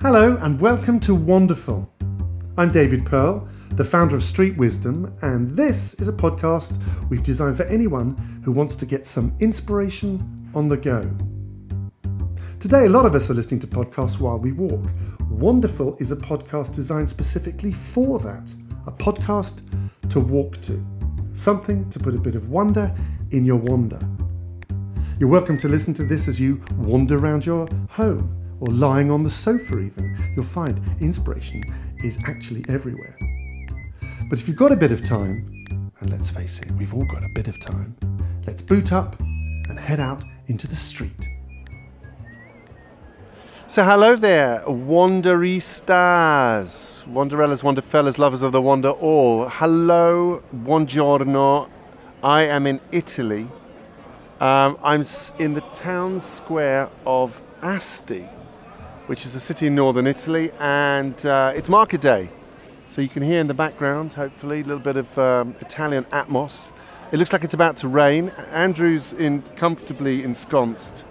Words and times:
Hello 0.00 0.36
and 0.42 0.60
welcome 0.60 1.00
to 1.00 1.12
Wanderful. 1.12 1.92
I'm 2.56 2.70
David 2.70 3.04
Pearl, 3.04 3.48
the 3.72 3.84
founder 3.84 4.14
of 4.14 4.22
Street 4.22 4.56
Wisdom, 4.56 5.12
and 5.22 5.56
this 5.56 5.94
is 5.94 6.06
a 6.06 6.12
podcast 6.12 6.78
we've 7.10 7.24
designed 7.24 7.56
for 7.56 7.64
anyone 7.64 8.16
who 8.44 8.52
wants 8.52 8.76
to 8.76 8.86
get 8.86 9.08
some 9.08 9.36
inspiration 9.40 10.52
on 10.54 10.68
the 10.68 10.76
go. 10.76 11.10
Today, 12.60 12.86
a 12.86 12.88
lot 12.88 13.06
of 13.06 13.16
us 13.16 13.28
are 13.28 13.34
listening 13.34 13.58
to 13.58 13.66
podcasts 13.66 14.20
while 14.20 14.38
we 14.38 14.52
walk. 14.52 14.88
Wanderful 15.28 15.96
is 15.96 16.12
a 16.12 16.16
podcast 16.16 16.76
designed 16.76 17.10
specifically 17.10 17.72
for 17.72 18.20
that 18.20 18.54
a 18.86 18.92
podcast 18.92 19.62
to 20.10 20.20
walk 20.20 20.60
to, 20.60 20.80
something 21.32 21.90
to 21.90 21.98
put 21.98 22.14
a 22.14 22.20
bit 22.20 22.36
of 22.36 22.50
wonder 22.50 22.94
in 23.32 23.44
your 23.44 23.56
wander. 23.56 23.98
You're 25.18 25.28
welcome 25.28 25.58
to 25.58 25.68
listen 25.68 25.92
to 25.94 26.04
this 26.04 26.28
as 26.28 26.40
you 26.40 26.62
wander 26.76 27.18
around 27.18 27.44
your 27.44 27.66
home 27.90 28.37
or 28.60 28.68
lying 28.68 29.10
on 29.10 29.22
the 29.22 29.30
sofa, 29.30 29.78
even. 29.78 30.32
You'll 30.34 30.44
find 30.44 30.80
inspiration 31.00 31.62
is 32.04 32.18
actually 32.26 32.64
everywhere. 32.68 33.16
But 34.28 34.38
if 34.38 34.46
you've 34.48 34.56
got 34.56 34.72
a 34.72 34.76
bit 34.76 34.92
of 34.92 35.02
time, 35.04 35.90
and 36.00 36.10
let's 36.10 36.30
face 36.30 36.58
it, 36.58 36.70
we've 36.72 36.94
all 36.94 37.04
got 37.04 37.24
a 37.24 37.28
bit 37.28 37.48
of 37.48 37.58
time, 37.60 37.96
let's 38.46 38.62
boot 38.62 38.92
up 38.92 39.18
and 39.20 39.78
head 39.78 40.00
out 40.00 40.24
into 40.46 40.66
the 40.66 40.76
street. 40.76 41.28
So, 43.66 43.84
hello 43.84 44.16
there, 44.16 44.62
Wanderistas, 44.66 45.84
Wanderellas, 47.04 47.62
Wanderfellas, 47.62 48.18
lovers 48.18 48.42
of 48.42 48.52
the 48.52 48.62
Wander 48.62 48.90
all. 48.90 49.48
Hello, 49.48 50.42
buongiorno. 50.54 51.68
I 52.22 52.44
am 52.44 52.66
in 52.66 52.80
Italy 52.92 53.46
um, 54.40 54.78
I'm 54.84 55.04
in 55.40 55.54
the 55.54 55.62
town 55.74 56.22
square 56.34 56.88
of 57.04 57.42
Asti, 57.60 58.24
which 59.08 59.24
is 59.24 59.34
a 59.34 59.40
city 59.40 59.66
in 59.66 59.74
northern 59.74 60.06
Italy, 60.06 60.52
and 60.60 61.24
uh, 61.24 61.50
it's 61.56 61.70
market 61.70 62.02
day. 62.02 62.28
So 62.90 63.00
you 63.00 63.08
can 63.08 63.22
hear 63.22 63.40
in 63.40 63.46
the 63.46 63.54
background, 63.54 64.12
hopefully, 64.12 64.60
a 64.60 64.64
little 64.64 64.78
bit 64.78 64.96
of 64.96 65.18
um, 65.18 65.56
Italian 65.60 66.04
atmos. 66.04 66.70
It 67.10 67.18
looks 67.18 67.32
like 67.32 67.42
it's 67.42 67.54
about 67.54 67.78
to 67.78 67.88
rain. 67.88 68.28
Andrew's 68.52 69.14
in 69.14 69.40
comfortably 69.56 70.22
ensconced 70.22 71.04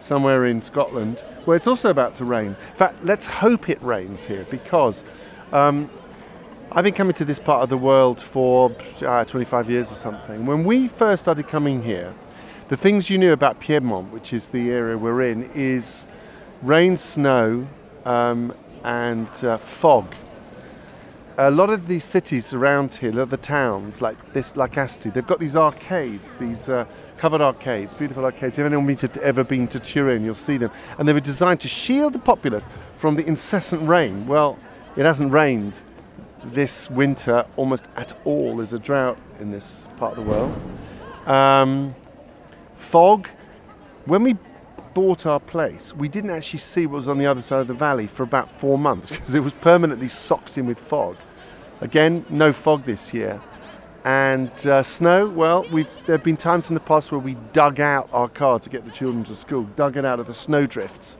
somewhere 0.00 0.46
in 0.46 0.62
Scotland, 0.62 1.22
where 1.44 1.54
it's 1.54 1.66
also 1.66 1.90
about 1.90 2.14
to 2.16 2.24
rain. 2.24 2.56
In 2.70 2.76
fact, 2.76 3.04
let's 3.04 3.26
hope 3.26 3.68
it 3.68 3.80
rains 3.82 4.24
here 4.24 4.46
because 4.50 5.04
um, 5.52 5.90
I've 6.72 6.84
been 6.84 6.94
coming 6.94 7.12
to 7.14 7.24
this 7.26 7.38
part 7.38 7.62
of 7.62 7.68
the 7.68 7.76
world 7.76 8.18
for 8.18 8.74
uh, 9.02 9.26
25 9.26 9.68
years 9.68 9.92
or 9.92 9.96
something. 9.96 10.46
When 10.46 10.64
we 10.64 10.88
first 10.88 11.20
started 11.20 11.48
coming 11.48 11.82
here, 11.82 12.14
the 12.68 12.78
things 12.78 13.10
you 13.10 13.18
knew 13.18 13.32
about 13.32 13.60
Piedmont, 13.60 14.10
which 14.10 14.32
is 14.32 14.48
the 14.48 14.70
area 14.70 14.96
we're 14.96 15.20
in, 15.20 15.50
is 15.54 16.06
rain, 16.62 16.96
snow, 16.96 17.66
um, 18.04 18.54
and 18.84 19.28
uh, 19.44 19.58
fog. 19.58 20.14
A 21.38 21.50
lot 21.50 21.70
of 21.70 21.86
these 21.86 22.04
cities 22.04 22.52
around 22.52 22.94
here, 22.94 23.10
the 23.10 23.36
towns 23.36 24.00
like 24.00 24.16
this, 24.32 24.54
like 24.54 24.76
Asti, 24.76 25.10
they've 25.10 25.26
got 25.26 25.38
these 25.38 25.56
arcades, 25.56 26.34
these 26.34 26.68
uh, 26.68 26.84
covered 27.16 27.40
arcades, 27.40 27.94
beautiful 27.94 28.24
arcades. 28.24 28.58
If 28.58 28.66
anyone 28.66 28.88
has 28.88 29.16
ever 29.18 29.42
been 29.42 29.66
to 29.68 29.80
Turin, 29.80 30.24
you'll 30.24 30.34
see 30.34 30.56
them, 30.56 30.70
and 30.98 31.08
they 31.08 31.12
were 31.12 31.20
designed 31.20 31.60
to 31.60 31.68
shield 31.68 32.12
the 32.12 32.18
populace 32.18 32.64
from 32.96 33.16
the 33.16 33.26
incessant 33.26 33.88
rain. 33.88 34.26
Well, 34.26 34.58
it 34.96 35.04
hasn't 35.04 35.32
rained 35.32 35.72
this 36.44 36.90
winter 36.90 37.46
almost 37.56 37.86
at 37.96 38.12
all. 38.24 38.56
There's 38.56 38.72
a 38.72 38.78
drought 38.78 39.16
in 39.40 39.50
this 39.50 39.86
part 39.98 40.16
of 40.16 40.24
the 40.24 40.30
world. 40.30 41.28
Um, 41.28 41.94
fog. 42.76 43.28
When 44.04 44.22
we 44.24 44.36
bought 44.94 45.26
our 45.26 45.40
place, 45.40 45.94
we 45.94 46.08
didn't 46.08 46.30
actually 46.30 46.58
see 46.58 46.86
what 46.86 46.96
was 46.96 47.08
on 47.08 47.18
the 47.18 47.26
other 47.26 47.42
side 47.42 47.60
of 47.60 47.66
the 47.66 47.74
valley 47.74 48.06
for 48.06 48.22
about 48.22 48.50
four 48.60 48.78
months 48.78 49.10
because 49.10 49.34
it 49.34 49.40
was 49.40 49.52
permanently 49.54 50.08
socked 50.08 50.58
in 50.58 50.66
with 50.66 50.78
fog. 50.78 51.16
Again, 51.80 52.24
no 52.30 52.52
fog 52.52 52.84
this 52.84 53.12
year. 53.12 53.40
And 54.04 54.50
uh, 54.66 54.82
snow, 54.82 55.28
well, 55.28 55.62
there 55.62 56.16
have 56.16 56.24
been 56.24 56.36
times 56.36 56.68
in 56.68 56.74
the 56.74 56.80
past 56.80 57.12
where 57.12 57.20
we 57.20 57.34
dug 57.52 57.78
out 57.78 58.08
our 58.12 58.28
car 58.28 58.58
to 58.58 58.68
get 58.68 58.84
the 58.84 58.90
children 58.90 59.24
to 59.24 59.34
school, 59.36 59.62
dug 59.62 59.96
it 59.96 60.04
out 60.04 60.18
of 60.18 60.26
the 60.26 60.34
snow 60.34 60.66
drifts. 60.66 61.18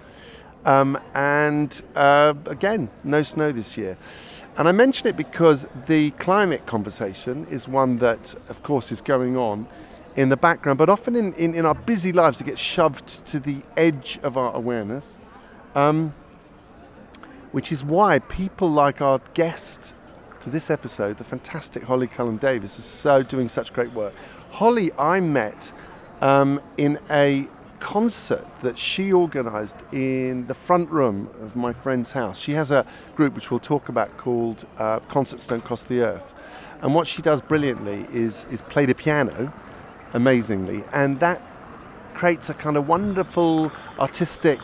Um, 0.64 0.98
and 1.14 1.80
uh, 1.94 2.34
again, 2.47 2.91
no 3.04 3.22
snow 3.22 3.52
this 3.52 3.76
year. 3.76 3.97
And 4.56 4.68
I 4.68 4.72
mention 4.72 5.06
it 5.06 5.16
because 5.16 5.66
the 5.86 6.10
climate 6.12 6.66
conversation 6.66 7.47
is 7.50 7.66
one 7.66 7.98
that, 7.98 8.18
of 8.50 8.62
course, 8.62 8.92
is 8.92 9.00
going 9.00 9.36
on 9.36 9.66
in 10.16 10.28
the 10.28 10.36
background, 10.36 10.78
but 10.78 10.88
often 10.88 11.16
in, 11.16 11.32
in, 11.34 11.54
in 11.54 11.66
our 11.66 11.74
busy 11.74 12.12
lives 12.12 12.40
it 12.40 12.44
gets 12.44 12.60
shoved 12.60 13.24
to 13.26 13.40
the 13.40 13.62
edge 13.76 14.18
of 14.22 14.36
our 14.36 14.54
awareness, 14.54 15.16
um, 15.74 16.14
which 17.52 17.72
is 17.72 17.82
why 17.82 18.18
people 18.18 18.70
like 18.70 19.00
our 19.00 19.20
guest 19.34 19.92
to 20.40 20.50
this 20.50 20.70
episode, 20.70 21.18
the 21.18 21.24
fantastic 21.24 21.84
Holly 21.84 22.06
Cullen 22.06 22.36
Davies, 22.36 22.78
is 22.78 22.84
so 22.84 23.22
doing 23.22 23.48
such 23.48 23.72
great 23.72 23.92
work. 23.92 24.12
Holly, 24.50 24.92
I 24.98 25.20
met 25.20 25.72
um, 26.20 26.60
in 26.76 26.98
a 27.10 27.48
concert 27.80 28.46
that 28.62 28.78
she 28.78 29.12
organised 29.12 29.76
in 29.92 30.46
the 30.46 30.54
front 30.54 30.88
room 30.90 31.28
of 31.40 31.56
my 31.56 31.72
friend's 31.72 32.12
house. 32.12 32.38
She 32.38 32.52
has 32.52 32.70
a 32.70 32.86
group 33.16 33.34
which 33.34 33.50
we'll 33.50 33.60
talk 33.60 33.88
about 33.88 34.16
called 34.18 34.66
uh, 34.78 35.00
Concerts 35.00 35.46
Don't 35.46 35.64
Cost 35.64 35.88
the 35.88 36.00
Earth. 36.00 36.32
And 36.80 36.94
what 36.94 37.06
she 37.06 37.22
does 37.22 37.40
brilliantly 37.40 38.06
is, 38.12 38.46
is 38.50 38.60
play 38.62 38.86
the 38.86 38.94
piano 38.94 39.52
amazingly. 40.12 40.84
And 40.92 41.20
that 41.20 41.40
creates 42.14 42.48
a 42.48 42.54
kind 42.54 42.76
of 42.76 42.86
wonderful 42.86 43.72
artistic, 43.98 44.58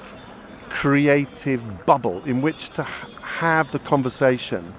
creative 0.68 1.86
bubble 1.86 2.22
in 2.24 2.42
which 2.42 2.70
to 2.70 2.82
have 2.82 3.72
the 3.72 3.78
conversation 3.78 4.74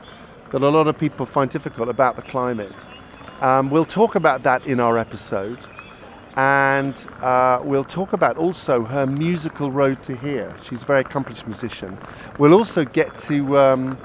that 0.51 0.61
a 0.61 0.69
lot 0.69 0.87
of 0.87 0.97
people 0.97 1.25
find 1.25 1.49
difficult 1.49 1.89
about 1.89 2.15
the 2.15 2.21
climate. 2.21 2.85
Um, 3.41 3.69
we'll 3.69 3.85
talk 3.85 4.15
about 4.15 4.43
that 4.43 4.65
in 4.65 4.79
our 4.79 4.97
episode. 4.97 5.59
And 6.35 6.95
uh, 7.21 7.59
we'll 7.63 7.83
talk 7.83 8.13
about 8.13 8.37
also 8.37 8.83
her 8.83 9.05
musical 9.05 9.71
road 9.71 10.03
to 10.03 10.15
here. 10.15 10.55
She's 10.61 10.83
a 10.83 10.85
very 10.85 11.01
accomplished 11.01 11.45
musician. 11.45 11.97
We'll 12.37 12.53
also 12.53 12.85
get 12.85 13.17
to 13.19 13.57
um, 13.57 13.97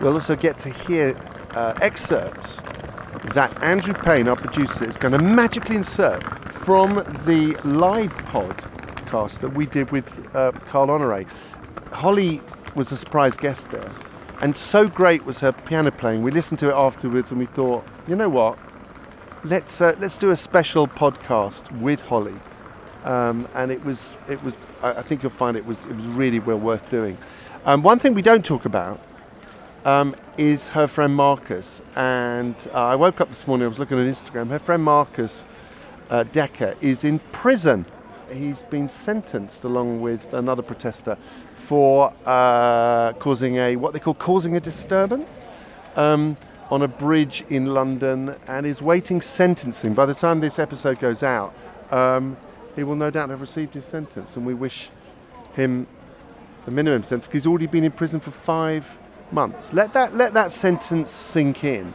we'll 0.00 0.14
also 0.14 0.36
get 0.36 0.58
to 0.60 0.70
hear 0.70 1.16
uh, 1.54 1.74
excerpts 1.80 2.60
that 3.34 3.62
Andrew 3.62 3.94
Payne, 3.94 4.28
our 4.28 4.36
producer, 4.36 4.84
is 4.84 4.96
going 4.96 5.12
to 5.12 5.22
magically 5.22 5.76
insert 5.76 6.22
from 6.50 6.96
the 7.26 7.58
live 7.64 8.12
podcast 8.26 9.40
that 9.40 9.50
we 9.50 9.66
did 9.66 9.90
with 9.90 10.06
uh, 10.34 10.52
Carl 10.68 10.90
Honore. 10.90 11.24
Holly 11.92 12.40
was 12.74 12.92
a 12.92 12.96
surprise 12.96 13.36
guest 13.36 13.70
there, 13.70 13.90
and 14.40 14.56
so 14.56 14.88
great 14.88 15.24
was 15.24 15.40
her 15.40 15.52
piano 15.52 15.90
playing. 15.90 16.22
We 16.22 16.30
listened 16.30 16.58
to 16.60 16.70
it 16.70 16.74
afterwards, 16.74 17.30
and 17.30 17.40
we 17.40 17.46
thought, 17.46 17.84
you 18.06 18.16
know 18.16 18.28
what? 18.28 18.58
Let's 19.44 19.80
uh, 19.80 19.94
let's 19.98 20.18
do 20.18 20.30
a 20.30 20.36
special 20.36 20.86
podcast 20.86 21.70
with 21.80 22.02
Holly. 22.02 22.34
Um, 23.04 23.48
and 23.54 23.70
it 23.70 23.84
was 23.84 24.12
it 24.28 24.42
was 24.42 24.56
I 24.82 25.02
think 25.02 25.22
you'll 25.22 25.30
find 25.30 25.56
it 25.56 25.64
was 25.64 25.84
it 25.86 25.94
was 25.94 26.04
really 26.06 26.40
well 26.40 26.58
worth 26.58 26.88
doing. 26.90 27.16
Um, 27.64 27.82
one 27.82 27.98
thing 27.98 28.14
we 28.14 28.22
don't 28.22 28.44
talk 28.44 28.64
about 28.64 29.00
um, 29.88 30.14
is 30.36 30.68
her 30.68 30.86
friend 30.86 31.14
Marcus. 31.14 31.80
And 31.96 32.54
uh, 32.74 32.88
I 32.88 32.94
woke 32.94 33.22
up 33.22 33.30
this 33.30 33.46
morning, 33.46 33.64
I 33.64 33.68
was 33.68 33.78
looking 33.78 33.98
at 33.98 34.04
Instagram. 34.04 34.48
Her 34.48 34.58
friend 34.58 34.82
Marcus 34.82 35.44
uh, 36.10 36.24
Decker 36.24 36.74
is 36.82 37.04
in 37.04 37.18
prison. 37.32 37.86
He's 38.30 38.60
been 38.60 38.90
sentenced, 38.90 39.64
along 39.64 40.02
with 40.02 40.34
another 40.34 40.60
protester, 40.60 41.16
for 41.60 42.12
uh, 42.26 43.14
causing 43.14 43.56
a 43.56 43.76
what 43.76 43.94
they 43.94 43.98
call 43.98 44.12
causing 44.12 44.56
a 44.56 44.60
disturbance 44.60 45.48
um, 45.96 46.36
on 46.70 46.82
a 46.82 46.88
bridge 46.88 47.44
in 47.48 47.66
London, 47.72 48.34
and 48.46 48.66
is 48.66 48.82
waiting 48.82 49.22
sentencing. 49.22 49.94
By 49.94 50.04
the 50.04 50.14
time 50.14 50.40
this 50.40 50.58
episode 50.58 51.00
goes 51.00 51.22
out, 51.22 51.54
um, 51.90 52.36
he 52.76 52.82
will 52.84 52.96
no 52.96 53.10
doubt 53.10 53.30
have 53.30 53.40
received 53.40 53.72
his 53.72 53.86
sentence, 53.86 54.36
and 54.36 54.44
we 54.44 54.52
wish 54.52 54.90
him 55.54 55.86
the 56.66 56.70
minimum 56.70 57.02
sentence 57.02 57.32
he's 57.32 57.46
already 57.46 57.66
been 57.66 57.84
in 57.84 57.90
prison 57.90 58.20
for 58.20 58.30
five 58.30 58.84
months. 59.32 59.72
Let 59.72 59.92
that, 59.92 60.14
let 60.14 60.34
that 60.34 60.52
sentence 60.52 61.10
sink 61.10 61.64
in. 61.64 61.92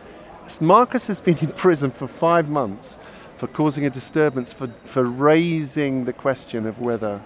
Marcus 0.60 1.08
has 1.08 1.20
been 1.20 1.38
in 1.42 1.50
prison 1.50 1.92
for 1.92 2.08
five 2.08 2.50
months 2.50 2.98
for 3.38 3.48
causing 3.48 3.86
a 3.86 3.90
disturbance, 3.90 4.54
for, 4.54 4.68
for 4.68 5.04
raising 5.04 6.06
the 6.06 6.14
question 6.14 6.66
of 6.66 6.80
whether 6.80 7.22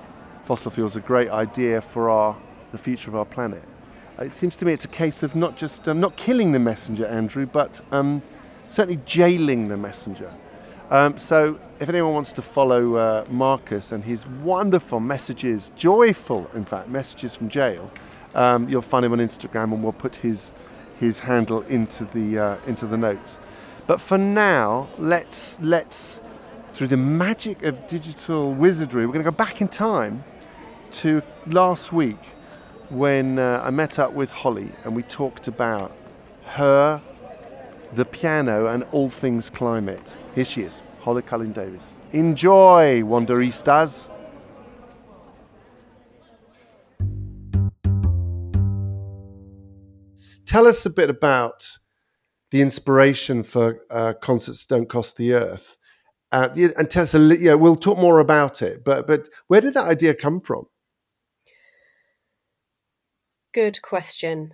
fossil 0.45 0.71
fuels 0.71 0.95
are 0.95 0.99
a 0.99 1.03
great 1.03 1.29
idea 1.29 1.81
for 1.81 2.09
our, 2.09 2.35
the 2.71 2.77
future 2.77 3.09
of 3.09 3.15
our 3.15 3.25
planet. 3.25 3.61
Uh, 4.17 4.23
it 4.23 4.35
seems 4.35 4.55
to 4.57 4.65
me 4.65 4.73
it's 4.73 4.85
a 4.85 4.89
case 4.89 5.21
of 5.21 5.35
not 5.35 5.55
just 5.55 5.87
um, 5.87 5.99
not 5.99 6.15
killing 6.15 6.51
the 6.51 6.59
messenger, 6.59 7.05
Andrew, 7.05 7.45
but 7.45 7.81
um, 7.91 8.21
certainly 8.65 8.99
jailing 9.05 9.67
the 9.67 9.77
messenger. 9.77 10.33
Um, 10.89 11.17
so, 11.17 11.59
if 11.79 11.89
anyone 11.89 12.13
wants 12.13 12.31
to 12.31 12.41
follow 12.41 12.95
uh, 12.95 13.25
Marcus 13.29 13.91
and 13.91 14.03
his 14.03 14.25
wonderful 14.25 15.01
messages, 15.01 15.71
joyful, 15.75 16.49
in 16.55 16.63
fact, 16.63 16.87
messages 16.87 17.35
from 17.35 17.49
jail, 17.49 17.91
um, 18.37 18.69
you'll 18.69 18.81
find 18.81 19.03
him 19.03 19.11
on 19.11 19.19
Instagram, 19.19 19.73
and 19.73 19.83
we'll 19.83 19.91
put 19.91 20.15
his 20.15 20.53
his 20.99 21.19
handle 21.19 21.61
into 21.63 22.05
the 22.05 22.39
uh, 22.39 22.57
into 22.67 22.85
the 22.85 22.97
notes. 22.97 23.37
But 23.85 23.99
for 23.99 24.17
now, 24.17 24.87
let's 24.97 25.57
let's 25.59 26.21
through 26.77 26.87
the 26.87 26.95
magic 26.95 27.63
of 27.63 27.87
digital 27.87 28.53
wizardry, 28.53 29.07
we're 29.07 29.11
going 29.11 29.25
to 29.25 29.31
go 29.31 29.35
back 29.35 29.61
in 29.61 29.67
time 29.67 30.23
to 30.91 31.23
last 31.47 31.91
week 31.91 32.19
when 32.89 33.39
uh, 33.39 33.63
I 33.65 33.71
met 33.71 33.97
up 33.97 34.13
with 34.13 34.29
Holly 34.29 34.69
and 34.83 34.95
we 34.95 35.01
talked 35.01 35.47
about 35.47 35.91
her, 36.45 37.01
the 37.93 38.05
piano, 38.05 38.67
and 38.67 38.83
all 38.91 39.09
things 39.09 39.49
climate. 39.49 40.15
Here 40.35 40.45
she 40.45 40.61
is, 40.61 40.83
Holly 41.01 41.23
Cullen 41.23 41.51
Davies. 41.51 41.93
Enjoy, 42.13 43.01
Wanderistas. 43.01 44.07
Tell 50.47 50.65
us 50.65 50.85
a 50.85 50.89
bit 50.89 51.09
about 51.09 51.77
the 52.51 52.61
inspiration 52.61 53.43
for 53.43 53.81
uh, 53.91 54.13
concerts 54.13 54.65
don't 54.65 54.89
cost 54.89 55.17
the 55.17 55.33
earth. 55.33 55.77
Uh, 56.31 56.49
and 56.77 56.89
tell 56.89 57.03
us 57.03 57.13
a 57.13 57.37
yeah, 57.37 57.53
we'll 57.53 57.75
talk 57.75 57.97
more 57.97 58.19
about 58.19 58.61
it. 58.61 58.83
But 58.83 59.07
but 59.07 59.29
where 59.47 59.61
did 59.61 59.73
that 59.75 59.85
idea 59.85 60.13
come 60.13 60.39
from? 60.39 60.65
Good 63.53 63.81
question. 63.81 64.53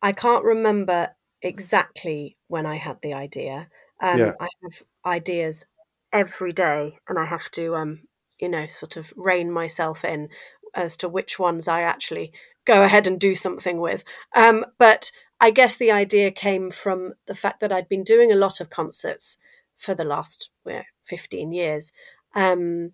I 0.00 0.12
can't 0.12 0.44
remember 0.44 1.10
exactly 1.42 2.36
when 2.48 2.66
I 2.66 2.76
had 2.76 3.00
the 3.02 3.12
idea. 3.12 3.68
Um, 4.00 4.18
yeah. 4.18 4.32
I 4.40 4.48
have 4.62 4.82
ideas 5.04 5.66
every 6.12 6.52
day, 6.52 6.98
and 7.08 7.18
I 7.18 7.26
have 7.26 7.50
to, 7.52 7.76
um, 7.76 8.00
you 8.38 8.48
know, 8.48 8.66
sort 8.66 8.96
of 8.96 9.12
rein 9.16 9.50
myself 9.50 10.04
in 10.04 10.28
as 10.76 10.96
to 10.98 11.08
which 11.08 11.38
ones 11.38 11.66
I 11.66 11.82
actually 11.82 12.32
go 12.64 12.84
ahead 12.84 13.06
and 13.06 13.18
do 13.18 13.34
something 13.34 13.80
with. 13.80 14.04
Um, 14.34 14.66
but 14.78 15.10
I 15.40 15.50
guess 15.50 15.76
the 15.76 15.90
idea 15.90 16.30
came 16.30 16.70
from 16.70 17.14
the 17.26 17.34
fact 17.34 17.60
that 17.60 17.72
I'd 17.72 17.88
been 17.88 18.04
doing 18.04 18.30
a 18.30 18.36
lot 18.36 18.60
of 18.60 18.70
concerts 18.70 19.38
for 19.78 19.94
the 19.94 20.04
last 20.04 20.50
well, 20.64 20.84
15 21.04 21.52
years. 21.52 21.92
Um, 22.34 22.92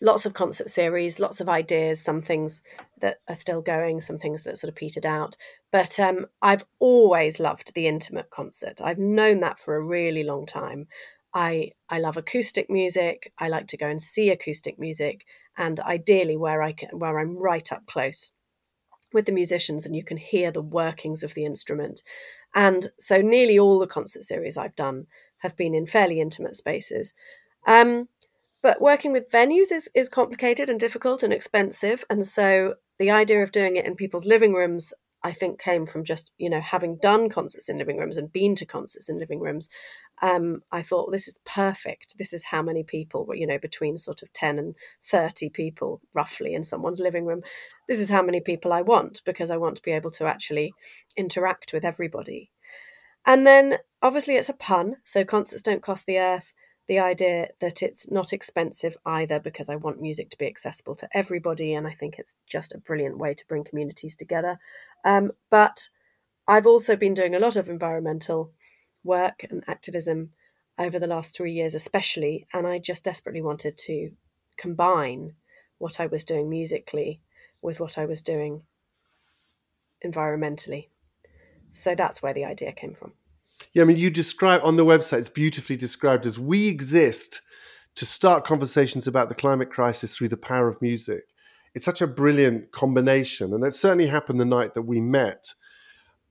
lots 0.00 0.26
of 0.26 0.34
concert 0.34 0.68
series, 0.68 1.18
lots 1.20 1.40
of 1.40 1.48
ideas, 1.48 2.00
some 2.00 2.20
things 2.20 2.62
that 3.00 3.18
are 3.28 3.34
still 3.34 3.60
going, 3.60 4.00
some 4.00 4.18
things 4.18 4.44
that 4.44 4.58
sort 4.58 4.68
of 4.68 4.76
petered 4.76 5.06
out. 5.06 5.36
But 5.72 5.98
um, 5.98 6.26
I've 6.40 6.64
always 6.78 7.40
loved 7.40 7.74
the 7.74 7.86
intimate 7.86 8.30
concert. 8.30 8.80
I've 8.82 8.98
known 8.98 9.40
that 9.40 9.58
for 9.58 9.76
a 9.76 9.84
really 9.84 10.22
long 10.22 10.46
time. 10.46 10.86
I 11.34 11.72
I 11.90 11.98
love 11.98 12.16
acoustic 12.16 12.70
music. 12.70 13.32
I 13.38 13.48
like 13.48 13.66
to 13.68 13.76
go 13.76 13.86
and 13.86 14.00
see 14.00 14.30
acoustic 14.30 14.78
music, 14.78 15.26
and 15.58 15.80
ideally 15.80 16.36
where 16.36 16.62
I 16.62 16.72
can, 16.72 16.90
where 16.98 17.18
I'm 17.18 17.36
right 17.36 17.70
up 17.70 17.84
close 17.86 18.30
with 19.12 19.26
the 19.26 19.32
musicians 19.32 19.84
and 19.84 19.96
you 19.96 20.04
can 20.04 20.16
hear 20.16 20.50
the 20.50 20.62
workings 20.62 21.22
of 21.22 21.34
the 21.34 21.44
instrument. 21.44 22.02
And 22.54 22.88
so 22.98 23.20
nearly 23.20 23.58
all 23.58 23.78
the 23.78 23.86
concert 23.86 24.22
series 24.22 24.56
I've 24.56 24.76
done 24.76 25.06
have 25.38 25.56
been 25.56 25.74
in 25.74 25.86
fairly 25.86 26.20
intimate 26.20 26.56
spaces. 26.56 27.12
Um, 27.66 28.08
but 28.62 28.80
working 28.80 29.12
with 29.12 29.30
venues 29.30 29.72
is, 29.72 29.90
is 29.94 30.08
complicated 30.08 30.68
and 30.70 30.80
difficult 30.80 31.22
and 31.22 31.32
expensive. 31.32 32.04
And 32.10 32.26
so 32.26 32.74
the 32.98 33.10
idea 33.10 33.42
of 33.42 33.52
doing 33.52 33.76
it 33.76 33.86
in 33.86 33.94
people's 33.94 34.26
living 34.26 34.52
rooms 34.52 34.92
I 35.22 35.32
think 35.32 35.60
came 35.60 35.86
from 35.86 36.04
just 36.04 36.32
you 36.38 36.48
know 36.48 36.60
having 36.60 36.96
done 36.96 37.28
concerts 37.28 37.68
in 37.68 37.78
living 37.78 37.98
rooms 37.98 38.16
and 38.16 38.32
been 38.32 38.54
to 38.56 38.66
concerts 38.66 39.08
in 39.08 39.18
living 39.18 39.40
rooms. 39.40 39.68
Um, 40.22 40.62
I 40.72 40.82
thought 40.82 41.10
this 41.10 41.28
is 41.28 41.40
perfect. 41.44 42.16
This 42.18 42.32
is 42.32 42.44
how 42.44 42.62
many 42.62 42.82
people 42.82 43.28
you 43.34 43.46
know 43.46 43.58
between 43.58 43.98
sort 43.98 44.22
of 44.22 44.32
ten 44.32 44.58
and 44.58 44.74
thirty 45.02 45.48
people 45.48 46.00
roughly 46.14 46.54
in 46.54 46.64
someone's 46.64 47.00
living 47.00 47.26
room. 47.26 47.42
This 47.88 48.00
is 48.00 48.10
how 48.10 48.22
many 48.22 48.40
people 48.40 48.72
I 48.72 48.82
want 48.82 49.22
because 49.24 49.50
I 49.50 49.56
want 49.56 49.76
to 49.76 49.82
be 49.82 49.92
able 49.92 50.10
to 50.12 50.26
actually 50.26 50.72
interact 51.16 51.72
with 51.72 51.84
everybody. 51.84 52.50
And 53.26 53.46
then 53.46 53.78
obviously 54.00 54.36
it's 54.36 54.48
a 54.48 54.54
pun, 54.54 54.96
so 55.04 55.24
concerts 55.24 55.62
don't 55.62 55.82
cost 55.82 56.06
the 56.06 56.18
earth 56.18 56.54
the 56.88 56.98
idea 56.98 57.48
that 57.60 57.82
it's 57.82 58.10
not 58.10 58.32
expensive 58.32 58.96
either 59.04 59.38
because 59.38 59.68
I 59.68 59.76
want 59.76 60.00
music 60.00 60.30
to 60.30 60.38
be 60.38 60.46
accessible 60.46 60.94
to 60.96 61.08
everybody 61.12 61.74
and 61.74 61.86
I 61.86 61.92
think 61.92 62.18
it's 62.18 62.36
just 62.46 62.74
a 62.74 62.78
brilliant 62.78 63.18
way 63.18 63.34
to 63.34 63.46
bring 63.46 63.62
communities 63.62 64.16
together. 64.16 64.58
Um, 65.04 65.32
but 65.50 65.90
I've 66.48 66.66
also 66.66 66.96
been 66.96 67.12
doing 67.12 67.34
a 67.34 67.38
lot 67.38 67.56
of 67.56 67.68
environmental 67.68 68.52
work 69.04 69.44
and 69.48 69.62
activism 69.68 70.30
over 70.78 70.98
the 70.98 71.06
last 71.06 71.36
three 71.36 71.52
years, 71.52 71.74
especially, 71.74 72.46
and 72.54 72.66
I 72.66 72.78
just 72.78 73.04
desperately 73.04 73.42
wanted 73.42 73.76
to 73.78 74.12
combine 74.56 75.34
what 75.76 76.00
I 76.00 76.06
was 76.06 76.24
doing 76.24 76.48
musically 76.48 77.20
with 77.60 77.80
what 77.80 77.98
I 77.98 78.06
was 78.06 78.22
doing 78.22 78.62
environmentally. 80.04 80.88
So 81.70 81.94
that's 81.94 82.22
where 82.22 82.32
the 82.32 82.46
idea 82.46 82.72
came 82.72 82.94
from. 82.94 83.12
Yeah, 83.74 83.82
I 83.82 83.86
mean, 83.86 83.96
you 83.96 84.10
describe 84.10 84.62
on 84.64 84.76
the 84.76 84.84
website, 84.84 85.18
it's 85.18 85.28
beautifully 85.28 85.76
described 85.76 86.26
as 86.26 86.38
we 86.38 86.68
exist 86.68 87.42
to 87.96 88.06
start 88.06 88.44
conversations 88.44 89.06
about 89.06 89.28
the 89.28 89.34
climate 89.34 89.70
crisis 89.70 90.16
through 90.16 90.28
the 90.28 90.36
power 90.36 90.68
of 90.68 90.80
music. 90.80 91.24
It's 91.74 91.84
such 91.84 92.00
a 92.00 92.06
brilliant 92.06 92.72
combination, 92.72 93.52
and 93.52 93.64
it 93.64 93.74
certainly 93.74 94.06
happened 94.06 94.40
the 94.40 94.44
night 94.44 94.74
that 94.74 94.82
we 94.82 95.00
met. 95.00 95.54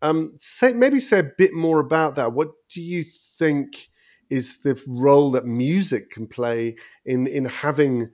Um, 0.01 0.33
say 0.39 0.73
maybe 0.73 0.99
say 0.99 1.19
a 1.19 1.31
bit 1.37 1.53
more 1.53 1.79
about 1.79 2.15
that. 2.15 2.33
What 2.33 2.49
do 2.69 2.81
you 2.81 3.03
think 3.03 3.89
is 4.29 4.61
the 4.61 4.81
role 4.87 5.31
that 5.31 5.45
music 5.45 6.11
can 6.11 6.27
play 6.27 6.75
in 7.05 7.27
in 7.27 7.45
having 7.45 8.11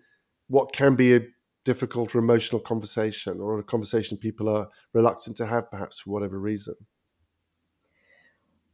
what 0.48 0.74
can 0.74 0.96
be 0.96 1.16
a 1.16 1.22
difficult 1.66 2.14
or 2.14 2.20
emotional 2.20 2.62
conversation, 2.62 3.40
or 3.40 3.60
a 3.60 3.64
conversation 3.64 4.18
people 4.18 4.50
are 4.50 4.68
reluctant 4.94 5.38
to 5.38 5.46
have, 5.46 5.72
perhaps 5.72 6.00
for 6.00 6.12
whatever 6.12 6.40
reason? 6.40 6.76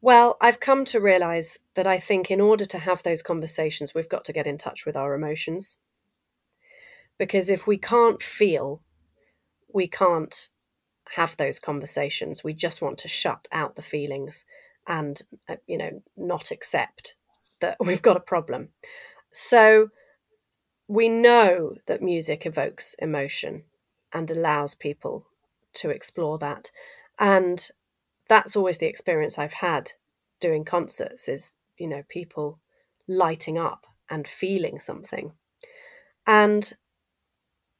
Well, 0.01 0.37
I've 0.39 0.59
come 0.61 0.85
to 0.85 0.99
realize 1.01 1.57
that 1.75 1.87
I 1.87 1.99
think 1.99 2.31
in 2.31 2.39
order 2.39 2.65
to 2.65 2.79
have 2.79 3.03
those 3.03 3.21
conversations, 3.21 3.93
we've 3.93 4.07
got 4.09 4.23
to 4.25 4.33
get 4.33 4.47
in 4.47 4.57
touch 4.57 4.85
with 4.85 4.95
our 4.95 5.13
emotions. 5.13 5.77
Because 7.17 7.49
if 7.49 7.67
we 7.67 7.77
can't 7.77 8.23
feel, 8.23 8.81
we 9.73 9.87
can't 9.87 10.49
have 11.15 11.35
those 11.35 11.59
conversations. 11.59 12.43
We 12.43 12.53
just 12.53 12.81
want 12.81 12.97
to 12.99 13.07
shut 13.09 13.47
out 13.51 13.75
the 13.75 13.81
feelings 13.81 14.45
and, 14.87 15.21
uh, 15.49 15.57
you 15.67 15.77
know, 15.77 16.01
not 16.15 16.51
accept 16.51 17.15
that 17.59 17.77
we've 17.85 18.01
got 18.01 18.17
a 18.17 18.21
problem. 18.21 18.69
So 19.33 19.89
we 20.87 21.09
know 21.09 21.75
that 21.87 22.01
music 22.01 22.45
evokes 22.45 22.95
emotion 22.99 23.63
and 24.13 24.31
allows 24.31 24.75
people 24.75 25.27
to 25.73 25.89
explore 25.89 26.37
that. 26.39 26.71
And 27.19 27.69
that's 28.29 28.55
always 28.55 28.77
the 28.77 28.87
experience 28.87 29.37
I've 29.37 29.53
had 29.53 29.91
doing 30.39 30.63
concerts 30.63 31.27
is, 31.27 31.55
you 31.77 31.87
know, 31.87 32.03
people 32.07 32.59
lighting 33.07 33.57
up 33.57 33.85
and 34.09 34.27
feeling 34.27 34.79
something. 34.79 35.33
And 36.25 36.71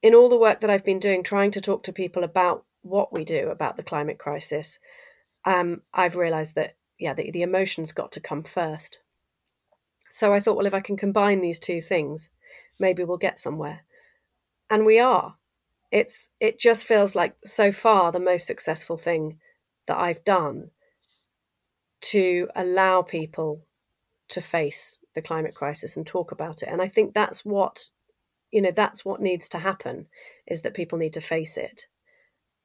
in 0.02 0.16
all 0.16 0.28
the 0.28 0.38
work 0.38 0.60
that 0.62 0.70
I've 0.70 0.84
been 0.84 1.00
doing, 1.00 1.24
trying 1.24 1.52
to 1.52 1.62
talk 1.62 1.84
to 1.84 1.94
people 1.94 2.24
about 2.24 2.66
what 2.82 3.14
we 3.14 3.24
do 3.24 3.50
about 3.50 3.78
the 3.78 3.84
climate 3.84 4.18
crisis, 4.18 4.80
um, 5.46 5.84
I've 5.94 6.18
realized 6.18 6.56
that, 6.56 6.76
yeah, 6.98 7.14
the, 7.14 7.32
the 7.32 7.44
emotions 7.44 7.94
got 7.94 8.12
to 8.14 8.20
come 8.20 8.44
first. 8.44 9.00
So 10.10 10.34
I 10.34 10.40
thought, 10.40 10.58
well, 10.58 10.66
if 10.66 10.74
I 10.74 10.80
can 10.80 10.98
combine 10.98 11.42
these 11.42 11.60
two 11.60 11.82
things, 11.82 12.30
maybe 12.80 13.04
we'll 13.04 13.18
get 13.18 13.38
somewhere. 13.38 13.82
And 14.70 14.86
we 14.86 15.00
are. 15.00 15.36
It's 15.92 16.30
it 16.40 16.60
just 16.60 16.86
feels 16.86 17.16
like 17.16 17.36
so 17.44 17.72
far 17.72 18.12
the 18.12 18.20
most 18.20 18.46
successful 18.46 18.98
thing 18.98 19.40
that 19.90 19.98
I've 19.98 20.24
done 20.24 20.70
to 22.02 22.48
allow 22.56 23.02
people 23.02 23.66
to 24.30 24.40
face 24.40 25.00
the 25.16 25.22
climate 25.22 25.56
crisis 25.56 25.98
and 25.98 26.06
talk 26.06 26.32
about 26.32 26.62
it. 26.62 26.70
And 26.72 26.80
I 26.80 26.88
think 26.88 27.14
that's 27.14 27.44
what, 27.44 27.90
you 28.52 28.62
know, 28.62 28.72
that's 28.72 29.04
what 29.04 29.20
needs 29.20 29.50
to 29.50 29.58
happen 29.58 30.06
is 30.46 30.62
that 30.62 30.76
people 30.76 31.00
need 31.00 31.14
to 31.14 31.22
face 31.22 31.58
it 31.58 31.88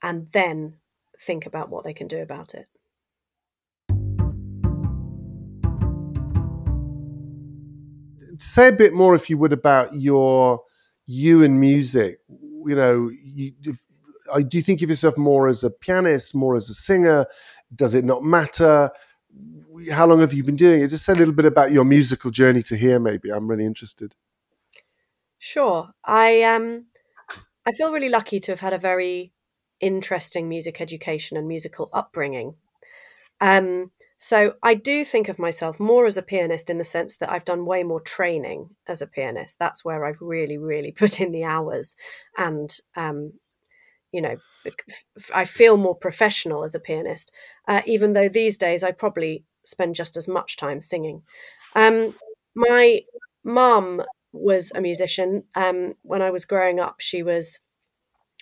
and 0.02 0.28
then 0.28 0.76
think 1.18 1.46
about 1.46 1.70
what 1.70 1.82
they 1.82 1.94
can 1.94 2.08
do 2.08 2.18
about 2.18 2.54
it. 2.54 2.68
Say 8.38 8.68
a 8.68 8.72
bit 8.72 8.92
more, 8.92 9.14
if 9.14 9.30
you 9.30 9.38
would, 9.38 9.54
about 9.54 9.94
your 9.94 10.60
you 11.06 11.42
and 11.42 11.58
music. 11.58 12.18
You 12.28 12.74
know, 12.74 13.10
you, 13.10 13.52
do 14.48 14.56
you 14.56 14.62
think 14.62 14.82
of 14.82 14.88
yourself 14.88 15.16
more 15.16 15.48
as 15.48 15.64
a 15.64 15.70
pianist, 15.70 16.34
more 16.34 16.56
as 16.56 16.68
a 16.70 16.74
singer? 16.74 17.26
Does 17.74 17.94
it 17.94 18.04
not 18.04 18.22
matter? 18.22 18.90
How 19.90 20.06
long 20.06 20.20
have 20.20 20.32
you 20.32 20.44
been 20.44 20.56
doing 20.56 20.80
it? 20.80 20.88
Just 20.88 21.04
say 21.04 21.12
a 21.12 21.16
little 21.16 21.34
bit 21.34 21.44
about 21.44 21.72
your 21.72 21.84
musical 21.84 22.30
journey 22.30 22.62
to 22.62 22.76
here, 22.76 22.98
maybe. 22.98 23.30
I'm 23.30 23.48
really 23.48 23.66
interested. 23.66 24.14
Sure. 25.38 25.90
I 26.04 26.42
um 26.42 26.86
I 27.66 27.72
feel 27.72 27.92
really 27.92 28.08
lucky 28.08 28.40
to 28.40 28.52
have 28.52 28.60
had 28.60 28.72
a 28.72 28.78
very 28.78 29.32
interesting 29.80 30.48
music 30.48 30.80
education 30.80 31.36
and 31.36 31.48
musical 31.48 31.90
upbringing. 31.92 32.54
Um, 33.40 33.90
so 34.16 34.54
I 34.62 34.74
do 34.74 35.04
think 35.04 35.28
of 35.28 35.38
myself 35.38 35.80
more 35.80 36.06
as 36.06 36.16
a 36.16 36.22
pianist 36.22 36.70
in 36.70 36.78
the 36.78 36.84
sense 36.84 37.16
that 37.18 37.30
I've 37.30 37.44
done 37.44 37.66
way 37.66 37.82
more 37.82 38.00
training 38.00 38.70
as 38.86 39.02
a 39.02 39.06
pianist. 39.06 39.58
That's 39.58 39.84
where 39.84 40.04
I've 40.04 40.20
really, 40.20 40.56
really 40.56 40.92
put 40.96 41.20
in 41.20 41.32
the 41.32 41.44
hours 41.44 41.96
and 42.38 42.74
um, 42.96 43.34
you 44.14 44.22
know, 44.22 44.36
I 45.34 45.44
feel 45.44 45.76
more 45.76 45.96
professional 45.96 46.62
as 46.62 46.72
a 46.72 46.78
pianist, 46.78 47.32
uh, 47.66 47.82
even 47.84 48.12
though 48.12 48.28
these 48.28 48.56
days 48.56 48.84
I 48.84 48.92
probably 48.92 49.44
spend 49.64 49.96
just 49.96 50.16
as 50.16 50.28
much 50.28 50.56
time 50.56 50.80
singing. 50.80 51.22
Um, 51.74 52.14
my 52.54 53.00
mum 53.42 54.04
was 54.32 54.70
a 54.72 54.80
musician. 54.80 55.42
Um, 55.56 55.94
when 56.02 56.22
I 56.22 56.30
was 56.30 56.44
growing 56.44 56.78
up, 56.78 56.96
she 57.00 57.24
was 57.24 57.58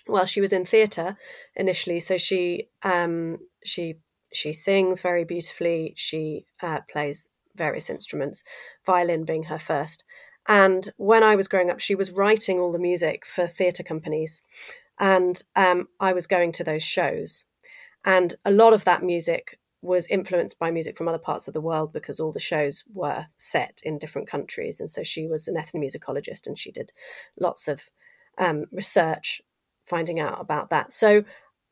well, 0.07 0.25
she 0.25 0.41
was 0.41 0.53
in 0.53 0.65
theatre 0.65 1.17
initially, 1.55 1.99
so 1.99 2.17
she 2.17 2.69
um, 2.83 3.39
she 3.65 3.95
she 4.31 4.53
sings 4.53 5.01
very 5.01 5.23
beautifully. 5.23 5.93
She 5.95 6.45
uh, 6.61 6.81
plays 6.87 7.29
various 7.55 7.89
instruments, 7.89 8.43
violin 8.85 9.25
being 9.25 9.43
her 9.43 9.59
first. 9.59 10.03
And 10.47 10.89
when 10.97 11.23
I 11.23 11.35
was 11.35 11.47
growing 11.47 11.69
up, 11.69 11.79
she 11.79 11.95
was 11.95 12.11
writing 12.11 12.59
all 12.59 12.71
the 12.71 12.79
music 12.79 13.25
for 13.25 13.47
theatre 13.47 13.83
companies, 13.83 14.41
and 14.99 15.41
um, 15.55 15.87
I 15.99 16.13
was 16.13 16.27
going 16.27 16.51
to 16.53 16.63
those 16.63 16.83
shows. 16.83 17.45
And 18.05 18.35
a 18.43 18.51
lot 18.51 18.73
of 18.73 18.83
that 18.85 19.03
music 19.03 19.59
was 19.81 20.07
influenced 20.07 20.57
by 20.57 20.71
music 20.71 20.97
from 20.97 21.07
other 21.07 21.17
parts 21.17 21.47
of 21.47 21.53
the 21.53 21.61
world 21.61 21.91
because 21.91 22.19
all 22.19 22.31
the 22.31 22.39
shows 22.39 22.83
were 22.93 23.25
set 23.37 23.81
in 23.83 23.97
different 23.97 24.29
countries. 24.29 24.79
And 24.79 24.89
so 24.89 25.03
she 25.03 25.27
was 25.27 25.47
an 25.47 25.55
ethnomusicologist 25.55 26.47
and 26.47 26.57
she 26.57 26.71
did 26.71 26.91
lots 27.39 27.67
of 27.67 27.89
um, 28.37 28.65
research 28.71 29.41
finding 29.85 30.19
out 30.19 30.39
about 30.39 30.69
that. 30.69 30.93
So 30.93 31.25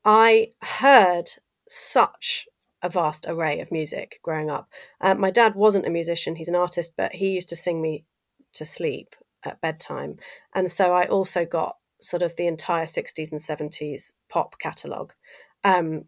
I 0.03 0.49
heard 0.61 1.29
such 1.69 2.47
a 2.83 2.89
vast 2.89 3.25
array 3.27 3.61
of 3.61 3.71
music 3.71 4.19
growing 4.23 4.49
up. 4.49 4.69
Uh, 4.99 5.15
my 5.15 5.31
dad 5.31 5.55
wasn't 5.55 5.85
a 5.85 5.91
musician, 5.91 6.35
he's 6.35 6.49
an 6.49 6.55
artist, 6.55 6.93
but 6.97 7.13
he 7.13 7.29
used 7.29 7.49
to 7.49 7.55
sing 7.55 7.81
me 7.81 8.05
to 8.53 8.65
sleep 8.65 9.15
at 9.43 9.61
bedtime. 9.61 10.17
And 10.53 10.69
so 10.69 10.93
I 10.93 11.05
also 11.05 11.45
got 11.45 11.77
sort 12.01 12.23
of 12.23 12.35
the 12.35 12.47
entire 12.47 12.85
60s 12.85 13.31
and 13.31 13.39
70s 13.39 14.13
pop 14.29 14.59
catalogue 14.59 15.13
um, 15.63 16.05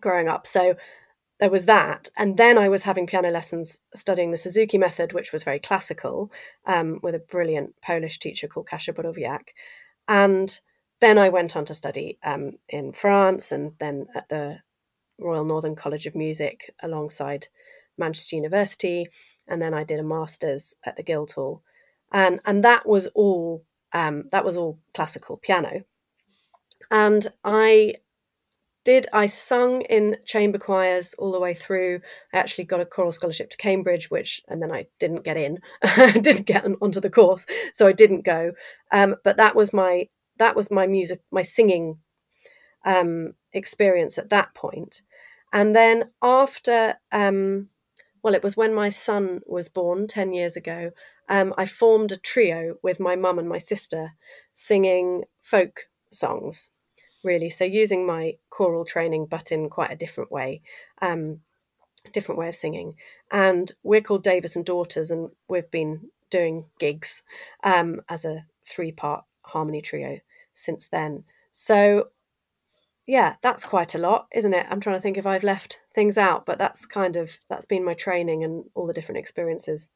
growing 0.00 0.28
up. 0.28 0.46
So 0.46 0.74
there 1.42 1.50
was 1.50 1.66
that. 1.66 2.08
And 2.16 2.36
then 2.36 2.56
I 2.56 2.68
was 2.68 2.84
having 2.84 3.06
piano 3.06 3.30
lessons 3.30 3.78
studying 3.94 4.30
the 4.30 4.36
Suzuki 4.36 4.78
method, 4.78 5.12
which 5.12 5.32
was 5.32 5.42
very 5.42 5.58
classical, 5.58 6.30
um, 6.66 7.00
with 7.02 7.14
a 7.14 7.18
brilliant 7.18 7.74
Polish 7.82 8.18
teacher 8.18 8.46
called 8.46 8.68
Kasia 8.68 8.92
Borowiak. 8.92 9.48
And 10.08 10.60
then 11.00 11.18
I 11.18 11.30
went 11.30 11.56
on 11.56 11.64
to 11.64 11.74
study 11.74 12.18
um, 12.22 12.52
in 12.68 12.92
France 12.92 13.50
and 13.50 13.72
then 13.80 14.06
at 14.14 14.28
the 14.28 14.60
Royal 15.18 15.44
Northern 15.44 15.74
College 15.74 16.06
of 16.06 16.14
Music 16.14 16.72
alongside 16.82 17.48
Manchester 17.98 18.36
University. 18.36 19.08
And 19.48 19.60
then 19.60 19.74
I 19.74 19.82
did 19.82 19.98
a 19.98 20.04
master's 20.04 20.76
at 20.84 20.96
the 20.96 21.02
Guildhall. 21.02 21.62
And, 22.12 22.40
and 22.44 22.62
that 22.62 22.86
was 22.86 23.08
all 23.08 23.64
um, 23.92 24.24
that 24.30 24.44
was 24.44 24.56
all 24.56 24.78
classical 24.94 25.36
piano. 25.36 25.84
And 26.90 27.26
I 27.44 27.94
did 28.84 29.06
I 29.12 29.26
sung 29.26 29.82
in 29.82 30.16
chamber 30.24 30.58
choirs 30.58 31.14
all 31.14 31.30
the 31.32 31.40
way 31.40 31.54
through. 31.54 32.00
I 32.32 32.38
actually 32.38 32.64
got 32.64 32.80
a 32.80 32.86
choral 32.86 33.12
scholarship 33.12 33.50
to 33.50 33.56
Cambridge, 33.56 34.10
which 34.10 34.42
and 34.48 34.60
then 34.60 34.72
I 34.72 34.86
didn't 34.98 35.24
get 35.24 35.36
in, 35.36 35.58
didn't 35.96 36.46
get 36.46 36.64
onto 36.80 37.00
the 37.00 37.10
course, 37.10 37.46
so 37.74 37.86
I 37.86 37.92
didn't 37.92 38.24
go. 38.24 38.52
Um, 38.90 39.16
but 39.24 39.36
that 39.36 39.54
was 39.54 39.72
my 39.72 40.08
that 40.38 40.56
was 40.56 40.70
my 40.70 40.86
music, 40.86 41.20
my 41.30 41.42
singing 41.42 41.98
um, 42.84 43.34
experience 43.52 44.18
at 44.18 44.30
that 44.30 44.54
point. 44.54 45.02
And 45.52 45.76
then 45.76 46.10
after, 46.22 46.94
um, 47.12 47.68
well, 48.22 48.34
it 48.34 48.42
was 48.42 48.56
when 48.56 48.74
my 48.74 48.88
son 48.88 49.40
was 49.46 49.68
born 49.68 50.06
ten 50.06 50.32
years 50.32 50.56
ago. 50.56 50.90
Um, 51.28 51.54
I 51.56 51.66
formed 51.66 52.12
a 52.12 52.16
trio 52.16 52.76
with 52.82 53.00
my 53.00 53.16
mum 53.16 53.38
and 53.38 53.48
my 53.48 53.58
sister, 53.58 54.12
singing 54.52 55.24
folk 55.40 55.88
songs 56.10 56.70
really. 57.24 57.50
So 57.50 57.64
using 57.64 58.06
my 58.06 58.36
choral 58.50 58.84
training, 58.84 59.26
but 59.26 59.52
in 59.52 59.68
quite 59.68 59.90
a 59.90 59.96
different 59.96 60.32
way, 60.32 60.62
um, 61.00 61.40
different 62.12 62.38
way 62.38 62.48
of 62.48 62.54
singing. 62.54 62.96
And 63.30 63.72
we're 63.82 64.00
called 64.00 64.24
Davies 64.24 64.56
and 64.56 64.64
Daughters, 64.64 65.10
and 65.10 65.30
we've 65.48 65.70
been 65.70 66.10
doing 66.30 66.64
gigs 66.78 67.22
um, 67.62 68.00
as 68.08 68.24
a 68.24 68.46
three-part 68.64 69.24
harmony 69.42 69.82
trio 69.82 70.20
since 70.54 70.88
then. 70.88 71.24
So 71.52 72.08
yeah, 73.06 73.34
that's 73.42 73.64
quite 73.64 73.94
a 73.94 73.98
lot, 73.98 74.28
isn't 74.32 74.54
it? 74.54 74.66
I'm 74.70 74.80
trying 74.80 74.96
to 74.96 75.00
think 75.00 75.18
if 75.18 75.26
I've 75.26 75.42
left 75.42 75.80
things 75.94 76.16
out, 76.16 76.46
but 76.46 76.58
that's 76.58 76.86
kind 76.86 77.16
of 77.16 77.30
that's 77.48 77.66
been 77.66 77.84
my 77.84 77.94
training 77.94 78.44
and 78.44 78.64
all 78.74 78.86
the 78.86 78.92
different 78.92 79.18
experiences 79.18 79.90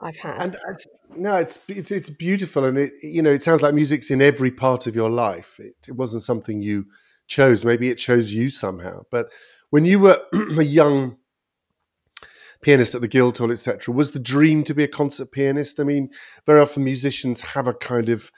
I've 0.00 0.16
had. 0.16 0.42
And 0.42 0.56
it's, 0.68 0.86
no, 1.16 1.36
it's, 1.36 1.58
it's 1.68 1.90
it's 1.90 2.10
beautiful, 2.10 2.64
and 2.64 2.76
it 2.76 2.92
you 3.02 3.22
know 3.22 3.32
it 3.32 3.42
sounds 3.42 3.62
like 3.62 3.74
music's 3.74 4.10
in 4.10 4.20
every 4.20 4.50
part 4.50 4.86
of 4.86 4.94
your 4.94 5.10
life. 5.10 5.58
It, 5.58 5.76
it 5.88 5.92
wasn't 5.92 6.22
something 6.22 6.60
you 6.60 6.86
chose. 7.26 7.64
Maybe 7.64 7.88
it 7.88 7.96
chose 7.96 8.32
you 8.32 8.48
somehow. 8.48 9.04
But 9.10 9.32
when 9.70 9.84
you 9.84 10.00
were 10.00 10.20
a 10.32 10.64
young 10.64 11.18
pianist 12.60 12.94
at 12.94 13.00
the 13.00 13.08
Guildhall, 13.08 13.52
etc., 13.52 13.94
was 13.94 14.12
the 14.12 14.18
dream 14.18 14.64
to 14.64 14.74
be 14.74 14.84
a 14.84 14.88
concert 14.88 15.32
pianist? 15.32 15.80
I 15.80 15.84
mean, 15.84 16.10
very 16.44 16.60
often 16.60 16.84
musicians 16.84 17.40
have 17.40 17.66
a 17.66 17.74
kind 17.74 18.08
of 18.08 18.30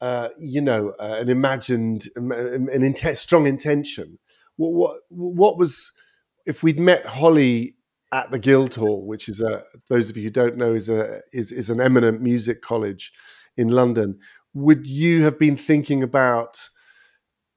uh, 0.00 0.30
you 0.38 0.60
know 0.60 0.94
uh, 0.98 1.16
an 1.20 1.28
imagined 1.28 2.04
an, 2.16 2.32
an 2.32 3.16
strong 3.16 3.46
intention. 3.46 4.18
What, 4.56 4.72
what 4.72 5.00
what 5.10 5.58
was 5.58 5.92
if 6.46 6.62
we'd 6.62 6.78
met 6.78 7.04
Holly 7.06 7.75
at 8.16 8.30
the 8.30 8.38
Guildhall, 8.38 9.06
which 9.06 9.28
is 9.28 9.42
a 9.42 9.62
those 9.90 10.08
of 10.08 10.16
you 10.16 10.24
who 10.24 10.30
don't 10.30 10.56
know 10.56 10.72
is 10.72 10.88
a 10.88 11.20
is 11.34 11.52
is 11.52 11.68
an 11.68 11.82
eminent 11.82 12.22
music 12.22 12.62
college 12.62 13.12
in 13.58 13.68
London. 13.68 14.18
Would 14.54 14.86
you 14.86 15.22
have 15.24 15.38
been 15.38 15.56
thinking 15.56 16.02
about 16.02 16.70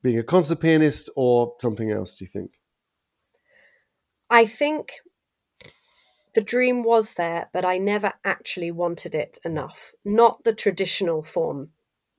being 0.03 0.19
a 0.19 0.23
concert 0.23 0.59
pianist 0.59 1.09
or 1.15 1.53
something 1.61 1.91
else? 1.91 2.17
Do 2.17 2.25
you 2.25 2.27
think? 2.27 2.59
I 4.29 4.45
think 4.45 4.95
the 6.35 6.41
dream 6.41 6.83
was 6.83 7.13
there, 7.13 7.49
but 7.53 7.63
I 7.63 7.77
never 7.77 8.11
actually 8.25 8.71
wanted 8.71 9.15
it 9.15 9.39
enough. 9.45 9.93
Not 10.03 10.43
the 10.43 10.53
traditional 10.53 11.23
form, 11.23 11.69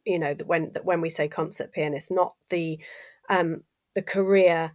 you 0.07 0.19
know, 0.19 0.35
when 0.47 0.73
that 0.73 0.87
when 0.87 1.03
we 1.03 1.11
say 1.11 1.29
concert 1.29 1.73
pianist, 1.73 2.11
not 2.11 2.33
the 2.49 2.79
um, 3.29 3.65
the 3.95 4.03
career 4.03 4.73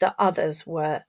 that 0.00 0.16
others 0.18 0.66
were 0.66 1.04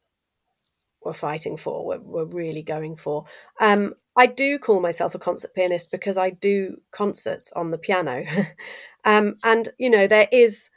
were 1.06 1.14
fighting 1.14 1.58
for, 1.58 1.86
We're 1.86 2.26
really 2.26 2.64
going 2.64 2.98
for. 2.98 3.26
Um, 3.60 3.94
I 4.18 4.28
do 4.28 4.58
call 4.58 4.80
myself 4.80 5.16
a 5.16 5.20
concert 5.20 5.54
pianist 5.54 5.92
because 5.92 6.18
I 6.18 6.32
do 6.32 6.78
concerts 6.92 7.52
on 7.54 7.72
the 7.72 7.78
piano, 7.78 8.24
um, 9.06 9.36
and 9.44 9.70
you 9.78 9.90
know 9.90 10.08
there 10.08 10.28
is 10.32 10.70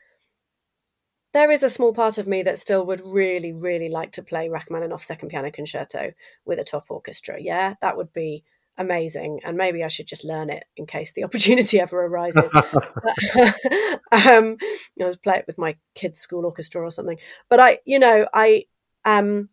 there 1.32 1.50
is 1.50 1.62
a 1.62 1.68
small 1.68 1.92
part 1.92 2.18
of 2.18 2.26
me 2.26 2.42
that 2.42 2.58
still 2.58 2.84
would 2.86 3.02
really, 3.04 3.52
really 3.52 3.88
like 3.88 4.12
to 4.12 4.22
play 4.22 4.48
Rachmaninoff's 4.48 5.06
Second 5.06 5.28
Piano 5.28 5.50
Concerto 5.50 6.12
with 6.44 6.58
a 6.58 6.64
top 6.64 6.86
orchestra. 6.88 7.36
Yeah, 7.38 7.74
that 7.80 7.96
would 7.96 8.12
be 8.12 8.44
amazing, 8.78 9.40
and 9.44 9.56
maybe 9.56 9.84
I 9.84 9.88
should 9.88 10.06
just 10.06 10.24
learn 10.24 10.50
it 10.50 10.64
in 10.76 10.86
case 10.86 11.12
the 11.12 11.24
opportunity 11.24 11.80
ever 11.80 12.06
arises. 12.06 12.52
um, 12.54 14.56
I 15.00 15.04
was 15.04 15.16
play 15.16 15.38
it 15.38 15.46
with 15.46 15.58
my 15.58 15.76
kids' 15.94 16.18
school 16.18 16.44
orchestra 16.44 16.82
or 16.82 16.90
something. 16.90 17.18
But 17.48 17.60
I, 17.60 17.78
you 17.84 17.98
know, 17.98 18.26
I 18.32 18.64
um, 19.04 19.50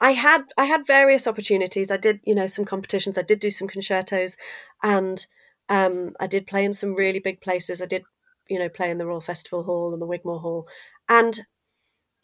I 0.00 0.12
had 0.12 0.42
I 0.56 0.64
had 0.66 0.86
various 0.86 1.26
opportunities. 1.26 1.90
I 1.90 1.96
did, 1.96 2.20
you 2.24 2.34
know, 2.34 2.46
some 2.46 2.64
competitions. 2.64 3.16
I 3.16 3.22
did 3.22 3.40
do 3.40 3.50
some 3.50 3.68
concertos, 3.68 4.36
and 4.82 5.26
um, 5.68 6.14
I 6.20 6.26
did 6.26 6.46
play 6.46 6.64
in 6.64 6.74
some 6.74 6.94
really 6.94 7.20
big 7.20 7.40
places. 7.40 7.80
I 7.80 7.86
did, 7.86 8.04
you 8.48 8.58
know, 8.58 8.68
play 8.68 8.90
in 8.90 8.98
the 8.98 9.06
Royal 9.06 9.20
Festival 9.20 9.62
Hall 9.62 9.92
and 9.92 10.02
the 10.02 10.06
Wigmore 10.06 10.40
Hall, 10.40 10.68
and 11.08 11.46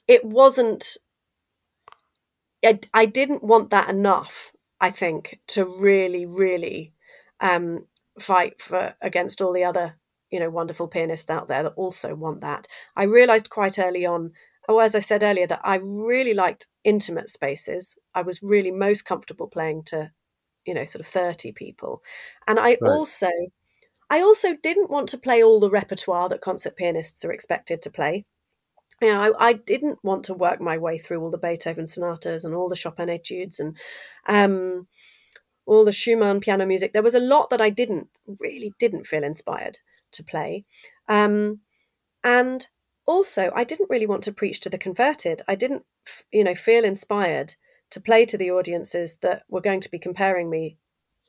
it 0.09 0.25
wasn't. 0.25 0.99
I, 2.65 2.79
I 2.93 3.07
didn't 3.07 3.43
want 3.43 3.71
that 3.71 3.89
enough. 3.89 4.53
I 4.81 4.91
think 4.91 5.41
to 5.49 5.65
really, 5.65 6.27
really 6.27 6.93
um, 7.41 7.87
fight 8.19 8.61
for 8.61 8.95
against 9.01 9.41
all 9.41 9.53
the 9.53 9.65
other, 9.65 9.95
you 10.31 10.41
know, 10.41 10.51
wonderful 10.51 10.89
pianists 10.89 11.31
out 11.31 11.49
there 11.49 11.63
that 11.63 11.73
also 11.77 12.15
want 12.15 12.41
that. 12.41 12.67
I 12.97 13.05
realised 13.05 13.51
quite 13.51 13.79
early 13.79 14.05
on 14.07 14.33
oh, 14.71 14.79
as 14.79 14.95
I 14.95 15.01
said 15.01 15.23
earlier, 15.23 15.47
that 15.49 15.61
I 15.65 15.77
really 15.77 16.33
liked 16.33 16.69
intimate 16.85 17.29
spaces. 17.29 17.97
I 18.15 18.23
was 18.23 18.43
really 18.43 18.71
most 18.71 19.05
comfortable 19.05 19.49
playing 19.49 19.83
to, 19.87 20.13
you 20.65 20.75
know, 20.75 20.85
sort 20.85 21.01
of 21.01 21.09
30 21.09 21.53
people. 21.53 22.03
And 22.47 22.59
I 22.59 22.79
right. 22.81 22.83
also 22.83 23.31
I 24.09 24.21
also 24.21 24.57
didn't 24.61 24.91
want 24.91 25.09
to 25.11 25.19
play 25.19 25.43
all 25.43 25.61
the 25.61 25.71
repertoire 25.71 26.29
that 26.29 26.41
concert 26.41 26.77
pianists 26.77 27.25
are 27.25 27.33
expected 27.33 27.83
to 27.83 27.91
play. 27.91 28.25
You 29.01 29.13
know, 29.13 29.35
I, 29.39 29.49
I 29.49 29.53
didn't 29.55 29.99
want 30.03 30.25
to 30.25 30.35
work 30.35 30.61
my 30.61 30.79
way 30.79 30.99
through 30.99 31.21
all 31.21 31.31
the 31.31 31.39
Beethoven 31.39 31.87
sonatas 31.87 32.45
and 32.45 32.55
all 32.55 32.69
the 32.69 32.77
Chopin 32.77 33.09
etudes 33.09 33.61
and 33.61 33.77
um, 34.29 34.89
all 35.65 35.85
the 35.85 35.93
Schumann 35.93 36.41
piano 36.41 36.67
music. 36.67 36.93
There 36.93 37.03
was 37.03 37.15
a 37.15 37.21
lot 37.21 37.51
that 37.51 37.61
I 37.61 37.71
didn't 37.71 38.09
really 38.41 38.73
didn't 38.79 39.07
feel 39.07 39.25
inspired 39.25 39.79
to 40.13 40.25
play. 40.25 40.65
Um, 41.09 41.61
and 42.23 42.67
also 43.11 43.51
i 43.57 43.65
didn't 43.65 43.91
really 43.91 44.07
want 44.07 44.23
to 44.23 44.33
preach 44.33 44.61
to 44.61 44.71
the 44.71 44.79
converted 44.79 45.43
i 45.49 45.55
didn't 45.55 45.85
you 46.33 46.45
know 46.45 46.55
feel 46.55 46.85
inspired 46.85 47.55
to 47.91 48.01
play 48.01 48.25
to 48.25 48.39
the 48.39 48.51
audiences 48.51 49.17
that 49.17 49.43
were 49.49 49.61
going 49.61 49.81
to 49.81 49.91
be 49.91 49.99
comparing 49.99 50.49
me 50.49 50.79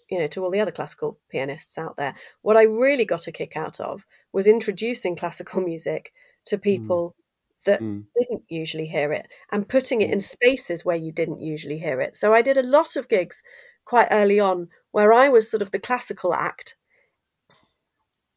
you 0.09 0.19
know 0.19 0.27
to 0.27 0.43
all 0.43 0.51
the 0.51 0.59
other 0.59 0.71
classical 0.71 1.17
pianists 1.29 1.77
out 1.79 1.97
there 1.97 2.13
what 2.43 2.55
i 2.55 2.61
really 2.61 3.03
got 3.03 3.27
a 3.27 3.31
kick 3.31 3.57
out 3.57 3.79
of 3.79 4.05
was 4.31 4.45
introducing 4.47 5.15
classical 5.15 5.61
music 5.71 6.13
to 6.45 6.57
mm. 6.57 6.61
people 6.61 7.15
mm. 7.15 7.65
that 7.65 7.81
mm. 7.81 8.03
didn't 8.19 8.43
usually 8.47 8.87
hear 8.87 9.11
it 9.11 9.27
and 9.51 9.67
putting 9.67 10.01
it 10.01 10.11
in 10.11 10.19
mm. 10.19 10.23
spaces 10.23 10.85
where 10.85 10.95
you 10.95 11.11
didn't 11.11 11.41
usually 11.41 11.79
hear 11.79 11.99
it 11.99 12.15
so 12.15 12.31
i 12.31 12.43
did 12.43 12.57
a 12.57 12.63
lot 12.77 12.95
of 12.95 13.09
gigs 13.09 13.41
quite 13.85 14.07
early 14.11 14.39
on 14.39 14.67
where 14.91 15.11
i 15.11 15.27
was 15.27 15.49
sort 15.49 15.63
of 15.63 15.71
the 15.71 15.79
classical 15.79 16.33
act 16.33 16.75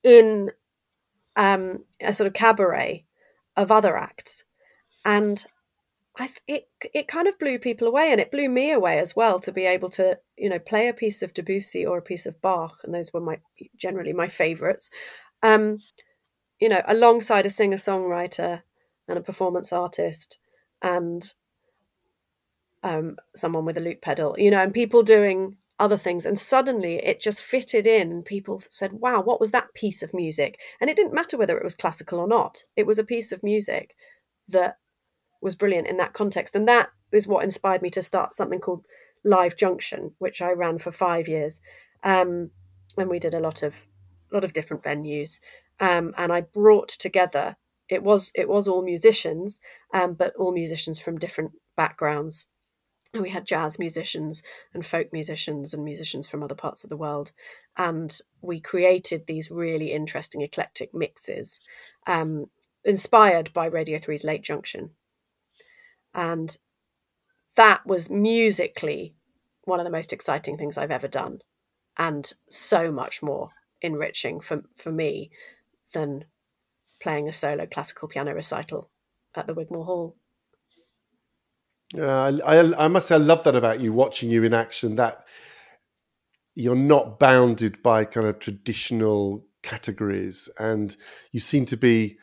in 0.03 0.51
um, 1.37 1.81
a 2.01 2.15
sort 2.15 2.27
of 2.29 2.33
cabaret 2.33 3.05
of 3.57 3.71
other 3.71 3.97
acts, 3.97 4.45
and 5.05 5.45
I, 6.19 6.31
it 6.47 6.69
it 6.93 7.09
kind 7.09 7.29
of 7.29 7.39
blew 7.39 7.59
people 7.59 7.89
away, 7.89 8.13
and 8.13 8.21
it 8.21 8.31
blew 8.31 8.49
me 8.49 8.71
away 8.71 8.99
as 8.99 9.17
well 9.17 9.41
to 9.41 9.53
be 9.53 9.67
able 9.67 9.91
to 9.91 10.19
you 10.37 10.49
know 10.49 10.59
play 10.59 10.89
a 10.89 10.95
piece 10.95 11.23
of 11.23 11.35
Debussy 11.35 11.85
or 11.85 11.99
a 11.99 12.03
piece 12.03 12.27
of 12.27 12.41
Bach, 12.41 12.79
and 12.85 12.95
those 12.95 13.13
were 13.13 13.21
my 13.21 13.39
generally 13.77 14.13
my 14.13 14.29
favourites. 14.29 14.91
Um, 15.43 15.79
you 16.61 16.69
know, 16.69 16.83
alongside 16.87 17.47
a 17.47 17.51
singer 17.51 17.77
songwriter 17.77 18.63
and 19.09 19.19
a 19.19 19.23
performance 19.23 19.73
artist 19.73 20.39
and 20.81 21.35
um, 22.83 23.17
someone 23.35 23.65
with 23.65 23.77
a 23.77 23.81
loop 23.81 24.01
pedal, 24.01 24.35
you 24.39 24.51
know, 24.51 24.63
and 24.63 24.73
people 24.73 25.03
doing 25.03 25.57
other 25.85 25.99
things. 25.99 26.25
And 26.25 26.39
suddenly 26.39 26.97
it 26.97 27.21
just 27.21 27.43
fitted 27.43 27.87
in. 27.87 28.11
And 28.11 28.25
people 28.25 28.63
said, 28.71 28.95
wow, 28.95 29.21
what 29.21 29.39
was 29.39 29.51
that 29.51 29.75
piece 29.75 30.03
of 30.03 30.15
music? 30.15 30.59
And 30.81 30.89
it 30.89 30.97
didn't 30.97 31.15
matter 31.15 31.37
whether 31.37 31.59
it 31.59 31.65
was 31.65 31.75
classical 31.75 32.19
or 32.19 32.27
not, 32.27 32.65
it 32.75 32.87
was 32.87 32.99
a 32.99 33.05
piece 33.05 33.33
of 33.33 33.43
music 33.43 33.95
that 34.49 34.79
was 35.43 35.55
brilliant 35.55 35.87
in 35.87 35.99
that 35.99 36.15
context. 36.15 36.57
And 36.57 36.67
that 36.67 36.89
is 37.13 37.29
what 37.29 37.45
inspired 37.45 37.83
me 37.83 37.91
to 37.91 38.03
start 38.03 38.35
something 38.35 38.61
called 38.61 38.87
Live 39.25 39.57
Junction, 39.57 40.13
which 40.19 40.41
I 40.41 40.53
ran 40.53 40.79
for 40.79 40.91
five 40.91 41.29
years. 41.29 41.61
Um, 42.03 42.51
and 42.97 43.11
we 43.11 43.19
did 43.19 43.35
a 43.35 43.41
lot 43.41 43.63
of 43.63 43.75
a 44.33 44.35
lot 44.35 44.45
of 44.45 44.55
different 44.55 44.83
venues. 44.83 45.39
Um, 45.81 46.15
and 46.17 46.33
I 46.33 46.41
brought 46.41 46.89
together 46.89 47.57
it 47.91 48.03
was 48.03 48.31
it 48.35 48.49
was 48.49 48.67
all 48.67 48.83
musicians, 48.83 49.61
um, 49.93 50.15
but 50.15 50.35
all 50.37 50.53
musicians 50.53 50.99
from 50.99 51.19
different 51.19 51.53
backgrounds 51.77 52.47
and 53.15 53.23
we 53.23 53.31
had 53.31 53.47
jazz 53.47 53.79
musicians 53.79 54.43
and 54.75 54.85
folk 54.85 55.13
musicians 55.13 55.73
and 55.73 55.85
musicians 55.85 56.27
from 56.27 56.43
other 56.43 56.55
parts 56.55 56.83
of 56.83 56.91
the 56.91 56.97
world. 56.97 57.31
And 57.77 58.17
we 58.43 58.61
created 58.61 59.27
these 59.27 59.51
really 59.51 59.93
interesting 59.93 60.43
eclectic 60.43 60.93
mixes 60.93 61.61
um, 62.07 62.47
inspired 62.85 63.53
by 63.53 63.67
radio 63.67 63.99
3's 63.99 64.25
late 64.25 64.43
junction. 64.43 64.91
And 66.13 66.57
that 67.57 67.87
was 67.87 68.11
musically 68.11 69.15
one 69.63 69.81
of 69.81 69.85
the 69.85 69.91
most 69.91 70.13
exciting 70.13 70.59
things 70.59 70.77
i've 70.77 70.91
ever 70.91 71.09
done 71.09 71.39
and 71.97 72.35
so 72.49 72.93
much 72.93 73.23
more 73.23 73.51
enriching 73.81 74.41
for, 74.41 74.63
for 74.77 74.93
me 74.93 75.31
than 75.93 76.25
playing 77.01 77.29
a 77.29 77.33
solo 77.33 77.65
classical 77.65 78.09
piano 78.09 78.35
recital 78.35 78.91
at 79.35 79.47
the 79.47 79.55
wigmore 79.55 79.85
hall 79.85 80.17
uh, 81.97 82.39
I, 82.45 82.85
I 82.85 82.89
must 82.89 83.09
say, 83.09 83.15
I 83.15 83.19
love 83.19 83.45
that 83.45 83.55
about 83.55 83.81
you, 83.81 83.93
watching 83.93 84.31
you 84.31 84.43
in 84.45 84.55
action, 84.55 84.97
that 84.97 85.25
you're 86.55 86.77
not 86.77 87.19
bounded 87.19 87.83
by 87.83 88.05
kind 88.05 88.27
of 88.27 88.39
traditional 88.39 89.45
categories. 89.63 90.49
And 90.59 90.97
you 91.33 91.41
seem 91.41 91.65
to 91.67 91.77
be 91.77 92.19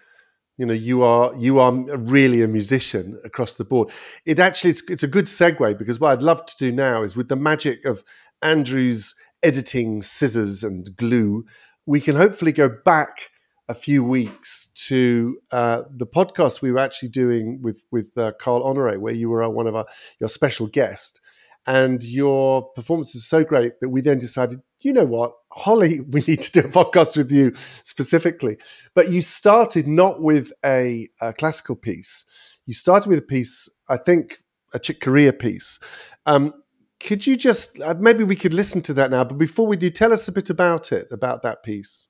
you 0.58 0.68
know 0.68 0.74
you 0.74 1.02
are 1.02 1.34
you 1.36 1.60
are 1.60 1.72
really 1.98 2.44
a 2.44 2.48
musician 2.48 3.20
across 3.26 3.56
the 3.56 3.64
board. 3.64 3.90
It 4.26 4.38
actually 4.38 4.70
it's, 4.70 4.84
it's 4.90 5.02
a 5.02 5.08
good 5.08 5.26
segue 5.26 5.78
because 5.78 6.00
what 6.00 6.12
i'd 6.12 6.22
love 6.22 6.46
to 6.46 6.56
do 6.58 6.72
now 6.72 7.02
is 7.02 7.16
with 7.16 7.30
the 7.30 7.36
magic 7.36 7.84
of 7.84 8.04
andrew's 8.44 9.16
editing 9.42 10.04
scissors 10.04 10.64
and 10.64 10.96
glue 10.96 11.46
we 11.88 12.00
can 12.00 12.16
hopefully 12.16 12.52
go 12.52 12.70
back 12.86 13.32
a 13.68 13.74
few 13.74 14.04
weeks 14.04 14.68
to 14.88 15.38
uh, 15.52 15.84
the 15.90 16.08
podcast 16.08 16.62
we 16.62 16.72
were 16.72 16.80
actually 16.80 17.10
doing 17.10 17.62
with 17.62 17.82
with 17.92 18.18
uh, 18.18 18.32
Carl 18.40 18.64
Honore, 18.64 19.00
where 19.00 19.14
you 19.14 19.30
were 19.30 19.48
one 19.50 19.68
of 19.68 19.76
our 19.76 19.86
your 20.20 20.30
special 20.30 20.68
guest, 20.68 21.22
and 21.66 22.04
your 22.04 22.70
performance 22.74 23.16
is 23.16 23.26
so 23.26 23.44
great 23.44 23.80
that 23.80 23.90
we 23.90 24.02
then 24.02 24.18
decided, 24.18 24.62
you 24.82 24.92
know 24.92 25.06
what, 25.06 25.34
Holly, 25.52 26.02
we 26.02 26.22
need 26.28 26.42
to 26.42 26.52
do 26.52 26.68
a 26.68 26.72
podcast 26.72 27.16
with 27.18 27.32
you 27.32 27.54
specifically. 27.84 28.58
But 28.94 29.10
you 29.10 29.22
started 29.22 29.88
not 29.88 30.22
with 30.22 30.52
a, 30.66 31.10
a 31.22 31.34
classical 31.34 31.76
piece; 31.76 32.26
you 32.66 32.74
started 32.74 33.10
with 33.10 33.20
a 33.20 33.24
piece, 33.24 33.70
I 33.88 33.98
think, 33.98 34.42
a 34.74 34.80
Chick 34.80 35.02
Corea 35.02 35.34
piece. 35.34 35.80
Um, 36.26 36.54
could 37.00 37.26
you 37.26 37.36
just 37.36 37.80
uh, 37.82 37.96
maybe 38.00 38.24
we 38.24 38.36
could 38.36 38.54
listen 38.54 38.82
to 38.84 38.94
that 38.96 39.12
now? 39.12 39.24
But 39.24 39.38
before 39.38 39.68
we 39.68 39.78
do, 39.78 39.90
tell 39.90 40.14
us 40.14 40.28
a 40.28 40.32
bit 40.32 40.50
about 40.50 40.92
it, 40.92 41.08
about 41.12 41.42
that 41.44 41.64
piece. 41.64 42.08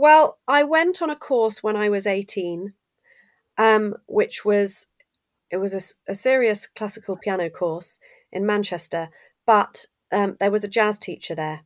Well, 0.00 0.38
I 0.48 0.62
went 0.62 1.02
on 1.02 1.10
a 1.10 1.14
course 1.14 1.62
when 1.62 1.76
I 1.76 1.90
was 1.90 2.06
18, 2.06 2.72
um, 3.58 3.96
which 4.06 4.46
was 4.46 4.86
it 5.50 5.58
was 5.58 5.74
a, 5.74 6.12
a, 6.12 6.14
serious 6.14 6.66
classical 6.66 7.18
piano 7.18 7.50
course 7.50 7.98
in 8.32 8.46
Manchester, 8.46 9.10
but 9.44 9.84
um, 10.10 10.38
there 10.40 10.50
was 10.50 10.64
a 10.64 10.68
jazz 10.68 10.98
teacher 10.98 11.34
there, 11.34 11.64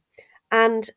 and 0.50 0.90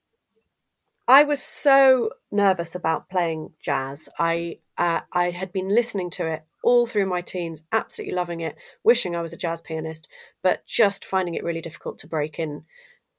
I 1.08 1.26
was 1.26 1.40
so 1.40 2.10
nervous 2.32 2.74
about 2.74 3.08
playing 3.08 3.52
jazz. 3.62 4.10
I 4.18 4.58
uh, 4.76 5.02
I 5.14 5.30
had 5.30 5.52
been 5.52 5.70
listening 5.70 6.10
to 6.18 6.26
it 6.26 6.44
all 6.64 6.88
through 6.88 7.06
my 7.06 7.22
teens, 7.22 7.62
absolutely 7.72 8.16
loving 8.16 8.40
it, 8.42 8.56
wishing 8.84 9.16
I 9.16 9.22
was 9.22 9.34
a 9.34 9.38
jazz 9.38 9.62
pianist, 9.62 10.08
but 10.42 10.66
just 10.66 11.06
finding 11.06 11.36
it 11.36 11.44
really 11.44 11.62
difficult 11.62 12.00
to 12.00 12.08
break 12.08 12.40
in 12.40 12.64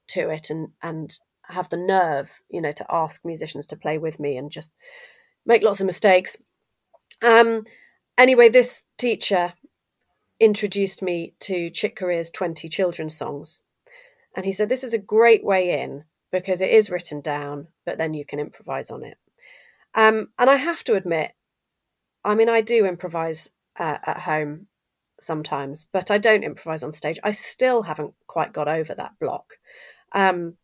to 0.07 0.29
it 0.29 0.49
and 0.49 0.73
and 0.81 1.17
have 1.49 1.69
the 1.69 1.77
nerve, 1.77 2.29
you 2.49 2.61
know, 2.61 2.71
to 2.71 2.85
ask 2.89 3.25
musicians 3.25 3.65
to 3.67 3.75
play 3.75 3.97
with 3.97 4.19
me 4.19 4.37
and 4.37 4.51
just 4.51 4.73
make 5.45 5.63
lots 5.63 5.79
of 5.79 5.85
mistakes. 5.85 6.37
Um, 7.21 7.65
anyway, 8.17 8.49
this 8.49 8.83
teacher 8.97 9.53
introduced 10.39 11.01
me 11.01 11.33
to 11.41 11.69
Chick 11.69 11.97
Corea's 11.97 12.29
20 12.29 12.69
children's 12.69 13.15
songs. 13.15 13.63
And 14.35 14.45
he 14.45 14.51
said, 14.51 14.69
This 14.69 14.83
is 14.83 14.93
a 14.93 14.99
great 14.99 15.43
way 15.43 15.81
in 15.81 16.05
because 16.31 16.61
it 16.61 16.69
is 16.69 16.89
written 16.89 17.21
down, 17.21 17.67
but 17.85 17.97
then 17.97 18.13
you 18.13 18.23
can 18.23 18.39
improvise 18.39 18.91
on 18.91 19.03
it. 19.03 19.17
Um, 19.95 20.29
and 20.37 20.49
I 20.49 20.55
have 20.55 20.83
to 20.85 20.93
admit, 20.93 21.31
I 22.23 22.35
mean, 22.35 22.49
I 22.49 22.61
do 22.61 22.85
improvise 22.85 23.49
uh, 23.79 23.97
at 24.05 24.19
home 24.19 24.67
sometimes, 25.19 25.87
but 25.91 26.11
I 26.11 26.17
don't 26.17 26.43
improvise 26.43 26.83
on 26.83 26.91
stage. 26.91 27.19
I 27.23 27.31
still 27.31 27.83
haven't 27.83 28.13
quite 28.27 28.53
got 28.53 28.67
over 28.67 28.93
that 28.95 29.13
block. 29.19 29.55
Um, 30.13 30.55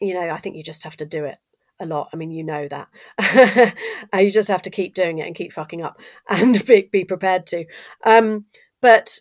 you 0.00 0.14
know, 0.14 0.30
I 0.30 0.38
think 0.38 0.56
you 0.56 0.62
just 0.62 0.84
have 0.84 0.96
to 0.98 1.06
do 1.06 1.24
it 1.24 1.38
a 1.80 1.86
lot. 1.86 2.08
I 2.12 2.16
mean, 2.16 2.30
you 2.30 2.44
know 2.44 2.68
that. 2.68 3.74
you 4.14 4.30
just 4.30 4.48
have 4.48 4.62
to 4.62 4.70
keep 4.70 4.94
doing 4.94 5.18
it 5.18 5.26
and 5.26 5.34
keep 5.34 5.52
fucking 5.52 5.82
up 5.82 6.00
and 6.28 6.64
be, 6.66 6.88
be 6.90 7.04
prepared 7.04 7.46
to. 7.48 7.64
Um, 8.04 8.46
but 8.80 9.20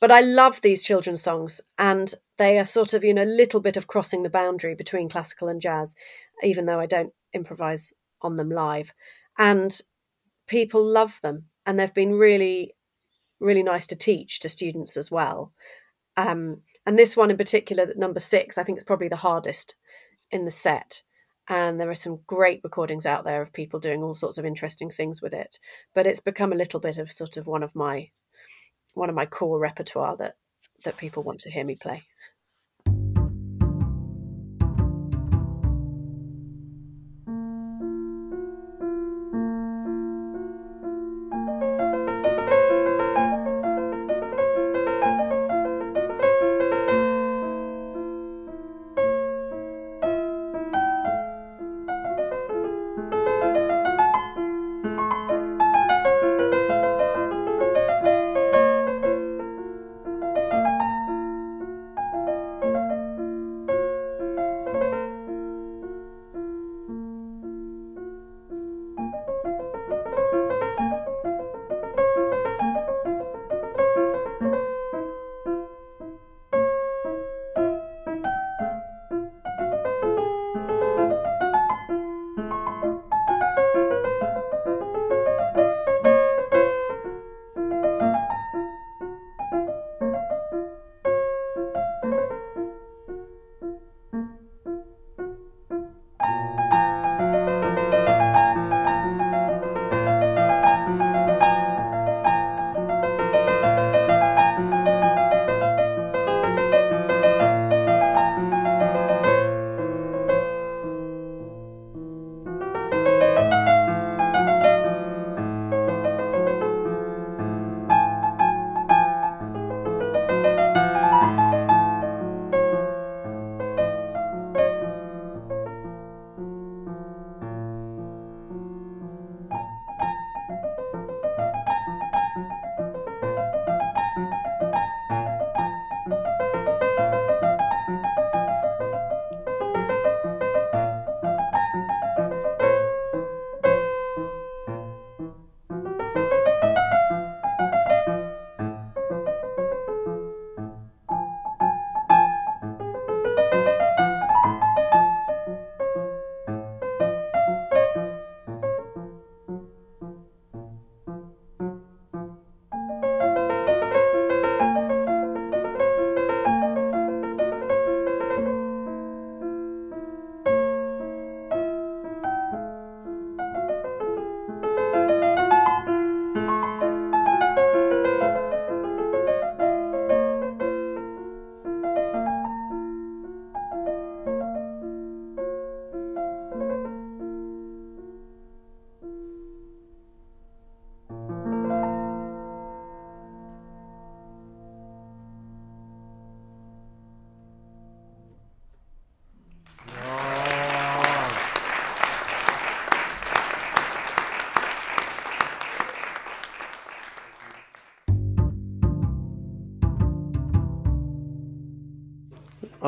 but 0.00 0.10
I 0.10 0.20
love 0.20 0.60
these 0.60 0.82
children's 0.82 1.22
songs 1.22 1.60
and 1.78 2.12
they 2.36 2.58
are 2.58 2.66
sort 2.66 2.92
of, 2.92 3.02
you 3.02 3.14
know, 3.14 3.22
a 3.22 3.24
little 3.24 3.60
bit 3.60 3.78
of 3.78 3.86
crossing 3.86 4.22
the 4.22 4.30
boundary 4.30 4.74
between 4.74 5.08
classical 5.08 5.48
and 5.48 5.60
jazz, 5.60 5.94
even 6.42 6.66
though 6.66 6.78
I 6.78 6.86
don't 6.86 7.14
improvise 7.32 7.94
on 8.20 8.36
them 8.36 8.50
live. 8.50 8.92
And 9.38 9.80
people 10.46 10.84
love 10.84 11.18
them 11.22 11.46
and 11.64 11.78
they've 11.78 11.94
been 11.94 12.12
really, 12.12 12.74
really 13.40 13.62
nice 13.62 13.86
to 13.86 13.96
teach 13.96 14.38
to 14.40 14.50
students 14.50 14.98
as 14.98 15.10
well. 15.10 15.52
Um, 16.18 16.58
and 16.84 16.98
this 16.98 17.16
one 17.16 17.30
in 17.30 17.36
particular, 17.36 17.92
number 17.96 18.20
six, 18.20 18.58
I 18.58 18.64
think 18.64 18.76
it's 18.76 18.84
probably 18.84 19.08
the 19.08 19.16
hardest 19.16 19.76
in 20.30 20.44
the 20.44 20.50
set. 20.50 21.02
And 21.48 21.80
there 21.80 21.90
are 21.90 21.94
some 21.94 22.20
great 22.26 22.60
recordings 22.64 23.06
out 23.06 23.24
there 23.24 23.40
of 23.40 23.52
people 23.52 23.78
doing 23.78 24.02
all 24.02 24.14
sorts 24.14 24.36
of 24.38 24.44
interesting 24.44 24.90
things 24.90 25.22
with 25.22 25.32
it. 25.32 25.58
But 25.94 26.06
it's 26.06 26.20
become 26.20 26.52
a 26.52 26.56
little 26.56 26.80
bit 26.80 26.98
of 26.98 27.12
sort 27.12 27.36
of 27.36 27.46
one 27.46 27.62
of 27.62 27.74
my 27.76 28.10
one 28.94 29.08
of 29.08 29.14
my 29.14 29.26
core 29.26 29.58
repertoire 29.58 30.16
that 30.16 30.36
that 30.84 30.96
people 30.96 31.22
want 31.22 31.40
to 31.40 31.50
hear 31.50 31.64
me 31.64 31.76
play. 31.76 32.02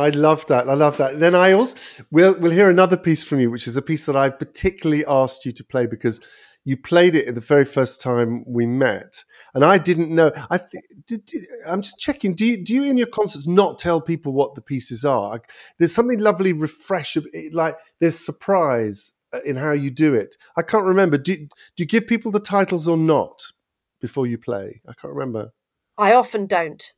I 0.08 0.10
love 0.10 0.46
that. 0.46 0.68
I 0.68 0.74
love 0.74 0.96
that. 0.96 1.20
Then 1.20 1.34
I 1.34 1.52
also 1.52 1.76
we'll 2.10 2.34
we'll 2.38 2.52
hear 2.52 2.70
another 2.70 2.96
piece 2.96 3.22
from 3.24 3.40
you, 3.40 3.50
which 3.50 3.66
is 3.66 3.76
a 3.76 3.82
piece 3.82 4.06
that 4.06 4.16
I 4.16 4.30
particularly 4.30 5.04
asked 5.06 5.44
you 5.44 5.52
to 5.52 5.64
play 5.64 5.86
because 5.86 6.18
you 6.64 6.78
played 6.78 7.14
it 7.14 7.34
the 7.34 7.40
very 7.40 7.66
first 7.66 8.00
time 8.00 8.42
we 8.46 8.64
met, 8.64 9.22
and 9.54 9.64
I 9.64 9.76
didn't 9.76 10.14
know. 10.14 10.32
I 10.50 10.58
think 10.58 10.84
I'm 11.66 11.82
just 11.82 11.98
checking. 11.98 12.34
Do 12.34 12.46
you 12.46 12.64
do 12.64 12.74
you 12.74 12.84
in 12.84 12.96
your 12.96 13.06
concerts 13.06 13.46
not 13.46 13.78
tell 13.78 14.00
people 14.00 14.32
what 14.32 14.54
the 14.54 14.62
pieces 14.62 15.04
are? 15.04 15.42
There's 15.78 15.94
something 15.94 16.20
lovely, 16.20 16.54
refresh, 16.54 17.18
like 17.52 17.76
there's 18.00 18.18
surprise 18.18 19.12
uh, 19.34 19.40
in 19.44 19.56
how 19.56 19.72
you 19.72 19.90
do 19.90 20.14
it. 20.14 20.36
I 20.56 20.62
can't 20.62 20.86
remember. 20.86 21.18
Do 21.18 21.36
do 21.36 21.48
you 21.76 21.86
give 21.86 22.06
people 22.06 22.32
the 22.32 22.40
titles 22.40 22.88
or 22.88 22.96
not 22.96 23.42
before 24.00 24.26
you 24.26 24.38
play? 24.38 24.80
I 24.88 24.94
can't 24.98 25.12
remember. 25.12 25.52
I 25.98 26.14
often 26.14 26.46
don't. 26.46 26.92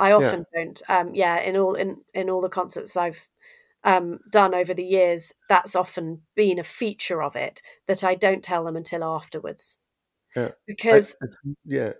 I 0.00 0.12
often 0.12 0.46
yeah. 0.54 0.64
don't. 0.64 0.82
Um, 0.88 1.14
yeah, 1.14 1.38
in 1.40 1.56
all 1.56 1.74
in 1.74 1.98
in 2.14 2.30
all 2.30 2.40
the 2.40 2.48
concerts 2.48 2.96
I've 2.96 3.28
um, 3.84 4.20
done 4.30 4.54
over 4.54 4.74
the 4.74 4.84
years, 4.84 5.34
that's 5.48 5.76
often 5.76 6.22
been 6.34 6.58
a 6.58 6.64
feature 6.64 7.22
of 7.22 7.36
it 7.36 7.62
that 7.86 8.02
I 8.02 8.14
don't 8.14 8.42
tell 8.42 8.64
them 8.64 8.76
until 8.76 9.04
afterwards. 9.04 9.76
Yeah. 10.34 10.50
Because 10.66 11.16
I, 11.22 11.26
yeah. 11.64 11.92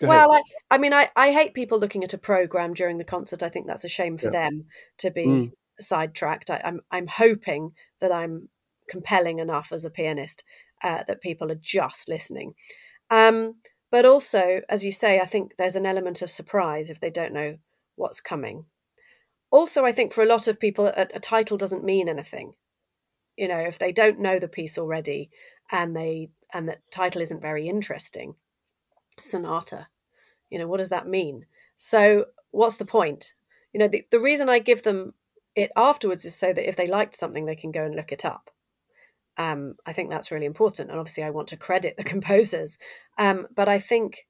well, 0.00 0.32
I, 0.32 0.42
I 0.70 0.78
mean, 0.78 0.92
I, 0.92 1.08
I 1.16 1.32
hate 1.32 1.54
people 1.54 1.78
looking 1.78 2.04
at 2.04 2.14
a 2.14 2.18
program 2.18 2.74
during 2.74 2.98
the 2.98 3.04
concert. 3.04 3.42
I 3.42 3.48
think 3.48 3.66
that's 3.66 3.84
a 3.84 3.88
shame 3.88 4.16
for 4.16 4.26
yeah. 4.26 4.32
them 4.48 4.64
to 4.98 5.10
be 5.10 5.26
mm. 5.26 5.50
sidetracked. 5.78 6.50
I, 6.50 6.56
am 6.56 6.80
I'm, 6.90 6.98
I'm 6.98 7.06
hoping 7.06 7.72
that 8.00 8.12
I'm 8.12 8.48
compelling 8.88 9.38
enough 9.38 9.72
as 9.72 9.84
a 9.84 9.90
pianist 9.90 10.44
uh, 10.82 11.04
that 11.06 11.20
people 11.20 11.50
are 11.50 11.60
just 11.60 12.08
listening. 12.08 12.54
Um, 13.10 13.56
but 13.90 14.04
also, 14.04 14.62
as 14.68 14.84
you 14.84 14.92
say, 14.92 15.20
I 15.20 15.26
think 15.26 15.56
there's 15.56 15.76
an 15.76 15.86
element 15.86 16.22
of 16.22 16.30
surprise 16.30 16.90
if 16.90 17.00
they 17.00 17.10
don't 17.10 17.32
know 17.32 17.58
what's 17.96 18.20
coming. 18.20 18.66
Also, 19.50 19.84
I 19.84 19.92
think 19.92 20.12
for 20.12 20.22
a 20.22 20.28
lot 20.28 20.46
of 20.46 20.60
people, 20.60 20.86
a, 20.86 21.08
a 21.14 21.20
title 21.20 21.56
doesn't 21.56 21.84
mean 21.84 22.08
anything. 22.08 22.54
You 23.36 23.48
know, 23.48 23.58
if 23.58 23.78
they 23.78 23.92
don't 23.92 24.20
know 24.20 24.38
the 24.38 24.48
piece 24.48 24.78
already 24.78 25.30
and 25.70 25.96
they 25.96 26.30
and 26.52 26.68
the 26.68 26.76
title 26.90 27.22
isn't 27.22 27.42
very 27.42 27.68
interesting, 27.68 28.34
sonata, 29.18 29.88
you 30.50 30.58
know, 30.58 30.66
what 30.66 30.78
does 30.78 30.90
that 30.90 31.06
mean? 31.06 31.46
So, 31.76 32.26
what's 32.50 32.76
the 32.76 32.84
point? 32.84 33.34
You 33.72 33.80
know, 33.80 33.88
the, 33.88 34.04
the 34.10 34.20
reason 34.20 34.48
I 34.48 34.58
give 34.58 34.82
them 34.82 35.14
it 35.54 35.70
afterwards 35.76 36.24
is 36.24 36.34
so 36.34 36.52
that 36.52 36.68
if 36.68 36.76
they 36.76 36.86
liked 36.86 37.14
something, 37.16 37.46
they 37.46 37.56
can 37.56 37.72
go 37.72 37.84
and 37.84 37.94
look 37.94 38.12
it 38.12 38.24
up. 38.24 38.50
Um, 39.40 39.76
I 39.86 39.94
think 39.94 40.10
that's 40.10 40.30
really 40.30 40.44
important. 40.44 40.90
And 40.90 40.98
obviously, 40.98 41.24
I 41.24 41.30
want 41.30 41.48
to 41.48 41.56
credit 41.56 41.96
the 41.96 42.04
composers. 42.14 42.76
Um, 43.16 43.46
but 43.56 43.68
I 43.68 43.78
think 43.78 44.26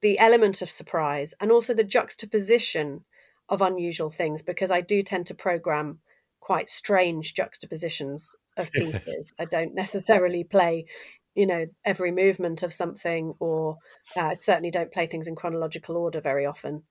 the 0.00 0.18
element 0.18 0.62
of 0.62 0.70
surprise 0.70 1.34
and 1.38 1.52
also 1.52 1.74
the 1.74 1.84
juxtaposition 1.84 3.04
of 3.50 3.60
unusual 3.60 4.08
things, 4.08 4.40
because 4.40 4.70
I 4.70 4.80
do 4.80 5.02
tend 5.02 5.26
to 5.26 5.34
program 5.34 5.98
quite 6.40 6.70
strange 6.70 7.34
juxtapositions 7.34 8.34
of 8.56 8.72
pieces. 8.72 9.34
I 9.38 9.44
don't 9.44 9.74
necessarily 9.74 10.44
play, 10.44 10.86
you 11.34 11.46
know, 11.46 11.66
every 11.84 12.10
movement 12.10 12.62
of 12.62 12.72
something, 12.72 13.34
or 13.38 13.76
uh, 14.16 14.34
certainly 14.34 14.70
don't 14.70 14.92
play 14.92 15.06
things 15.06 15.28
in 15.28 15.36
chronological 15.36 15.98
order 15.98 16.22
very 16.22 16.46
often. 16.46 16.84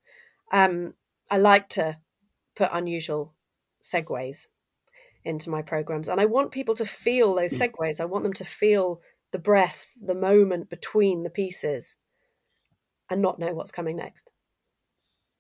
Um, 0.54 0.93
I 1.32 1.38
like 1.38 1.69
to 1.69 1.97
put 2.56 2.69
unusual 2.71 3.34
segues 3.82 4.45
into 5.23 5.49
my 5.49 5.62
programs. 5.62 6.10
And 6.10 6.19
I 6.19 6.25
want 6.25 6.51
people 6.51 6.75
to 6.75 6.86
feel 6.86 7.36
those 7.36 7.53
mm. 7.53 7.71
segues. 7.71 7.99
I 7.99 8.05
want 8.05 8.23
them 8.23 8.34
to 8.34 8.45
feel 8.45 9.01
the 9.31 9.39
breath, 9.39 9.88
the 10.01 10.15
moment 10.15 10.69
between 10.69 11.23
the 11.23 11.29
pieces, 11.29 11.97
and 13.10 13.21
not 13.21 13.39
know 13.39 13.53
what's 13.53 13.71
coming 13.71 13.97
next. 13.97 14.29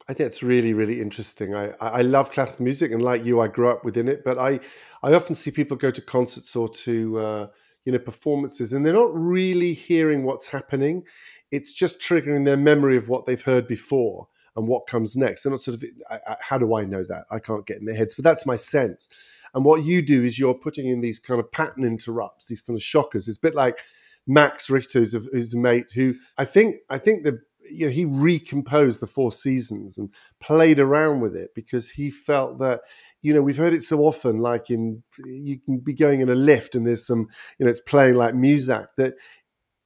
I 0.07 0.13
think 0.13 0.27
it's 0.27 0.43
really, 0.43 0.73
really 0.73 0.99
interesting. 0.99 1.55
I, 1.55 1.73
I 1.79 2.01
love 2.01 2.31
classical 2.31 2.63
music, 2.63 2.91
and 2.91 3.01
like 3.01 3.23
you, 3.23 3.39
I 3.39 3.47
grew 3.47 3.69
up 3.69 3.85
within 3.85 4.07
it. 4.07 4.23
But 4.23 4.37
I, 4.37 4.59
I 5.03 5.13
often 5.13 5.35
see 5.35 5.51
people 5.51 5.77
go 5.77 5.91
to 5.91 6.01
concerts 6.01 6.55
or 6.55 6.67
to 6.69 7.19
uh, 7.19 7.47
you 7.85 7.91
know 7.91 7.99
performances, 7.99 8.73
and 8.73 8.85
they're 8.85 8.93
not 8.93 9.13
really 9.13 9.73
hearing 9.73 10.23
what's 10.23 10.47
happening. 10.47 11.03
It's 11.51 11.73
just 11.73 11.99
triggering 12.01 12.45
their 12.45 12.57
memory 12.57 12.97
of 12.97 13.09
what 13.09 13.25
they've 13.25 13.41
heard 13.41 13.67
before 13.67 14.27
and 14.55 14.67
what 14.67 14.87
comes 14.87 15.15
next. 15.15 15.43
They're 15.43 15.51
not 15.51 15.61
sort 15.61 15.77
of, 15.77 15.83
I, 16.09 16.19
I, 16.27 16.35
how 16.41 16.57
do 16.57 16.75
I 16.75 16.83
know 16.83 17.03
that? 17.03 17.25
I 17.31 17.39
can't 17.39 17.65
get 17.65 17.77
in 17.77 17.85
their 17.85 17.95
heads, 17.95 18.15
but 18.15 18.23
that's 18.23 18.45
my 18.45 18.57
sense. 18.57 19.07
And 19.53 19.65
what 19.65 19.83
you 19.83 20.01
do 20.01 20.23
is 20.23 20.39
you're 20.39 20.53
putting 20.53 20.87
in 20.87 21.01
these 21.01 21.19
kind 21.19 21.39
of 21.39 21.51
pattern 21.51 21.83
interrupts, 21.83 22.45
these 22.45 22.61
kind 22.61 22.77
of 22.77 22.83
shockers. 22.83 23.27
It's 23.27 23.37
a 23.37 23.41
bit 23.41 23.55
like 23.55 23.79
Max 24.27 24.69
Richter, 24.69 24.99
who's 24.99 25.53
a, 25.53 25.57
mate 25.57 25.91
who 25.93 26.15
I 26.37 26.45
think 26.45 26.77
I 26.89 26.97
think 26.97 27.23
the 27.23 27.39
you 27.69 27.85
know 27.85 27.91
he 27.91 28.05
recomposed 28.05 29.01
the 29.01 29.07
Four 29.07 29.31
Seasons 29.31 29.97
and 29.97 30.09
played 30.39 30.79
around 30.79 31.21
with 31.21 31.35
it 31.35 31.51
because 31.55 31.91
he 31.91 32.09
felt 32.09 32.59
that 32.59 32.81
you 33.21 33.33
know 33.33 33.41
we've 33.41 33.57
heard 33.57 33.73
it 33.73 33.83
so 33.83 34.01
often 34.01 34.39
like 34.39 34.69
in 34.69 35.03
you 35.25 35.59
can 35.59 35.79
be 35.79 35.93
going 35.93 36.21
in 36.21 36.29
a 36.29 36.35
lift 36.35 36.75
and 36.75 36.85
there's 36.85 37.05
some 37.05 37.27
you 37.57 37.65
know 37.65 37.69
it's 37.69 37.79
playing 37.79 38.15
like 38.15 38.33
Muzak 38.33 38.87
that 38.97 39.15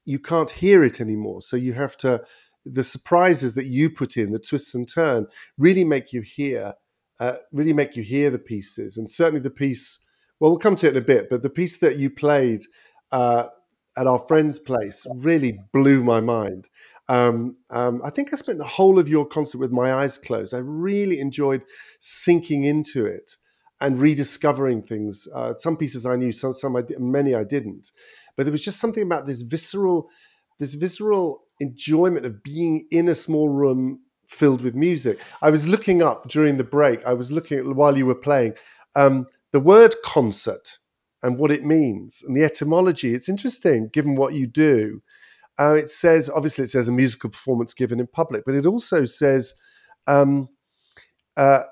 you 0.06 0.20
can't 0.20 0.52
hear 0.52 0.84
it 0.84 1.02
anymore 1.02 1.42
so 1.42 1.56
you 1.58 1.74
have 1.74 1.98
to 1.98 2.24
the 2.66 2.84
surprises 2.84 3.56
that 3.56 3.68
you 3.68 3.90
put 3.90 4.18
in 4.18 4.32
the 4.32 4.40
twists 4.40 4.74
and 4.76 4.92
turn 4.92 5.28
really 5.58 5.84
make 5.84 6.12
you 6.12 6.22
hear 6.22 6.74
uh, 7.20 7.36
really 7.52 7.74
make 7.74 7.96
you 7.96 8.04
hear 8.04 8.30
the 8.30 8.40
pieces. 8.40 8.98
And 8.98 9.10
certainly 9.10 9.40
the 9.40 9.50
piece, 9.50 10.00
well, 10.40 10.52
we'll 10.52 10.60
come 10.60 10.76
to 10.78 10.88
it 10.88 10.98
in 10.98 11.02
a 11.02 11.06
bit, 11.06 11.30
but 11.30 11.44
the 11.44 11.50
piece 11.50 11.78
that 11.78 11.98
you 11.98 12.10
played 12.10 12.64
uh, 13.12 13.46
at 13.98 14.08
our 14.08 14.20
friend's 14.20 14.60
place 14.60 15.06
really 15.16 15.58
blew 15.72 16.04
my 16.04 16.20
mind. 16.20 16.68
Um, 17.08 17.58
um, 17.70 18.02
I 18.04 18.10
think 18.10 18.34
I 18.34 18.36
spent 18.36 18.58
the 18.58 18.66
whole 18.66 19.00
of 19.00 19.08
your 19.08 19.26
concert 19.26 19.60
with 19.60 19.72
my 19.72 19.94
eyes 19.94 20.18
closed. 20.18 20.54
I 20.54 20.58
really 20.58 21.20
enjoyed 21.20 21.62
sinking 22.00 22.64
into 22.64 23.06
it 23.06 23.36
and 23.80 24.00
rediscovering 24.00 24.82
things. 24.82 25.28
Uh, 25.34 25.54
some 25.56 25.78
pieces 25.78 26.06
I 26.06 26.16
knew, 26.16 26.32
some, 26.32 26.54
some 26.54 26.76
I 26.76 26.82
many 26.98 27.36
I 27.36 27.44
didn't. 27.44 27.92
But 28.36 28.44
there 28.44 28.52
was 28.52 28.66
just 28.66 28.80
something 28.80 29.04
about 29.04 29.28
this 29.28 29.44
visceral, 29.44 30.10
this 30.60 30.74
visceral 30.74 31.45
enjoyment 31.60 32.26
of 32.26 32.44
being 32.44 32.88
in 32.92 33.08
a 33.08 33.16
small 33.16 33.50
room 33.50 34.00
filled 34.28 34.62
with 34.62 34.76
music. 34.76 35.20
I 35.42 35.50
was 35.50 35.68
looking 35.68 36.02
up 36.02 36.28
during 36.28 36.58
the 36.58 36.64
break. 36.64 37.06
I 37.06 37.14
was 37.14 37.32
looking 37.32 37.60
at 37.60 37.66
while 37.66 37.98
you 37.98 38.06
were 38.06 38.16
playing 38.16 38.54
um, 38.96 39.28
the 39.52 39.60
word 39.60 39.96
concert 40.04 40.80
and 41.24 41.38
what 41.38 41.52
it 41.52 41.64
means 41.64 42.24
and 42.26 42.36
the 42.36 42.44
etymology. 42.44 43.14
It's 43.14 43.30
interesting 43.30 43.90
given 43.90 44.16
what 44.16 44.34
you 44.34 44.48
do. 44.48 45.02
Uh, 45.58 45.76
it 45.76 45.90
says 45.90 46.30
obviously 46.30 46.66
it 46.66 46.70
says 46.70 46.90
a 46.90 46.92
musical 46.92 47.30
performance 47.30 47.74
given 47.74 48.00
in 48.00 48.08
public, 48.08 48.44
but 48.46 48.56
it 48.56 48.66
also 48.66 49.06
says 49.06 49.54
um, 50.08 50.50
uh, 51.38 51.64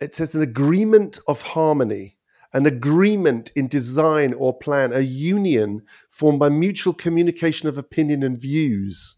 it 0.00 0.14
says 0.14 0.34
an 0.34 0.42
agreement 0.42 1.18
of 1.28 1.42
harmony 1.42 2.16
an 2.52 2.66
agreement 2.66 3.50
in 3.56 3.68
design 3.68 4.34
or 4.34 4.56
plan, 4.56 4.92
a 4.92 5.00
union 5.00 5.82
formed 6.10 6.38
by 6.38 6.48
mutual 6.48 6.92
communication 6.92 7.68
of 7.68 7.78
opinion 7.78 8.22
and 8.22 8.40
views 8.40 9.16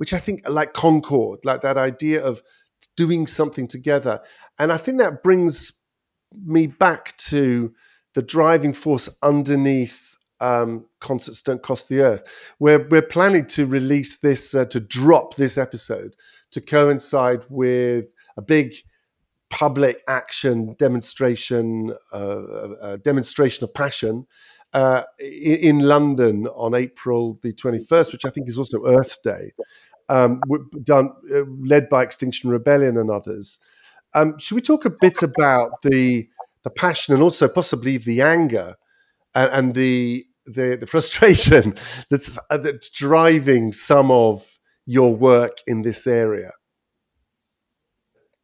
which 0.00 0.14
I 0.14 0.18
think 0.18 0.48
like 0.48 0.72
Concord, 0.72 1.40
like 1.44 1.60
that 1.60 1.76
idea 1.76 2.24
of 2.24 2.42
doing 2.96 3.26
something 3.26 3.68
together. 3.68 4.22
And 4.58 4.72
I 4.72 4.78
think 4.78 4.98
that 4.98 5.22
brings 5.22 5.72
me 6.42 6.68
back 6.68 7.14
to 7.18 7.74
the 8.14 8.22
driving 8.22 8.72
force 8.72 9.10
underneath 9.22 10.16
um, 10.40 10.86
Concerts 11.00 11.42
Don't 11.42 11.62
Cost 11.62 11.90
the 11.90 12.00
Earth. 12.00 12.54
We're, 12.58 12.88
we're 12.88 13.02
planning 13.02 13.44
to 13.48 13.66
release 13.66 14.16
this, 14.16 14.54
uh, 14.54 14.64
to 14.64 14.80
drop 14.80 15.36
this 15.36 15.58
episode 15.58 16.16
to 16.52 16.62
coincide 16.62 17.44
with 17.50 18.14
a 18.38 18.42
big 18.42 18.72
public 19.50 20.02
action 20.08 20.74
demonstration, 20.78 21.94
uh, 22.12 22.16
uh, 22.16 22.96
demonstration 22.98 23.64
of 23.64 23.74
passion 23.74 24.26
uh, 24.72 25.02
in 25.18 25.80
London 25.80 26.46
on 26.48 26.74
April 26.74 27.38
the 27.42 27.52
21st, 27.52 28.12
which 28.12 28.24
I 28.24 28.30
think 28.30 28.48
is 28.48 28.56
also 28.56 28.86
Earth 28.86 29.18
Day 29.22 29.52
um, 30.10 30.40
done 30.82 31.10
uh, 31.32 31.42
led 31.60 31.88
by 31.88 32.02
Extinction 32.02 32.50
Rebellion 32.50 32.98
and 32.98 33.10
others. 33.10 33.58
Um, 34.12 34.36
should 34.38 34.56
we 34.56 34.60
talk 34.60 34.84
a 34.84 34.90
bit 34.90 35.22
about 35.22 35.82
the 35.82 36.28
the 36.62 36.70
passion 36.70 37.14
and 37.14 37.22
also 37.22 37.48
possibly 37.48 37.96
the 37.96 38.20
anger 38.20 38.74
and, 39.34 39.50
and 39.50 39.74
the, 39.74 40.26
the, 40.44 40.76
the 40.78 40.86
frustration 40.86 41.74
that's 42.10 42.38
uh, 42.50 42.58
that's 42.58 42.90
driving 42.90 43.72
some 43.72 44.10
of 44.10 44.58
your 44.84 45.14
work 45.14 45.58
in 45.66 45.82
this 45.82 46.06
area? 46.06 46.50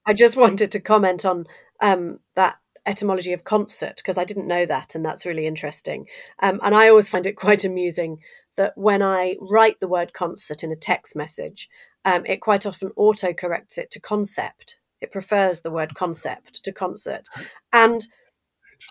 I 0.07 0.13
just 0.13 0.37
wanted 0.45 0.71
to 0.73 0.81
comment 0.81 1.25
on 1.25 1.47
um, 1.81 2.21
that 2.35 2.57
etymology 2.87 3.33
of 3.33 3.45
concert 3.45 3.97
because 3.97 4.17
I 4.17 4.25
didn't 4.25 4.47
know 4.47 4.65
that, 4.67 4.95
and 4.95 5.05
that's 5.05 5.27
really 5.27 5.47
interesting. 5.47 6.07
Um, 6.41 6.61
and 6.63 6.75
I 6.75 6.89
always 6.89 7.09
find 7.09 7.27
it 7.27 7.37
quite 7.37 7.65
amusing 7.65 8.19
that 8.57 8.73
when 8.77 9.03
I 9.03 9.37
write 9.41 9.81
the 9.81 9.89
word 9.89 10.15
concert 10.15 10.65
in 10.65 10.73
a 10.73 10.77
text 10.77 11.15
message, 11.15 11.69
um, 12.05 12.25
it 12.25 12.41
quite 12.41 12.65
often 12.65 12.91
auto 12.97 13.35
corrects 13.35 13.77
it 13.77 13.91
to 13.91 14.01
concept. 14.01 14.79
It 15.01 15.13
prefers 15.13 15.61
the 15.61 15.71
word 15.71 15.95
concept 15.95 16.65
to 16.65 16.73
concert. 16.73 17.27
And 17.73 18.01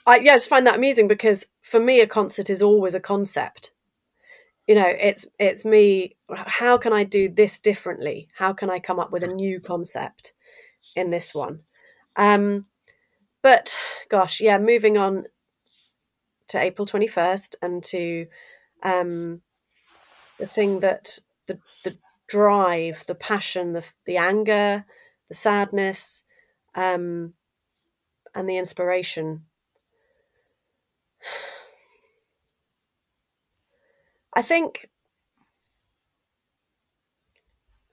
I 0.06 0.18
yeah, 0.18 0.36
just 0.36 0.50
find 0.50 0.68
that 0.68 0.76
amusing 0.76 1.08
because 1.08 1.48
for 1.62 1.80
me, 1.80 2.02
a 2.02 2.08
concert 2.08 2.50
is 2.50 2.62
always 2.62 2.94
a 2.94 3.00
concept. 3.00 3.72
You 4.68 4.76
know, 4.76 4.88
it's 4.88 5.26
it's 5.40 5.66
me. 5.66 6.16
How 6.32 6.78
can 6.78 6.94
I 6.94 7.04
do 7.04 7.30
this 7.30 7.60
differently? 7.60 8.28
How 8.36 8.54
can 8.54 8.70
I 8.70 8.80
come 8.80 9.00
up 9.00 9.12
with 9.12 9.24
a 9.24 9.34
new 9.34 9.60
concept 9.60 10.34
in 10.96 11.10
this 11.10 11.34
one? 11.34 11.62
Um, 12.16 12.66
but 13.42 13.78
gosh, 14.10 14.42
yeah, 14.42 14.58
moving 14.58 14.98
on 14.98 15.26
to 16.48 16.60
April 16.60 16.86
21st 16.86 17.56
and 17.62 17.84
to 17.84 18.28
um, 18.84 19.42
the 20.38 20.48
thing 20.48 20.80
that 20.80 21.20
the, 21.48 21.60
the 21.84 21.98
drive, 22.28 23.06
the 23.08 23.16
passion, 23.16 23.74
the, 23.74 23.86
the 24.06 24.18
anger, 24.18 24.86
the 25.28 25.34
sadness, 25.34 26.24
um, 26.76 27.34
and 28.34 28.50
the 28.50 28.58
inspiration. 28.58 29.46
I 34.36 34.42
think 34.42 34.90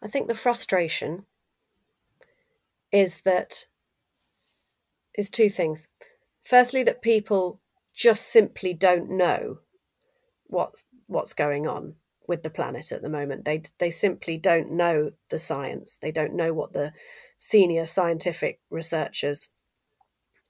I 0.02 0.08
think 0.08 0.26
the 0.26 0.34
frustration 0.34 1.26
is 2.92 3.22
that 3.22 3.66
is 5.14 5.30
two 5.30 5.48
things. 5.48 5.88
Firstly, 6.44 6.82
that 6.84 7.02
people 7.02 7.60
just 7.94 8.28
simply 8.28 8.74
don't 8.74 9.10
know 9.10 9.58
what's 10.46 10.84
what's 11.06 11.34
going 11.34 11.66
on 11.66 11.94
with 12.28 12.42
the 12.42 12.50
planet 12.50 12.92
at 12.92 13.02
the 13.02 13.08
moment. 13.08 13.44
They 13.44 13.62
they 13.78 13.90
simply 13.90 14.36
don't 14.36 14.70
know 14.70 15.12
the 15.30 15.38
science. 15.38 15.98
They 15.98 16.12
don't 16.12 16.34
know 16.34 16.52
what 16.52 16.72
the 16.72 16.92
senior 17.38 17.86
scientific 17.86 18.60
researchers 18.70 19.50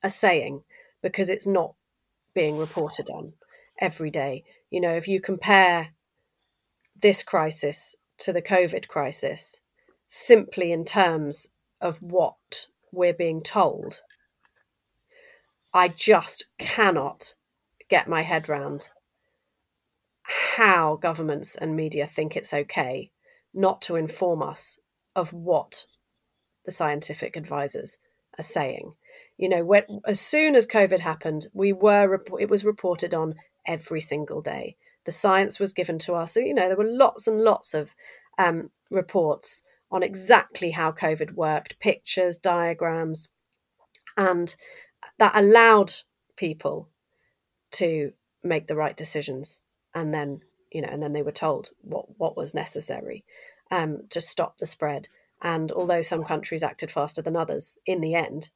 are 0.03 0.11
saying 0.11 0.63
because 1.03 1.29
it's 1.29 1.47
not 1.47 1.75
being 2.35 2.59
reported 2.59 3.09
on 3.09 3.33
every 3.81 4.11
day. 4.11 4.45
You 4.71 4.81
know, 4.81 4.95
if 4.95 5.09
you 5.09 5.21
compare 5.21 5.91
this 7.01 7.23
crisis 7.23 7.97
to 8.19 8.33
the 8.33 8.43
COVID 8.43 8.89
crisis 8.89 9.61
simply 10.09 10.73
in 10.73 10.85
terms 10.85 11.49
of 11.83 12.01
what 12.01 12.69
we're 12.93 13.13
being 13.13 13.43
told, 13.43 14.01
I 15.75 15.89
just 15.89 16.47
cannot 16.59 17.35
get 17.89 18.09
my 18.09 18.23
head 18.23 18.49
round 18.49 18.91
how 20.57 20.97
governments 20.97 21.57
and 21.57 21.77
media 21.77 22.07
think 22.07 22.37
it's 22.37 22.55
okay 22.55 23.11
not 23.53 23.83
to 23.83 23.97
inform 23.97 24.43
us 24.43 24.79
of 25.15 25.33
what 25.33 25.87
the 26.65 26.73
scientific 26.73 27.37
advisors 27.37 27.99
are 28.39 28.45
saying. 28.45 28.95
You 29.37 29.49
know, 29.49 29.65
when, 29.65 29.83
as 30.07 30.21
soon 30.21 30.55
as 30.55 30.67
COVID 30.67 31.01
happened, 31.01 31.49
we 31.53 31.73
were 31.73 32.23
it 32.39 32.49
was 32.49 32.65
reported 32.65 33.13
on 33.13 33.35
every 33.67 34.01
single 34.01 34.41
day. 34.41 34.77
The 35.05 35.13
science 35.13 35.59
was 35.59 35.73
given 35.73 35.99
to 36.01 36.15
us. 36.15 36.33
So, 36.33 36.41
you 36.41 36.55
know, 36.55 36.69
there 36.69 36.77
were 36.77 36.85
lots 36.85 37.27
and 37.27 37.41
lots 37.41 37.75
of 37.75 37.91
um, 38.39 38.71
reports 38.91 39.63
on 39.93 40.03
exactly 40.03 40.71
how 40.71 40.91
COVID 40.91 41.33
worked, 41.33 41.79
pictures, 41.79 42.39
diagrams, 42.39 43.29
and 44.17 44.57
that 45.19 45.37
allowed 45.37 45.93
people 46.37 46.89
to 47.73 48.13
make 48.43 48.67
the 48.67 48.77
right 48.77 48.97
decisions 48.97 49.61
and 49.95 50.13
then 50.13 50.41
you 50.73 50.81
know 50.81 50.89
and 50.91 51.03
then 51.03 51.13
they 51.13 51.23
were 51.23 51.31
told 51.31 51.71
what 51.83 52.07
what 52.19 52.37
was 52.37 52.55
necessary 52.55 53.25
um, 53.71 54.01
to 54.11 54.21
stop 54.21 54.59
the 54.59 54.67
spread. 54.67 55.09
And 55.43 55.73
although 55.73 56.03
some 56.03 56.25
countries 56.25 56.63
acted 56.63 56.91
faster 56.91 57.23
than 57.23 57.37
others 57.37 57.79
in 57.87 58.01
the 58.01 58.15
end 58.15 58.51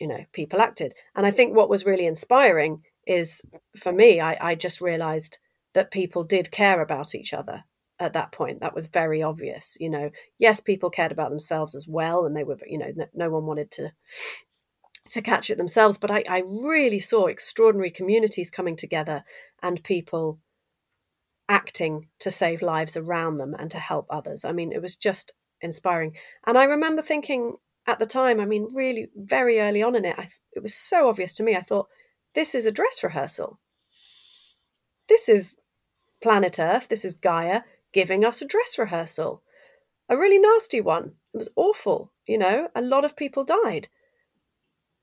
you 0.00 0.08
know 0.08 0.24
people 0.32 0.60
acted. 0.60 0.94
And 1.14 1.26
i 1.26 1.30
think 1.30 1.54
what 1.54 1.70
was 1.70 1.86
really 1.86 2.06
inspiring 2.06 2.82
is 3.06 3.42
for 3.76 3.92
me 3.92 4.20
i, 4.20 4.36
I 4.50 4.54
just 4.54 4.80
realized 4.80 5.38
that 5.74 5.90
people 5.90 6.24
did 6.24 6.50
care 6.50 6.80
about 6.80 7.14
each 7.14 7.32
other 7.32 7.64
at 8.02 8.12
that 8.12 8.32
point 8.32 8.60
that 8.60 8.74
was 8.74 8.86
very 8.86 9.22
obvious 9.22 9.76
you 9.80 9.88
know 9.88 10.10
yes 10.38 10.60
people 10.60 10.90
cared 10.90 11.12
about 11.12 11.30
themselves 11.30 11.74
as 11.74 11.86
well 11.88 12.26
and 12.26 12.36
they 12.36 12.44
were 12.44 12.58
you 12.66 12.78
know 12.78 12.92
no, 12.94 13.06
no 13.14 13.30
one 13.30 13.46
wanted 13.46 13.70
to 13.70 13.90
to 15.08 15.20
catch 15.20 15.50
it 15.50 15.58
themselves 15.58 15.98
but 15.98 16.10
I, 16.10 16.22
I 16.28 16.42
really 16.46 17.00
saw 17.00 17.26
extraordinary 17.26 17.90
communities 17.90 18.50
coming 18.50 18.76
together 18.76 19.24
and 19.62 19.82
people 19.82 20.38
acting 21.52 22.08
to 22.18 22.30
save 22.30 22.62
lives 22.62 22.96
around 22.96 23.36
them 23.36 23.54
and 23.58 23.70
to 23.70 23.78
help 23.78 24.06
others. 24.08 24.44
I 24.44 24.52
mean, 24.52 24.72
it 24.72 24.80
was 24.80 24.96
just 24.96 25.34
inspiring. 25.60 26.16
And 26.46 26.56
I 26.56 26.64
remember 26.64 27.02
thinking 27.02 27.56
at 27.86 27.98
the 27.98 28.06
time, 28.06 28.40
I 28.40 28.46
mean, 28.46 28.68
really 28.74 29.08
very 29.14 29.60
early 29.60 29.82
on 29.82 29.94
in 29.94 30.06
it, 30.06 30.16
I, 30.18 30.28
it 30.52 30.62
was 30.62 30.74
so 30.74 31.08
obvious 31.08 31.34
to 31.34 31.42
me. 31.42 31.54
I 31.54 31.60
thought, 31.60 31.88
this 32.34 32.54
is 32.54 32.64
a 32.64 32.72
dress 32.72 33.02
rehearsal. 33.02 33.60
This 35.08 35.28
is 35.28 35.56
planet 36.22 36.58
Earth, 36.58 36.88
this 36.88 37.04
is 37.04 37.14
Gaia 37.14 37.62
giving 37.92 38.24
us 38.24 38.42
a 38.42 38.46
dress 38.46 38.78
rehearsal. 38.78 39.42
A 40.08 40.16
really 40.16 40.38
nasty 40.38 40.80
one. 40.80 41.12
It 41.32 41.38
was 41.38 41.50
awful, 41.56 42.12
you 42.26 42.38
know, 42.38 42.68
a 42.74 42.82
lot 42.82 43.04
of 43.04 43.16
people 43.16 43.44
died. 43.44 43.88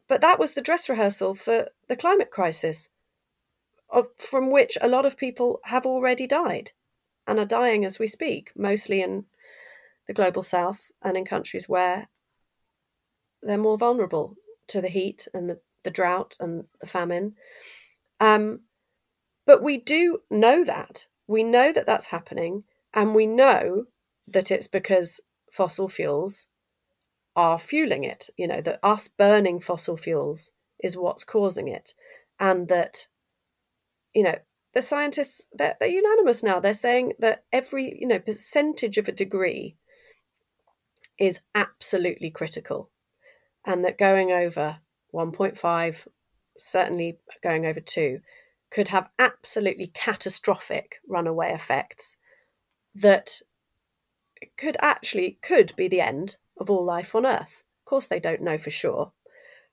But 0.08 0.22
that 0.22 0.40
was 0.40 0.54
the 0.54 0.62
dress 0.62 0.90
rehearsal 0.90 1.36
for 1.36 1.70
the 1.88 1.96
climate 1.96 2.32
crisis 2.32 2.90
from 4.18 4.52
which 4.52 4.78
a 4.82 4.88
lot 4.88 5.06
of 5.06 5.18
people 5.18 5.60
have 5.64 5.86
already 5.86 6.28
died 6.28 6.72
and 7.28 7.40
are 7.40 7.46
dying 7.46 7.86
as 7.86 8.00
we 8.00 8.08
speak, 8.08 8.52
mostly 8.56 9.02
in 9.02 9.26
the 10.08 10.14
global 10.14 10.44
south 10.44 10.92
and 11.02 11.18
in 11.18 11.26
countries 11.26 11.68
where 11.68 12.08
they're 13.42 13.58
more 13.58 13.78
vulnerable 13.78 14.36
to 14.68 14.82
the 14.82 14.88
heat 14.88 15.28
and 15.34 15.50
the, 15.50 15.60
the 15.84 15.92
drought 15.92 16.38
and 16.40 16.66
the 16.82 16.88
famine. 16.88 17.36
Um, 18.20 18.62
but 19.46 19.64
we 19.64 19.78
do 19.78 20.20
know 20.30 20.64
that. 20.64 21.08
We 21.28 21.44
know 21.44 21.72
that 21.72 21.86
that's 21.86 22.08
happening, 22.08 22.64
and 22.94 23.16
we 23.16 23.26
know 23.26 23.86
that 24.28 24.52
it's 24.52 24.68
because 24.68 25.20
fossil 25.52 25.88
fuels 25.88 26.48
are 27.36 27.60
fueling 27.60 28.04
it. 28.04 28.30
You 28.38 28.48
know, 28.48 28.62
that 28.62 28.80
us 28.84 29.08
burning 29.08 29.60
fossil 29.60 29.98
fuels 29.98 30.52
is 30.84 30.98
what's 30.98 31.24
causing 31.24 31.68
it, 31.68 31.94
and 32.40 32.68
that 32.68 33.08
you 34.14 34.24
know, 34.24 34.36
the 34.74 34.82
scientists 34.82 35.46
they're, 35.54 35.76
they're 35.80 35.90
unanimous 35.90 36.44
now. 36.44 36.60
They're 36.60 36.74
saying 36.74 37.14
that 37.20 37.44
every 37.52 37.98
you 38.00 38.08
know 38.08 38.20
percentage 38.20 38.98
of 38.98 39.08
a 39.08 39.14
degree 39.14 39.76
is 41.18 41.42
absolutely 41.54 42.30
critical, 42.30 42.90
and 43.66 43.84
that 43.84 43.98
going 43.98 44.32
over 44.32 44.78
1.5, 45.14 46.08
certainly 46.58 47.20
going 47.44 47.66
over 47.66 47.80
two, 47.80 48.20
could 48.72 48.90
have 48.90 49.10
absolutely 49.18 49.88
catastrophic 49.88 50.98
runaway 51.08 51.52
effects 51.52 52.18
that 53.00 53.42
could 54.58 54.78
actually 54.80 55.38
could 55.42 55.76
be 55.76 55.88
the 55.88 56.02
end 56.02 56.38
of 56.58 56.70
all 56.70 56.84
life 56.84 57.16
on 57.16 57.26
earth 57.26 57.64
of 57.82 57.86
course 57.86 58.08
they 58.08 58.20
don't 58.20 58.42
know 58.42 58.58
for 58.58 58.70
sure 58.70 59.12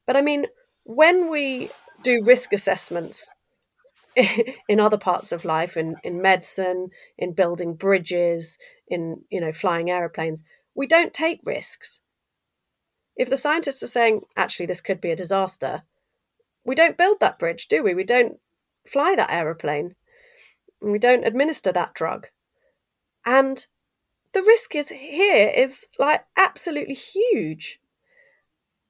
but 0.06 0.16
i 0.16 0.22
mean 0.22 0.46
when 0.84 1.28
we 1.30 1.70
do 2.02 2.22
risk 2.24 2.52
assessments 2.52 3.30
in 4.68 4.80
other 4.80 4.96
parts 4.96 5.30
of 5.30 5.44
life, 5.44 5.76
in, 5.76 5.96
in 6.02 6.22
medicine, 6.22 6.88
in 7.18 7.32
building 7.32 7.74
bridges, 7.74 8.56
in 8.88 9.22
you 9.30 9.40
know 9.40 9.52
flying 9.52 9.90
aeroplanes, 9.90 10.42
we 10.74 10.86
don't 10.86 11.12
take 11.12 11.40
risks. 11.44 12.00
If 13.16 13.30
the 13.30 13.36
scientists 13.36 13.82
are 13.82 13.88
saying 13.88 14.22
actually 14.36 14.66
this 14.66 14.80
could 14.80 15.00
be 15.00 15.10
a 15.10 15.16
disaster, 15.16 15.82
we 16.64 16.74
don't 16.74 16.98
build 16.98 17.20
that 17.20 17.38
bridge, 17.38 17.68
do 17.68 17.82
we? 17.82 17.94
We 17.94 18.04
don't 18.04 18.38
fly 18.90 19.14
that 19.16 19.30
aeroplane. 19.30 19.94
We 20.80 20.98
don't 20.98 21.26
administer 21.26 21.72
that 21.72 21.94
drug. 21.94 22.28
And 23.26 23.66
the 24.32 24.42
risk 24.42 24.74
is 24.74 24.90
here 24.90 25.48
is 25.48 25.86
like 25.98 26.24
absolutely 26.36 26.94
huge. 26.94 27.80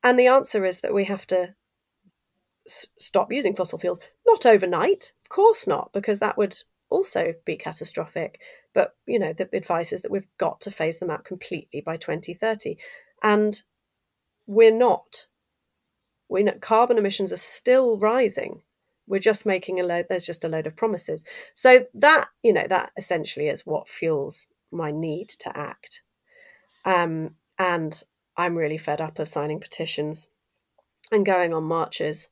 And 0.05 0.19
the 0.19 0.27
answer 0.27 0.65
is 0.65 0.81
that 0.81 0.95
we 0.95 1.05
have 1.05 1.27
to 1.29 1.55
s- 2.67 2.87
stop 2.99 3.33
using 3.33 3.57
fossil 3.57 3.79
fuels. 3.79 3.99
Not 4.27 4.47
overnight, 4.47 5.13
of 5.25 5.29
course 5.31 5.67
not, 5.67 5.93
because 5.93 6.19
that 6.21 6.37
would 6.37 6.57
also 6.91 7.35
be 7.45 7.57
catastrophic. 7.57 8.41
But, 8.75 8.95
you 9.07 9.19
know, 9.19 9.33
the 9.33 9.49
advice 9.53 9.93
is 9.93 10.03
that 10.03 10.11
we've 10.11 10.29
got 10.39 10.61
to 10.63 10.71
phase 10.71 10.99
them 10.99 11.11
out 11.11 11.25
completely 11.25 11.81
by 11.81 11.97
2030. 11.97 12.77
And 13.23 13.63
we're 14.47 14.77
not. 14.77 15.27
We 16.29 16.43
know 16.43 16.59
carbon 16.61 16.99
emissions 16.99 17.33
are 17.33 17.39
still 17.39 17.99
rising. 17.99 18.63
We're 19.07 19.21
just 19.21 19.47
making 19.47 19.81
a 19.81 19.85
load, 19.85 20.07
there's 20.09 20.27
just 20.27 20.45
a 20.45 20.49
load 20.49 20.67
of 20.67 20.77
promises. 20.77 21.25
So 21.55 21.87
that, 21.95 22.29
you 22.43 22.53
know, 22.53 22.67
that 22.69 22.91
essentially 22.97 23.49
is 23.49 23.65
what 23.65 23.89
fuels 23.89 24.49
my 24.71 24.91
need 24.91 25.29
to 25.29 25.57
act. 25.57 26.03
Um, 26.85 27.37
and 27.59 28.03
I'm 28.37 28.57
really 28.57 28.79
fed 28.79 29.01
up 29.01 29.19
of 29.19 29.29
signing 29.29 29.61
petitions 29.61 30.29
and 31.13 31.25
going 31.25 31.53
on 31.53 31.65
marches 31.65 32.29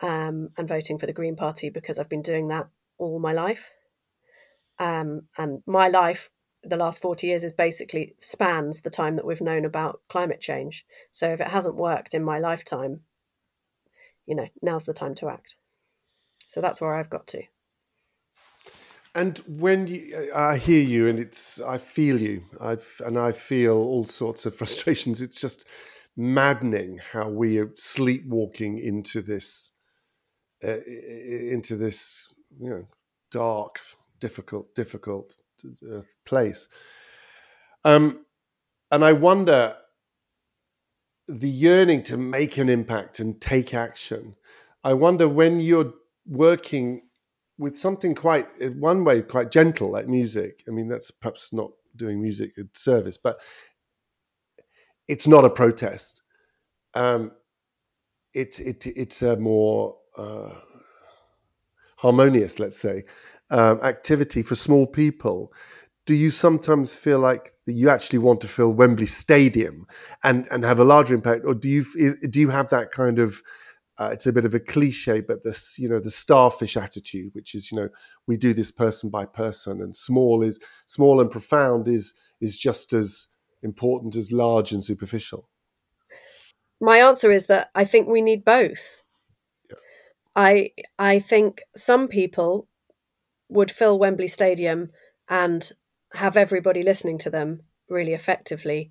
um, 0.00 0.50
and 0.56 0.68
voting 0.68 0.98
for 0.98 1.06
the 1.06 1.12
Green 1.12 1.36
Party 1.36 1.70
because 1.70 1.98
I've 1.98 2.08
been 2.08 2.22
doing 2.22 2.48
that 2.48 2.68
all 2.98 3.18
my 3.18 3.32
life. 3.32 3.70
Um, 4.78 5.22
and 5.38 5.62
my 5.66 5.88
life, 5.88 6.30
the 6.62 6.76
last 6.76 7.00
40 7.00 7.26
years, 7.26 7.44
is 7.44 7.52
basically 7.52 8.14
spans 8.18 8.80
the 8.80 8.90
time 8.90 9.16
that 9.16 9.26
we've 9.26 9.40
known 9.40 9.64
about 9.64 10.00
climate 10.08 10.40
change. 10.40 10.84
So 11.12 11.30
if 11.30 11.40
it 11.40 11.48
hasn't 11.48 11.76
worked 11.76 12.14
in 12.14 12.24
my 12.24 12.38
lifetime, 12.38 13.00
you 14.26 14.34
know, 14.34 14.48
now's 14.62 14.86
the 14.86 14.94
time 14.94 15.14
to 15.16 15.28
act. 15.28 15.56
So 16.54 16.60
that's 16.60 16.80
where 16.80 16.94
I've 16.94 17.10
got 17.10 17.26
to. 17.28 17.42
And 19.16 19.38
when 19.48 19.88
you, 19.88 20.30
I 20.32 20.56
hear 20.56 20.80
you, 20.80 21.08
and 21.08 21.18
it's 21.18 21.60
I 21.60 21.78
feel 21.78 22.20
you, 22.20 22.44
I've 22.60 23.02
and 23.04 23.18
I 23.18 23.32
feel 23.32 23.74
all 23.74 24.04
sorts 24.04 24.46
of 24.46 24.54
frustrations. 24.60 25.20
It's 25.20 25.40
just 25.40 25.66
maddening 26.16 27.00
how 27.12 27.28
we 27.28 27.58
are 27.58 27.72
sleepwalking 27.74 28.78
into 28.78 29.20
this 29.20 29.72
uh, 30.62 30.78
into 30.86 31.74
this 31.74 32.32
you 32.60 32.70
know 32.70 32.84
dark, 33.32 33.80
difficult, 34.20 34.76
difficult 34.76 35.36
uh, 35.92 36.02
place. 36.24 36.68
Um, 37.84 38.26
and 38.92 39.04
I 39.04 39.12
wonder 39.12 39.74
the 41.26 41.48
yearning 41.48 42.04
to 42.04 42.16
make 42.16 42.58
an 42.58 42.68
impact 42.68 43.18
and 43.18 43.40
take 43.40 43.74
action. 43.74 44.36
I 44.84 44.92
wonder 44.92 45.28
when 45.28 45.58
you're 45.58 45.94
working 46.26 47.02
with 47.58 47.76
something 47.76 48.14
quite, 48.14 48.46
one 48.76 49.04
way, 49.04 49.22
quite 49.22 49.50
gentle 49.50 49.92
like 49.92 50.08
music. 50.08 50.62
I 50.68 50.70
mean, 50.70 50.88
that's 50.88 51.10
perhaps 51.10 51.52
not 51.52 51.70
doing 51.96 52.20
music 52.20 52.52
a 52.58 52.62
service, 52.74 53.16
but 53.16 53.40
it's 55.06 55.26
not 55.28 55.44
a 55.44 55.50
protest. 55.50 56.22
Um, 56.94 57.32
it's 58.32 58.58
it, 58.58 58.86
it's 58.86 59.22
a 59.22 59.36
more 59.36 59.96
uh, 60.16 60.50
harmonious, 61.96 62.58
let's 62.58 62.78
say, 62.78 63.04
um, 63.50 63.80
activity 63.82 64.42
for 64.42 64.54
small 64.54 64.86
people. 64.86 65.52
Do 66.06 66.14
you 66.14 66.30
sometimes 66.30 66.94
feel 66.94 67.18
like 67.18 67.54
you 67.66 67.88
actually 67.88 68.18
want 68.18 68.40
to 68.42 68.48
fill 68.48 68.72
Wembley 68.72 69.06
Stadium 69.06 69.86
and, 70.22 70.46
and 70.50 70.62
have 70.64 70.78
a 70.78 70.84
larger 70.84 71.14
impact, 71.14 71.44
or 71.46 71.54
do 71.54 71.68
you 71.68 71.84
do 72.28 72.40
you 72.40 72.50
have 72.50 72.68
that 72.70 72.90
kind 72.92 73.18
of 73.18 73.42
uh, 73.98 74.10
it's 74.12 74.26
a 74.26 74.32
bit 74.32 74.44
of 74.44 74.54
a 74.54 74.60
cliche, 74.60 75.20
but 75.20 75.44
this 75.44 75.78
you 75.78 75.88
know 75.88 76.00
the 76.00 76.10
starfish 76.10 76.76
attitude, 76.76 77.32
which 77.34 77.54
is 77.54 77.70
you 77.70 77.78
know 77.78 77.88
we 78.26 78.36
do 78.36 78.52
this 78.52 78.70
person 78.70 79.08
by 79.08 79.24
person, 79.24 79.80
and 79.80 79.94
small 79.94 80.42
is 80.42 80.58
small 80.86 81.20
and 81.20 81.30
profound 81.30 81.86
is 81.86 82.12
is 82.40 82.58
just 82.58 82.92
as 82.92 83.28
important 83.62 84.16
as 84.16 84.32
large 84.32 84.72
and 84.72 84.84
superficial. 84.84 85.48
My 86.80 86.98
answer 86.98 87.30
is 87.30 87.46
that 87.46 87.70
I 87.74 87.84
think 87.84 88.08
we 88.08 88.20
need 88.20 88.44
both. 88.44 89.02
I 90.34 90.70
I 90.98 91.20
think 91.20 91.62
some 91.76 92.08
people 92.08 92.68
would 93.48 93.70
fill 93.70 93.98
Wembley 93.98 94.28
Stadium 94.28 94.90
and 95.28 95.70
have 96.14 96.36
everybody 96.36 96.82
listening 96.82 97.18
to 97.18 97.30
them 97.30 97.62
really 97.88 98.12
effectively, 98.12 98.90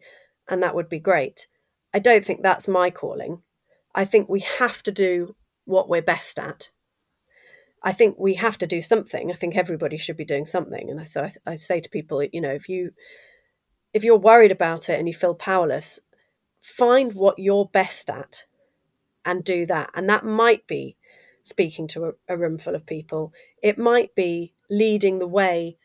and 0.50 0.64
that 0.64 0.76
would 0.76 0.88
be 0.88 1.00
great. 1.00 1.48
I 1.94 2.00
don't 2.00 2.24
think 2.24 2.42
that's 2.42 2.68
my 2.70 2.90
calling. 2.90 3.42
I 3.96 4.06
think 4.06 4.30
we 4.30 4.42
have 4.42 4.84
to 4.84 4.92
do 4.92 5.36
what 5.66 5.90
we're 5.90 6.02
best 6.02 6.40
at. 6.40 6.70
I 7.84 7.92
think 7.92 8.18
we 8.18 8.36
have 8.36 8.58
to 8.60 8.68
do 8.68 8.82
something. 8.82 9.32
I 9.32 9.36
think 9.36 9.56
everybody 9.56 9.98
should 9.98 10.18
be 10.18 10.26
doing 10.26 10.46
something. 10.46 10.90
And 10.90 11.08
so 11.08 11.24
I, 11.24 11.52
I 11.52 11.56
say 11.58 11.80
to 11.80 11.90
people, 11.90 12.24
you 12.24 12.42
know, 12.42 12.52
if 12.52 12.70
you 12.70 12.92
if 13.94 14.04
you're 14.04 14.18
worried 14.18 14.52
about 14.52 14.90
it 14.90 14.98
and 14.98 15.08
you 15.08 15.14
feel 15.14 15.36
powerless, 15.36 16.00
find 16.60 17.14
what 17.14 17.38
you're 17.38 17.70
best 17.72 18.10
at 18.10 18.46
and 19.24 19.44
do 19.44 19.66
that. 19.68 19.92
And 19.94 20.10
that 20.10 20.26
might 20.26 20.66
be 20.66 20.98
speaking 21.44 21.88
to 21.90 22.06
a, 22.06 22.12
a 22.30 22.38
room 22.38 22.58
full 22.58 22.74
of 22.74 22.86
people. 22.86 23.34
It 23.62 23.78
might 23.78 24.16
be 24.16 24.54
leading 24.70 25.20
the 25.20 25.28
way 25.28 25.78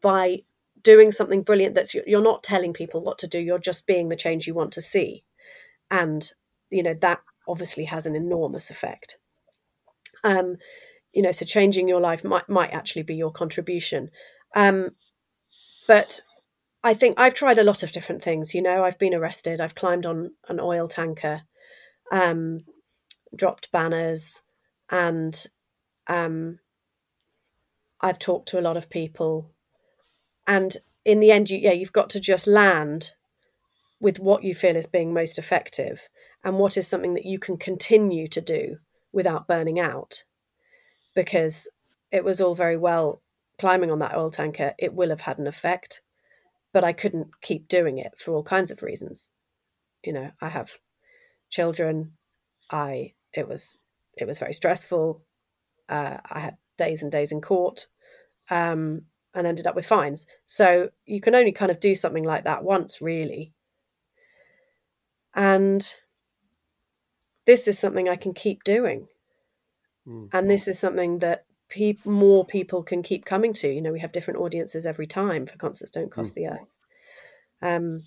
by 0.00 0.42
doing 0.82 1.10
something 1.10 1.42
brilliant 1.42 1.74
that's 1.74 1.96
you're 2.06 2.22
not 2.22 2.44
telling 2.44 2.72
people 2.72 3.00
what 3.02 3.18
to 3.18 3.26
do 3.26 3.40
you're 3.40 3.58
just 3.58 3.88
being 3.88 4.08
the 4.08 4.14
change 4.14 4.46
you 4.46 4.54
want 4.54 4.72
to 4.72 4.80
see 4.80 5.24
and 5.90 6.32
you 6.70 6.80
know 6.80 6.94
that 6.94 7.18
obviously 7.48 7.84
has 7.84 8.06
an 8.06 8.16
enormous 8.16 8.70
effect. 8.70 9.18
Um 10.24 10.56
you 11.12 11.22
know 11.22 11.32
so 11.32 11.44
changing 11.44 11.88
your 11.88 12.00
life 12.00 12.24
might 12.24 12.48
might 12.48 12.72
actually 12.72 13.02
be 13.02 13.14
your 13.14 13.32
contribution. 13.32 14.10
Um 14.54 14.90
but 15.86 16.20
i 16.82 16.92
think 16.92 17.14
i've 17.16 17.32
tried 17.32 17.58
a 17.58 17.64
lot 17.64 17.82
of 17.82 17.90
different 17.90 18.22
things 18.22 18.54
you 18.54 18.60
know 18.60 18.84
i've 18.84 18.98
been 18.98 19.14
arrested 19.14 19.60
i've 19.60 19.74
climbed 19.74 20.04
on 20.04 20.32
an 20.48 20.60
oil 20.60 20.86
tanker 20.86 21.42
um 22.12 22.58
dropped 23.34 23.72
banners 23.72 24.42
and 24.90 25.46
um, 26.06 26.58
I've 28.00 28.18
talked 28.18 28.48
to 28.50 28.60
a 28.60 28.62
lot 28.62 28.76
of 28.76 28.90
people, 28.90 29.50
and 30.46 30.76
in 31.04 31.20
the 31.20 31.30
end, 31.30 31.50
you, 31.50 31.58
yeah, 31.58 31.72
you've 31.72 31.92
got 31.92 32.10
to 32.10 32.20
just 32.20 32.46
land 32.46 33.12
with 34.00 34.20
what 34.20 34.44
you 34.44 34.54
feel 34.54 34.76
is 34.76 34.86
being 34.86 35.12
most 35.12 35.38
effective 35.38 36.02
and 36.46 36.58
what 36.58 36.76
is 36.76 36.86
something 36.86 37.14
that 37.14 37.26
you 37.26 37.40
can 37.40 37.56
continue 37.56 38.28
to 38.28 38.40
do 38.40 38.76
without 39.12 39.48
burning 39.48 39.80
out, 39.80 40.22
because 41.12 41.68
it 42.12 42.24
was 42.24 42.40
all 42.40 42.54
very 42.54 42.76
well 42.76 43.20
climbing 43.58 43.90
on 43.90 43.98
that 43.98 44.14
oil 44.14 44.30
tanker; 44.30 44.72
it 44.78 44.94
will 44.94 45.08
have 45.08 45.22
had 45.22 45.38
an 45.38 45.48
effect, 45.48 46.02
but 46.72 46.84
I 46.84 46.92
couldn't 46.92 47.40
keep 47.42 47.66
doing 47.66 47.98
it 47.98 48.12
for 48.16 48.32
all 48.32 48.44
kinds 48.44 48.70
of 48.70 48.84
reasons. 48.84 49.32
You 50.04 50.12
know, 50.12 50.30
I 50.40 50.48
have 50.50 50.70
children. 51.50 52.12
I 52.70 53.14
it 53.32 53.48
was 53.48 53.76
it 54.16 54.26
was 54.28 54.38
very 54.38 54.52
stressful. 54.52 55.24
Uh, 55.88 56.18
I 56.30 56.38
had 56.38 56.58
days 56.78 57.02
and 57.02 57.10
days 57.10 57.32
in 57.32 57.40
court 57.40 57.88
um, 58.50 59.02
and 59.34 59.48
ended 59.48 59.66
up 59.66 59.74
with 59.74 59.84
fines. 59.86 60.28
So 60.44 60.90
you 61.06 61.20
can 61.20 61.34
only 61.34 61.50
kind 61.50 61.72
of 61.72 61.80
do 61.80 61.96
something 61.96 62.24
like 62.24 62.44
that 62.44 62.62
once, 62.62 63.00
really. 63.00 63.52
And 65.34 65.92
this 67.46 67.66
is 67.68 67.78
something 67.78 68.08
I 68.08 68.16
can 68.16 68.34
keep 68.34 68.64
doing. 68.64 69.08
Mm. 70.06 70.28
And 70.32 70.50
this 70.50 70.68
is 70.68 70.78
something 70.78 71.20
that 71.20 71.44
pe- 71.68 71.98
more 72.04 72.44
people 72.44 72.82
can 72.82 73.02
keep 73.02 73.24
coming 73.24 73.52
to. 73.54 73.68
You 73.68 73.80
know, 73.80 73.92
we 73.92 74.00
have 74.00 74.12
different 74.12 74.40
audiences 74.40 74.86
every 74.86 75.06
time 75.06 75.46
for 75.46 75.56
Concerts 75.56 75.90
Don't 75.90 76.12
Cost 76.12 76.32
mm. 76.32 76.34
the 76.34 76.46
Earth. 76.48 76.78
Um, 77.62 78.04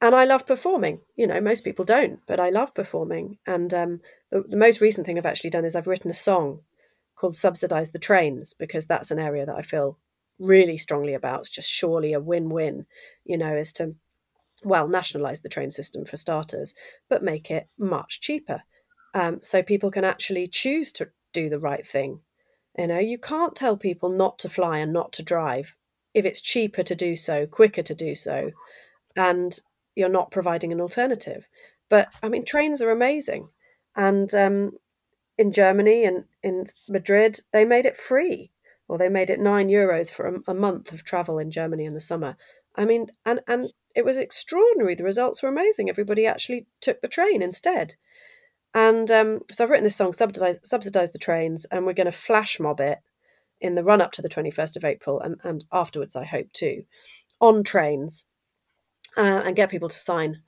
and 0.00 0.14
I 0.14 0.24
love 0.24 0.46
performing. 0.46 1.00
You 1.16 1.26
know, 1.26 1.40
most 1.40 1.62
people 1.62 1.84
don't, 1.84 2.20
but 2.26 2.40
I 2.40 2.48
love 2.48 2.74
performing. 2.74 3.38
And 3.46 3.72
um, 3.74 4.00
the, 4.30 4.44
the, 4.48 4.56
most 4.56 4.80
recent 4.80 5.06
thing 5.06 5.18
I've 5.18 5.26
actually 5.26 5.50
done 5.50 5.66
is 5.66 5.76
I've 5.76 5.86
written 5.86 6.10
a 6.10 6.14
song 6.14 6.60
called 7.16 7.36
"Subsidize 7.36 7.90
the 7.90 7.98
Trains" 7.98 8.54
because 8.54 8.86
that's 8.86 9.10
an 9.10 9.18
area 9.18 9.44
that 9.44 9.56
I 9.56 9.62
feel 9.62 9.98
really 10.38 10.78
strongly 10.78 11.12
about. 11.12 11.40
It's 11.40 11.50
just 11.50 11.70
surely 11.70 12.14
a 12.14 12.20
win-win. 12.20 12.86
You 13.24 13.36
know, 13.36 13.54
is 13.54 13.72
to 13.74 13.94
well 14.62 14.88
nationalize 14.88 15.40
the 15.40 15.48
train 15.48 15.70
system 15.70 16.04
for 16.04 16.16
starters, 16.16 16.74
but 17.08 17.22
make 17.22 17.50
it 17.50 17.68
much 17.78 18.20
cheaper, 18.20 18.62
um, 19.14 19.40
so 19.40 19.62
people 19.62 19.90
can 19.90 20.04
actually 20.04 20.48
choose 20.48 20.92
to 20.92 21.08
do 21.32 21.48
the 21.48 21.58
right 21.58 21.86
thing. 21.86 22.20
You 22.78 22.86
know, 22.86 22.98
you 22.98 23.18
can't 23.18 23.56
tell 23.56 23.76
people 23.76 24.10
not 24.10 24.38
to 24.40 24.48
fly 24.48 24.78
and 24.78 24.92
not 24.92 25.12
to 25.14 25.22
drive 25.22 25.76
if 26.14 26.24
it's 26.24 26.40
cheaper 26.40 26.82
to 26.82 26.94
do 26.94 27.16
so, 27.16 27.46
quicker 27.46 27.82
to 27.82 27.94
do 27.94 28.14
so, 28.14 28.50
and 29.16 29.58
you're 29.94 30.08
not 30.08 30.30
providing 30.30 30.72
an 30.72 30.80
alternative. 30.80 31.46
But 31.88 32.08
I 32.22 32.28
mean, 32.28 32.44
trains 32.44 32.80
are 32.82 32.90
amazing, 32.90 33.48
and 33.96 34.32
um, 34.34 34.72
in 35.36 35.52
Germany 35.52 36.04
and 36.04 36.24
in 36.42 36.66
Madrid, 36.88 37.40
they 37.52 37.64
made 37.64 37.86
it 37.86 37.96
free, 37.96 38.50
or 38.88 38.98
they 38.98 39.08
made 39.08 39.30
it 39.30 39.40
nine 39.40 39.68
euros 39.68 40.10
for 40.10 40.26
a, 40.26 40.50
a 40.50 40.54
month 40.54 40.92
of 40.92 41.04
travel 41.04 41.38
in 41.38 41.50
Germany 41.50 41.84
in 41.84 41.92
the 41.92 42.00
summer. 42.00 42.36
I 42.76 42.84
mean, 42.84 43.08
and 43.24 43.40
and 43.48 43.72
it 43.94 44.04
was 44.04 44.16
extraordinary. 44.16 44.94
The 44.94 45.04
results 45.04 45.42
were 45.42 45.48
amazing. 45.48 45.88
Everybody 45.88 46.26
actually 46.26 46.66
took 46.80 47.00
the 47.00 47.08
train 47.08 47.42
instead. 47.42 47.94
And 48.72 49.10
um, 49.10 49.40
so 49.50 49.64
I've 49.64 49.70
written 49.70 49.84
this 49.84 49.96
song, 49.96 50.12
subsidize, 50.12 50.60
subsidize 50.62 51.10
the 51.10 51.18
trains, 51.18 51.66
and 51.66 51.84
we're 51.84 51.92
going 51.92 52.06
to 52.06 52.12
flash 52.12 52.60
mob 52.60 52.80
it 52.80 52.98
in 53.60 53.74
the 53.74 53.84
run 53.84 54.00
up 54.00 54.12
to 54.12 54.22
the 54.22 54.28
21st 54.28 54.76
of 54.76 54.84
April 54.84 55.20
and, 55.20 55.36
and 55.42 55.64
afterwards, 55.72 56.16
I 56.16 56.24
hope 56.24 56.52
too, 56.52 56.84
on 57.40 57.62
trains 57.62 58.26
uh, 59.16 59.42
and 59.44 59.56
get 59.56 59.70
people 59.70 59.88
to 59.88 59.96
sign 59.96 60.42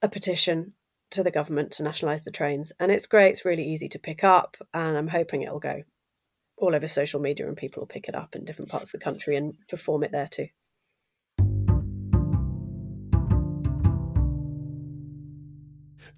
a 0.00 0.08
petition 0.08 0.74
to 1.10 1.22
the 1.22 1.30
government 1.30 1.72
to 1.72 1.82
nationalise 1.82 2.22
the 2.22 2.30
trains. 2.30 2.72
And 2.78 2.90
it's 2.90 3.06
great, 3.06 3.30
it's 3.30 3.44
really 3.44 3.64
easy 3.64 3.88
to 3.88 3.98
pick 3.98 4.24
up, 4.24 4.56
and 4.72 4.96
I'm 4.96 5.08
hoping 5.08 5.42
it'll 5.42 5.58
go 5.58 5.82
all 6.56 6.74
over 6.74 6.88
social 6.88 7.20
media 7.20 7.46
and 7.46 7.56
people 7.56 7.82
will 7.82 7.86
pick 7.86 8.08
it 8.08 8.14
up 8.14 8.34
in 8.34 8.44
different 8.44 8.70
parts 8.70 8.88
of 8.88 8.92
the 8.92 9.04
country 9.04 9.36
and 9.36 9.54
perform 9.68 10.04
it 10.04 10.12
there 10.12 10.28
too. 10.28 10.48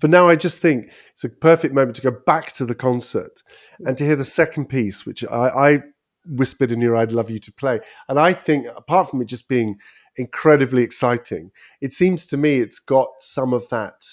For 0.00 0.08
now, 0.08 0.28
I 0.28 0.36
just 0.36 0.58
think 0.58 0.90
it's 1.12 1.24
a 1.24 1.28
perfect 1.28 1.74
moment 1.74 1.96
to 1.96 2.02
go 2.02 2.16
back 2.26 2.52
to 2.52 2.64
the 2.64 2.74
concert 2.74 3.42
and 3.84 3.96
to 3.96 4.04
hear 4.04 4.16
the 4.16 4.24
second 4.24 4.66
piece, 4.66 5.04
which 5.04 5.24
I, 5.24 5.48
I 5.48 5.82
whispered 6.26 6.70
in 6.70 6.80
your 6.80 6.94
ear, 6.94 6.98
I'd 6.98 7.12
love 7.12 7.30
you 7.30 7.38
to 7.40 7.52
play. 7.52 7.80
And 8.08 8.18
I 8.18 8.32
think, 8.32 8.66
apart 8.76 9.10
from 9.10 9.22
it 9.22 9.26
just 9.26 9.48
being 9.48 9.78
incredibly 10.18 10.82
exciting. 10.82 11.50
It 11.80 11.92
seems 11.92 12.26
to 12.26 12.36
me 12.36 12.58
it's 12.58 12.80
got 12.80 13.08
some 13.20 13.54
of 13.54 13.68
that. 13.70 14.04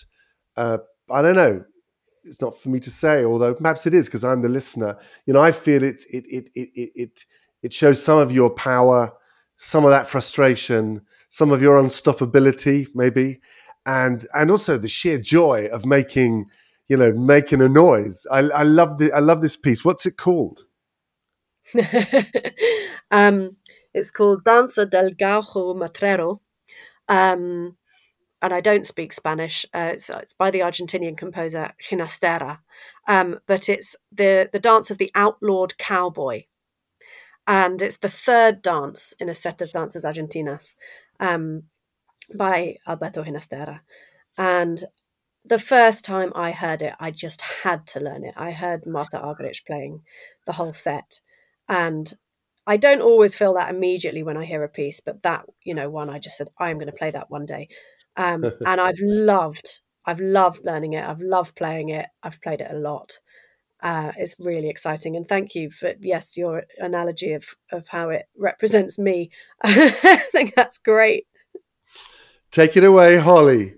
Uh, 0.56 0.78
I 1.12 1.22
don't 1.22 1.36
know. 1.36 1.66
It's 2.24 2.42
not 2.42 2.58
for 2.58 2.70
me 2.70 2.80
to 2.80 2.90
say, 2.90 3.26
although 3.26 3.54
perhaps 3.54 3.86
it 3.86 3.94
is 3.94 4.08
because 4.08 4.24
I'm 4.24 4.42
the 4.42 4.50
listener. 4.50 4.98
You 5.26 5.34
know, 5.34 5.42
I 5.42 5.52
feel 5.52 5.84
it. 5.84 6.04
It 6.10 6.26
it 6.26 6.50
it 6.56 6.70
it 6.74 6.92
it 6.96 7.26
it 7.62 7.74
shows 7.74 8.04
some 8.04 8.18
of 8.18 8.32
your 8.32 8.50
power, 8.50 9.12
some 9.58 9.84
of 9.84 9.92
that 9.92 10.08
frustration, 10.08 11.02
some 11.30 11.52
of 11.52 11.62
your 11.62 11.82
unstoppability, 11.82 12.88
maybe, 12.96 13.42
and 13.86 14.28
and 14.34 14.52
also 14.52 14.78
the 14.78 14.88
sheer 14.88 15.18
joy 15.18 15.68
of 15.72 15.86
making, 15.86 16.46
you 16.88 16.98
know, 16.98 17.14
making 17.14 17.62
a 17.62 17.70
noise. 17.70 18.26
I, 18.32 18.40
I 18.40 18.64
love 18.64 18.98
the 18.98 19.12
I 19.12 19.20
love 19.20 19.42
this 19.42 19.56
piece. 19.56 19.86
What's 19.86 20.06
it 20.06 20.18
called? 20.18 20.66
um, 23.12 23.58
it's 23.94 24.12
called 24.12 24.44
Danza 24.44 24.86
del 24.86 25.12
Gaucho 25.12 25.74
Matrero. 25.74 26.42
Um, 27.08 27.78
and 28.42 28.54
I 28.54 28.62
don't 28.62 28.86
speak 28.86 29.14
Spanish. 29.14 29.66
Uh, 29.74 29.90
it's, 29.94 30.10
it's, 30.10 30.34
by 30.34 30.52
the 30.52 30.60
Argentinian 30.60 31.18
composer 31.18 31.74
Ginastera, 31.90 32.60
um, 33.08 33.40
but 33.48 33.70
it's 33.70 33.96
the 34.12 34.50
the 34.52 34.60
dance 34.60 34.92
of 34.92 34.98
the 34.98 35.10
outlawed 35.16 35.78
cowboy, 35.78 36.44
and 37.48 37.82
it's 37.82 37.98
the 37.98 38.10
third 38.10 38.62
dance 38.62 39.14
in 39.20 39.30
a 39.30 39.36
set 39.36 39.62
of 39.62 39.72
danzas 39.72 40.04
argentinas 40.04 40.76
um, 41.20 41.64
by 42.34 42.78
Alberto 42.88 43.24
Ginastera, 43.24 43.82
and 44.38 44.84
the 45.46 45.60
first 45.60 46.04
time 46.04 46.32
I 46.36 46.52
heard 46.52 46.82
it, 46.82 46.94
I 47.00 47.12
just 47.12 47.42
had 47.42 47.86
to 47.88 48.00
learn 48.00 48.24
it. 48.26 48.34
I 48.36 48.52
heard 48.52 48.86
Martha 48.88 49.18
Argerich 49.18 49.66
playing 49.66 50.02
the 50.46 50.54
whole 50.54 50.72
set, 50.72 51.22
and 51.70 52.12
I 52.68 52.78
don't 52.78 53.02
always 53.02 53.36
feel 53.36 53.54
that 53.54 53.70
immediately 53.70 54.24
when 54.24 54.38
I 54.38 54.46
hear 54.46 54.64
a 54.64 54.70
piece, 54.70 55.00
but 55.00 55.22
that 55.24 55.46
you 55.64 55.74
know 55.74 55.90
one, 55.90 56.10
I 56.10 56.20
just 56.20 56.38
said 56.38 56.50
I'm 56.60 56.78
going 56.78 56.88
to 56.88 56.94
play 56.94 57.12
that 57.12 57.30
one 57.30 57.46
day, 57.46 57.70
um, 58.18 58.44
and 58.66 58.82
I've 58.82 59.00
loved, 59.00 59.82
I've 60.06 60.20
loved 60.20 60.66
learning 60.66 60.94
it. 60.94 61.06
I've 61.06 61.22
loved 61.22 61.56
playing 61.56 61.90
it. 61.90 62.08
I've 62.24 62.42
played 62.42 62.62
it 62.62 62.72
a 62.72 62.78
lot. 62.80 63.20
Uh, 63.82 64.12
it's 64.18 64.36
really 64.40 64.70
exciting, 64.70 65.16
and 65.16 65.28
thank 65.28 65.54
you 65.54 65.70
for 65.70 65.94
yes 66.02 66.38
your 66.38 66.64
analogy 66.80 67.34
of 67.34 67.46
of 67.72 67.88
how 67.90 68.10
it 68.10 68.26
represents 68.36 68.98
me. 68.98 69.30
I 69.64 69.90
think 70.32 70.56
that's 70.56 70.80
great. 70.80 71.28
Take 72.56 72.78
it 72.78 72.86
away, 72.86 73.18
Holly. 73.18 73.74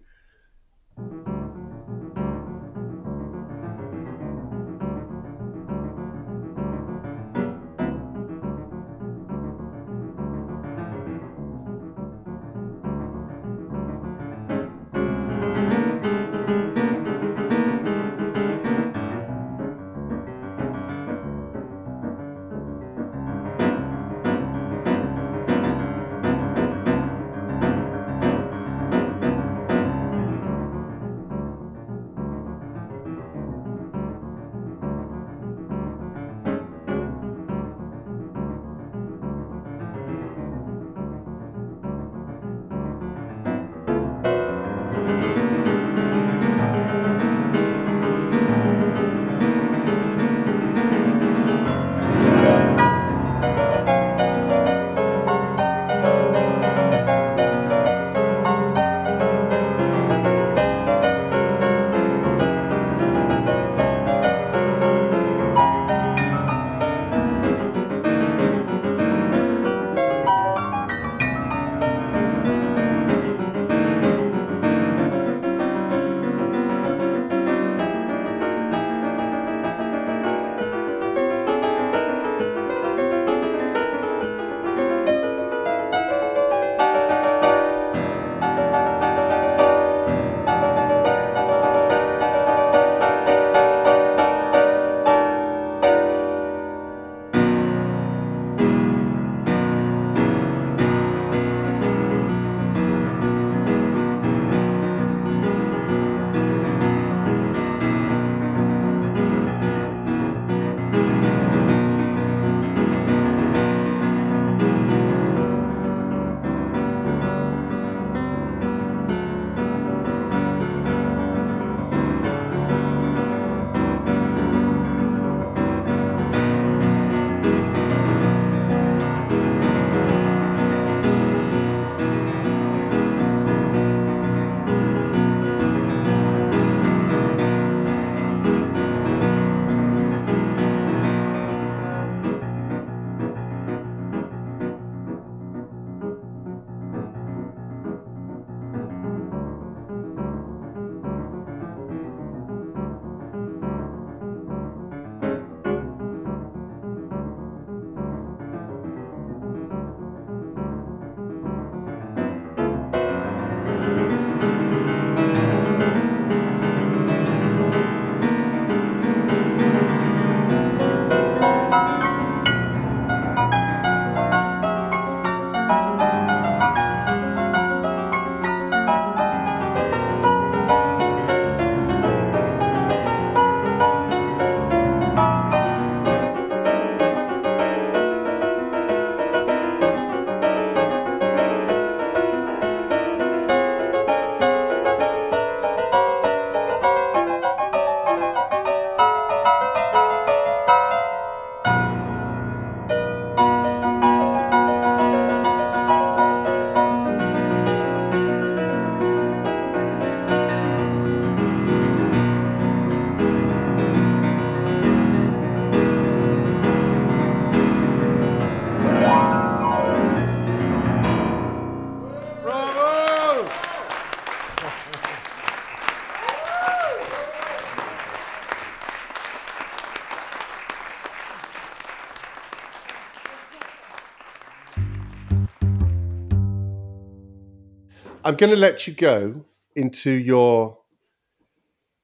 I'm 238.28 238.36
going 238.36 238.50
to 238.50 238.58
let 238.58 238.86
you 238.86 238.94
go 238.94 239.46
into 239.74 240.12
your 240.12 240.80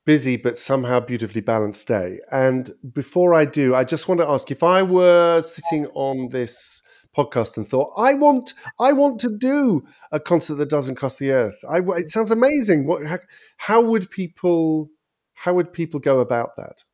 busy 0.06 0.38
but 0.38 0.58
somehow 0.58 1.02
beautifully 1.02 1.42
balanced 1.42 1.90
day. 1.90 2.22
And 2.32 2.72
before 2.94 3.34
I 3.34 3.44
do, 3.44 3.76
I 3.76 3.84
just 3.84 4.08
want 4.08 4.22
to 4.22 4.30
ask 4.30 4.50
if 4.50 4.64
I 4.64 4.84
were 4.84 5.42
sitting 5.42 5.88
on 5.88 6.30
this 6.30 6.82
podcast 7.14 7.58
and 7.58 7.68
thought, 7.68 7.92
I 7.98 8.14
want, 8.14 8.54
I 8.80 8.94
want 8.94 9.20
to 9.20 9.38
do 9.38 9.86
a 10.14 10.20
concert 10.22 10.56
that 10.56 10.70
doesn't 10.70 10.96
cost 10.96 11.20
the 11.20 11.32
earth. 11.32 11.62
I, 11.70 11.80
it 11.98 12.10
sounds 12.10 12.32
amazing. 12.32 12.88
What, 12.88 13.06
how, 13.06 13.20
how 13.58 13.82
would 13.82 14.10
people, 14.10 14.92
how 15.34 15.54
would 15.56 15.74
people 15.74 16.00
go 16.00 16.22
about 16.22 16.56
that? 16.56 16.86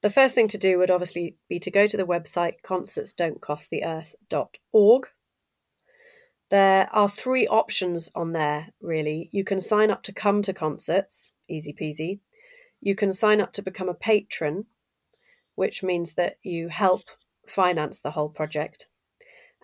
The 0.00 0.08
first 0.08 0.34
thing 0.34 0.48
to 0.48 0.56
do 0.56 0.78
would 0.78 0.90
obviously 0.90 1.36
be 1.50 1.58
to 1.58 1.70
go 1.70 1.86
to 1.86 1.98
the 1.98 2.06
website 2.06 2.62
concertsdon'tcosttheearth.org. 2.64 5.08
There 6.50 6.88
are 6.92 7.08
three 7.08 7.46
options 7.46 8.10
on 8.14 8.32
there, 8.32 8.68
really. 8.80 9.28
You 9.32 9.44
can 9.44 9.60
sign 9.60 9.90
up 9.90 10.02
to 10.04 10.12
come 10.12 10.42
to 10.42 10.54
concerts, 10.54 11.32
easy 11.48 11.74
peasy. 11.74 12.20
You 12.80 12.94
can 12.94 13.12
sign 13.12 13.40
up 13.40 13.52
to 13.54 13.62
become 13.62 13.88
a 13.88 13.94
patron, 13.94 14.66
which 15.56 15.82
means 15.82 16.14
that 16.14 16.38
you 16.42 16.68
help 16.68 17.02
finance 17.46 18.00
the 18.00 18.12
whole 18.12 18.30
project. 18.30 18.86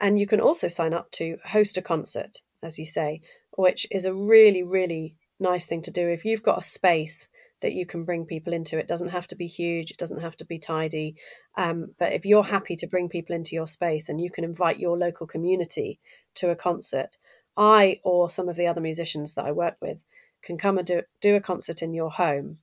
And 0.00 0.18
you 0.18 0.26
can 0.26 0.40
also 0.40 0.68
sign 0.68 0.92
up 0.92 1.10
to 1.12 1.38
host 1.44 1.76
a 1.76 1.82
concert, 1.82 2.38
as 2.62 2.78
you 2.78 2.84
say, 2.84 3.22
which 3.56 3.86
is 3.90 4.04
a 4.04 4.12
really, 4.12 4.62
really 4.62 5.16
nice 5.38 5.66
thing 5.66 5.82
to 5.82 5.90
do. 5.90 6.08
If 6.08 6.24
you've 6.24 6.42
got 6.42 6.58
a 6.58 6.62
space 6.62 7.28
that 7.64 7.72
you 7.72 7.86
can 7.86 8.04
bring 8.04 8.26
people 8.26 8.52
into, 8.52 8.78
it 8.78 8.86
doesn't 8.86 9.08
have 9.08 9.26
to 9.26 9.34
be 9.34 9.46
huge, 9.46 9.90
it 9.90 9.96
doesn't 9.96 10.20
have 10.20 10.36
to 10.36 10.44
be 10.44 10.58
tidy. 10.58 11.16
Um, 11.56 11.94
but 11.98 12.12
if 12.12 12.26
you're 12.26 12.44
happy 12.44 12.76
to 12.76 12.86
bring 12.86 13.08
people 13.08 13.34
into 13.34 13.54
your 13.54 13.66
space 13.66 14.10
and 14.10 14.20
you 14.20 14.30
can 14.30 14.44
invite 14.44 14.78
your 14.78 14.98
local 14.98 15.26
community 15.26 15.98
to 16.34 16.50
a 16.50 16.56
concert, 16.56 17.16
I 17.56 18.00
or 18.04 18.28
some 18.28 18.50
of 18.50 18.56
the 18.56 18.66
other 18.66 18.82
musicians 18.82 19.32
that 19.32 19.46
I 19.46 19.52
work 19.52 19.76
with 19.80 19.96
can 20.42 20.58
come 20.58 20.76
and 20.76 20.86
do, 20.86 21.02
do 21.22 21.36
a 21.36 21.40
concert 21.40 21.80
in 21.80 21.94
your 21.94 22.10
home. 22.10 22.58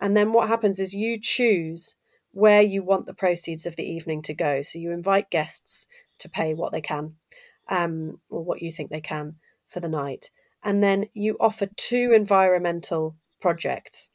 And 0.00 0.16
then 0.16 0.32
what 0.32 0.48
happens 0.48 0.78
is 0.78 0.94
you 0.94 1.18
choose 1.20 1.96
where 2.30 2.62
you 2.62 2.84
want 2.84 3.06
the 3.06 3.14
proceeds 3.14 3.66
of 3.66 3.74
the 3.74 3.90
evening 3.90 4.22
to 4.22 4.34
go. 4.34 4.62
So 4.62 4.78
you 4.78 4.92
invite 4.92 5.28
guests 5.28 5.88
to 6.18 6.28
pay 6.28 6.54
what 6.54 6.70
they 6.70 6.82
can 6.82 7.14
um, 7.68 8.20
or 8.30 8.44
what 8.44 8.62
you 8.62 8.70
think 8.70 8.90
they 8.90 9.00
can 9.00 9.34
for 9.68 9.80
the 9.80 9.88
night. 9.88 10.30
And 10.62 10.84
then 10.84 11.06
you 11.14 11.36
offer 11.40 11.66
two 11.76 12.12
environmental 12.14 13.16
projects. 13.40 14.10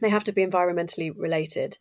They 0.00 0.10
have 0.10 0.24
to 0.24 0.32
be 0.32 0.44
environmentally 0.44 1.12
related, 1.16 1.78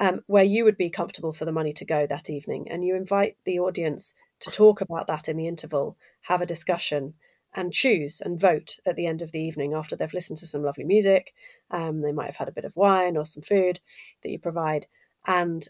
um, 0.00 0.20
where 0.26 0.44
you 0.44 0.64
would 0.64 0.76
be 0.76 0.90
comfortable 0.90 1.32
for 1.32 1.44
the 1.44 1.52
money 1.52 1.72
to 1.74 1.84
go 1.84 2.06
that 2.06 2.30
evening. 2.30 2.68
And 2.70 2.84
you 2.84 2.94
invite 2.94 3.36
the 3.44 3.58
audience 3.58 4.14
to 4.40 4.50
talk 4.50 4.80
about 4.80 5.06
that 5.08 5.28
in 5.28 5.36
the 5.36 5.48
interval, 5.48 5.96
have 6.22 6.40
a 6.40 6.46
discussion, 6.46 7.14
and 7.54 7.72
choose 7.72 8.20
and 8.20 8.40
vote 8.40 8.76
at 8.86 8.96
the 8.96 9.06
end 9.06 9.22
of 9.22 9.32
the 9.32 9.40
evening 9.40 9.74
after 9.74 9.96
they've 9.96 10.12
listened 10.12 10.36
to 10.38 10.46
some 10.46 10.62
lovely 10.62 10.84
music. 10.84 11.32
Um, 11.70 12.02
they 12.02 12.12
might 12.12 12.26
have 12.26 12.36
had 12.36 12.48
a 12.48 12.52
bit 12.52 12.64
of 12.64 12.76
wine 12.76 13.16
or 13.16 13.24
some 13.24 13.42
food 13.42 13.80
that 14.22 14.30
you 14.30 14.38
provide 14.38 14.86
and 15.26 15.66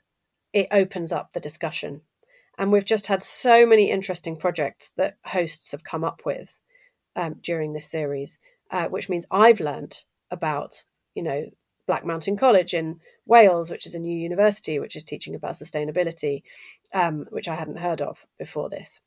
it 0.53 0.69
opens 0.71 1.13
up 1.13 1.33
the 1.33 1.41
discussion. 1.41 2.03
And 2.59 2.73
we've 2.73 2.85
just 2.85 3.07
had 3.07 3.23
so 3.23 3.65
many 3.65 3.91
interesting 3.91 4.37
projects 4.37 4.93
that 4.97 5.17
hosts 5.25 5.73
have 5.73 5.85
come 5.85 6.03
up 6.03 6.23
with 6.25 6.59
um, 7.15 7.37
during 7.41 7.73
this 7.73 7.87
series, 7.87 8.39
uh, 8.71 8.87
which 8.87 9.09
means 9.09 9.27
I've 9.31 9.61
learned 9.61 10.03
about, 10.31 10.85
you 11.15 11.23
know, 11.23 11.47
Black 11.89 12.07
Mountain 12.07 12.37
College 12.37 12.75
in 12.75 13.01
Wales, 13.27 13.71
which 13.71 13.87
is 13.87 13.97
a 13.97 13.99
new 13.99 14.17
university 14.17 14.79
which 14.79 14.95
is 14.95 15.03
teaching 15.03 15.35
about 15.35 15.55
sustainability, 15.55 16.43
um, 16.95 17.27
which 17.31 17.49
I 17.49 17.57
hadn't 17.57 17.79
heard 17.79 18.01
of 18.01 18.25
before 18.39 18.71
this, 18.71 19.01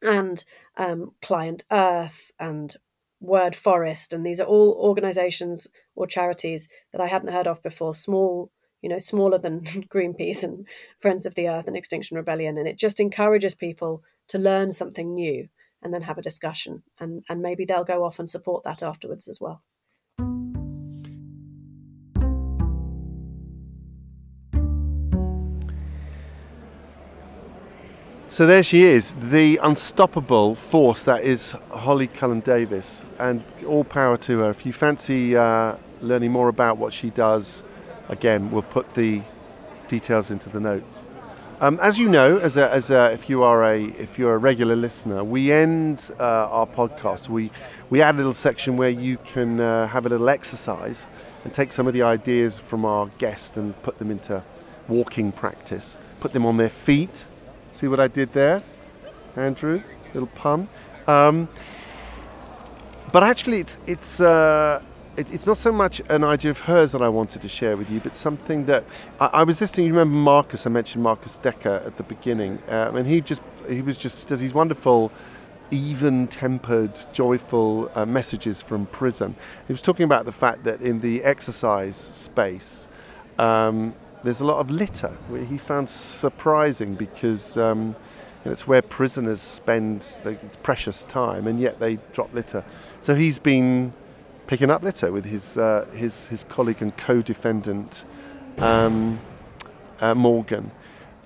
and 0.00 0.42
um, 0.78 1.12
Client 1.20 1.64
Earth 1.70 2.30
and 2.38 2.74
Word 3.20 3.54
Forest, 3.54 4.14
and 4.14 4.24
these 4.24 4.40
are 4.40 4.46
all 4.46 4.72
organisations 4.80 5.66
or 5.94 6.06
charities 6.06 6.68
that 6.92 7.02
I 7.02 7.08
hadn't 7.08 7.32
heard 7.32 7.46
of 7.46 7.62
before, 7.62 7.94
small 7.94 8.50
you 8.84 8.90
know, 8.90 8.98
smaller 8.98 9.38
than 9.38 9.60
Greenpeace 9.64 10.44
and 10.44 10.68
Friends 11.00 11.24
of 11.24 11.34
the 11.34 11.48
Earth 11.48 11.66
and 11.66 11.74
Extinction 11.74 12.18
Rebellion. 12.18 12.58
And 12.58 12.68
it 12.68 12.76
just 12.76 13.00
encourages 13.00 13.54
people 13.54 14.02
to 14.28 14.36
learn 14.36 14.72
something 14.72 15.14
new 15.14 15.48
and 15.82 15.94
then 15.94 16.02
have 16.02 16.18
a 16.18 16.22
discussion. 16.22 16.82
And, 17.00 17.24
and 17.30 17.40
maybe 17.40 17.64
they'll 17.64 17.84
go 17.84 18.04
off 18.04 18.18
and 18.18 18.28
support 18.28 18.62
that 18.64 18.82
afterwards 18.82 19.26
as 19.26 19.40
well. 19.40 19.62
So 28.34 28.46
there 28.46 28.64
she 28.64 28.82
is, 28.82 29.14
the 29.14 29.60
unstoppable 29.62 30.56
force 30.56 31.04
that 31.04 31.22
is 31.22 31.52
Holly 31.70 32.08
Cullen 32.08 32.40
Davies, 32.40 33.04
and 33.20 33.44
all 33.64 33.84
power 33.84 34.16
to 34.16 34.38
her. 34.40 34.50
If 34.50 34.66
you 34.66 34.72
fancy 34.72 35.36
uh, 35.36 35.76
learning 36.00 36.32
more 36.32 36.48
about 36.48 36.76
what 36.76 36.92
she 36.92 37.10
does, 37.10 37.62
again, 38.08 38.50
we'll 38.50 38.62
put 38.62 38.92
the 38.94 39.22
details 39.86 40.32
into 40.32 40.48
the 40.48 40.58
notes. 40.58 40.98
Um, 41.60 41.78
as 41.80 41.96
you 41.96 42.08
know, 42.08 42.38
as 42.38 42.56
a, 42.56 42.68
as 42.72 42.90
a, 42.90 43.12
if 43.12 43.30
you 43.30 43.44
are 43.44 43.62
a 43.66 43.84
if 43.84 44.18
you're 44.18 44.34
a 44.34 44.38
regular 44.38 44.74
listener, 44.74 45.22
we 45.22 45.52
end 45.52 46.02
uh, 46.18 46.24
our 46.50 46.66
podcast. 46.66 47.28
We 47.28 47.52
we 47.88 48.02
add 48.02 48.16
a 48.16 48.18
little 48.18 48.34
section 48.34 48.76
where 48.76 48.90
you 48.90 49.18
can 49.18 49.60
uh, 49.60 49.86
have 49.86 50.06
a 50.06 50.08
little 50.08 50.28
exercise 50.28 51.06
and 51.44 51.54
take 51.54 51.72
some 51.72 51.86
of 51.86 51.94
the 51.94 52.02
ideas 52.02 52.58
from 52.58 52.84
our 52.84 53.06
guest 53.18 53.56
and 53.56 53.80
put 53.84 54.00
them 54.00 54.10
into 54.10 54.42
walking 54.88 55.30
practice. 55.30 55.96
Put 56.18 56.32
them 56.32 56.44
on 56.44 56.56
their 56.56 56.68
feet. 56.68 57.28
See 57.74 57.88
what 57.88 57.98
I 57.98 58.06
did 58.06 58.32
there, 58.32 58.62
Andrew? 59.34 59.82
Little 60.14 60.28
pun. 60.28 60.68
Um, 61.08 61.48
but 63.12 63.24
actually, 63.24 63.58
it's 63.58 63.78
it's. 63.86 64.20
Uh, 64.20 64.80
it, 65.16 65.32
it's 65.32 65.46
not 65.46 65.58
so 65.58 65.70
much 65.70 66.00
an 66.08 66.24
idea 66.24 66.50
of 66.50 66.58
hers 66.60 66.92
that 66.92 67.02
I 67.02 67.08
wanted 67.08 67.42
to 67.42 67.48
share 67.48 67.76
with 67.76 67.88
you, 67.90 68.00
but 68.00 68.16
something 68.16 68.66
that 68.66 68.84
I, 69.20 69.26
I 69.26 69.42
was 69.42 69.60
listening. 69.60 69.88
You 69.88 69.92
remember 69.92 70.16
Marcus? 70.16 70.66
I 70.66 70.70
mentioned 70.70 71.02
Marcus 71.02 71.38
Decker 71.38 71.82
at 71.84 71.96
the 71.96 72.04
beginning, 72.04 72.60
um, 72.68 72.94
and 72.94 73.08
he 73.08 73.20
just 73.20 73.42
he 73.68 73.82
was 73.82 73.96
just 73.96 74.28
does 74.28 74.38
these 74.38 74.54
wonderful, 74.54 75.10
even-tempered, 75.72 77.06
joyful 77.12 77.90
uh, 77.96 78.06
messages 78.06 78.62
from 78.62 78.86
prison. 78.86 79.34
He 79.66 79.72
was 79.72 79.82
talking 79.82 80.04
about 80.04 80.26
the 80.26 80.32
fact 80.32 80.62
that 80.62 80.80
in 80.80 81.00
the 81.00 81.24
exercise 81.24 81.96
space. 81.96 82.86
Um, 83.36 83.94
there's 84.24 84.40
a 84.40 84.44
lot 84.44 84.58
of 84.58 84.70
litter, 84.70 85.12
which 85.28 85.48
he 85.48 85.58
found 85.58 85.88
surprising 85.88 86.94
because 86.94 87.56
um, 87.56 87.88
you 87.88 88.46
know, 88.46 88.52
it's 88.52 88.66
where 88.66 88.82
prisoners 88.82 89.40
spend 89.40 90.04
it's 90.24 90.56
precious 90.56 91.04
time, 91.04 91.46
and 91.46 91.60
yet 91.60 91.78
they 91.78 91.98
drop 92.14 92.32
litter. 92.32 92.64
So 93.02 93.14
he's 93.14 93.38
been 93.38 93.92
picking 94.46 94.70
up 94.70 94.82
litter 94.82 95.12
with 95.12 95.26
his 95.26 95.56
uh, 95.56 95.86
his 95.94 96.26
his 96.26 96.44
colleague 96.44 96.80
and 96.80 96.96
co-defendant 96.96 98.04
um, 98.58 99.20
uh, 100.00 100.14
Morgan. 100.14 100.70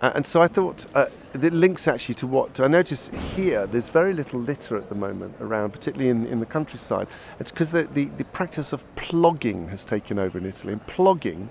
Uh, 0.01 0.13
and 0.15 0.25
so 0.25 0.41
I 0.41 0.47
thought 0.47 0.87
uh, 0.95 1.07
it 1.35 1.53
links 1.53 1.89
actually 1.89 2.15
to 2.17 2.27
what 2.27 2.61
I 2.61 2.69
notice 2.69 3.09
here. 3.35 3.67
There's 3.67 3.89
very 3.89 4.13
little 4.13 4.39
litter 4.39 4.77
at 4.77 4.89
the 4.89 4.95
moment 4.95 5.35
around, 5.41 5.73
particularly 5.73 6.11
in, 6.11 6.25
in 6.27 6.39
the 6.39 6.47
countryside. 6.47 7.09
It's 7.41 7.51
because 7.51 7.73
the, 7.73 7.83
the, 7.83 8.05
the, 8.05 8.25
practice 8.27 8.73
of 8.73 8.81
plogging 8.95 9.69
has 9.71 9.85
taken 9.85 10.21
over 10.21 10.39
in 10.39 10.47
Italy. 10.47 10.75
And 10.75 10.83
plogging 10.83 11.49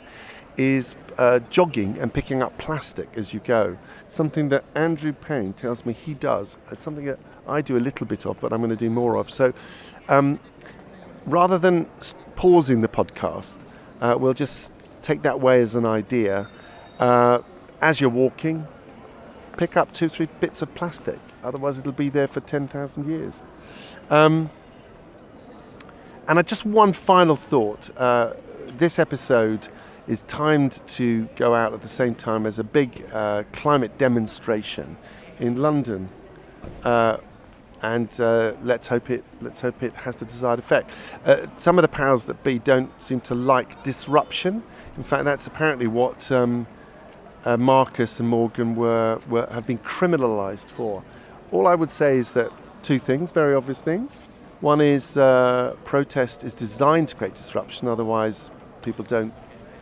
is 0.57 0.95
uh, 1.17 1.39
jogging 1.49 1.97
and 1.99 2.13
picking 2.13 2.41
up 2.41 2.57
plastic 2.57 3.09
as 3.15 3.33
you 3.33 3.39
go. 3.39 3.77
Something 4.09 4.49
that 4.49 4.63
Andrew 4.75 5.13
Payne 5.13 5.53
tells 5.53 5.85
me 5.85 5.93
he 5.93 6.13
does. 6.13 6.57
It's 6.71 6.81
something 6.81 7.05
that 7.05 7.19
I 7.47 7.61
do 7.61 7.77
a 7.77 7.79
little 7.79 8.05
bit 8.05 8.25
of, 8.25 8.39
but 8.39 8.51
I'm 8.51 8.59
going 8.59 8.69
to 8.69 8.75
do 8.75 8.89
more 8.89 9.15
of. 9.15 9.29
So 9.29 9.53
um, 10.09 10.39
rather 11.25 11.57
than 11.57 11.87
pausing 12.35 12.81
the 12.81 12.87
podcast, 12.87 13.57
uh, 14.01 14.15
we'll 14.19 14.33
just 14.33 14.71
take 15.01 15.21
that 15.23 15.39
way 15.39 15.61
as 15.61 15.75
an 15.75 15.85
idea. 15.85 16.49
Uh, 16.99 17.39
as 17.81 18.01
you're 18.01 18.09
walking, 18.09 18.67
pick 19.57 19.77
up 19.77 19.93
two, 19.93 20.09
three 20.09 20.27
bits 20.39 20.61
of 20.61 20.73
plastic. 20.75 21.19
Otherwise, 21.43 21.77
it'll 21.77 21.91
be 21.91 22.09
there 22.09 22.27
for 22.27 22.39
10,000 22.39 23.07
years. 23.07 23.35
Um, 24.09 24.49
and 26.27 26.45
just 26.47 26.65
one 26.65 26.93
final 26.93 27.35
thought. 27.35 27.89
Uh, 27.97 28.33
this 28.77 28.99
episode 28.99 29.69
is 30.07 30.21
timed 30.21 30.81
to 30.87 31.27
go 31.35 31.53
out 31.53 31.73
at 31.73 31.81
the 31.81 31.87
same 31.87 32.15
time 32.15 32.45
as 32.45 32.59
a 32.59 32.63
big 32.63 33.05
uh, 33.11 33.43
climate 33.51 33.97
demonstration 33.97 34.97
in 35.39 35.57
London, 35.57 36.09
uh, 36.83 37.17
and 37.81 38.19
uh, 38.19 38.53
let's 38.63 38.87
hope 38.87 39.09
it 39.09 39.23
let's 39.41 39.61
hope 39.61 39.83
it 39.83 39.93
has 39.93 40.15
the 40.15 40.25
desired 40.25 40.59
effect. 40.59 40.89
Uh, 41.25 41.45
some 41.57 41.77
of 41.77 41.81
the 41.83 41.87
powers 41.87 42.23
that 42.23 42.43
be 42.43 42.57
don't 42.59 42.89
seem 43.01 43.19
to 43.21 43.35
like 43.35 43.83
disruption. 43.83 44.63
In 44.97 45.03
fact, 45.03 45.25
that's 45.25 45.45
apparently 45.45 45.87
what 45.87 46.31
um, 46.31 46.65
uh, 47.45 47.55
Marcus 47.55 48.19
and 48.19 48.27
Morgan 48.27 48.75
were, 48.75 49.19
were 49.29 49.47
have 49.51 49.67
been 49.67 49.77
criminalised 49.79 50.67
for. 50.67 51.03
All 51.51 51.67
I 51.67 51.75
would 51.75 51.91
say 51.91 52.17
is 52.17 52.31
that 52.31 52.51
two 52.81 52.99
things, 52.99 53.31
very 53.31 53.53
obvious 53.53 53.79
things. 53.79 54.23
One 54.59 54.81
is 54.81 55.17
uh, 55.17 55.75
protest 55.85 56.43
is 56.43 56.53
designed 56.53 57.09
to 57.09 57.15
create 57.15 57.35
disruption. 57.35 57.87
Otherwise, 57.87 58.49
people 58.81 59.05
don't 59.05 59.33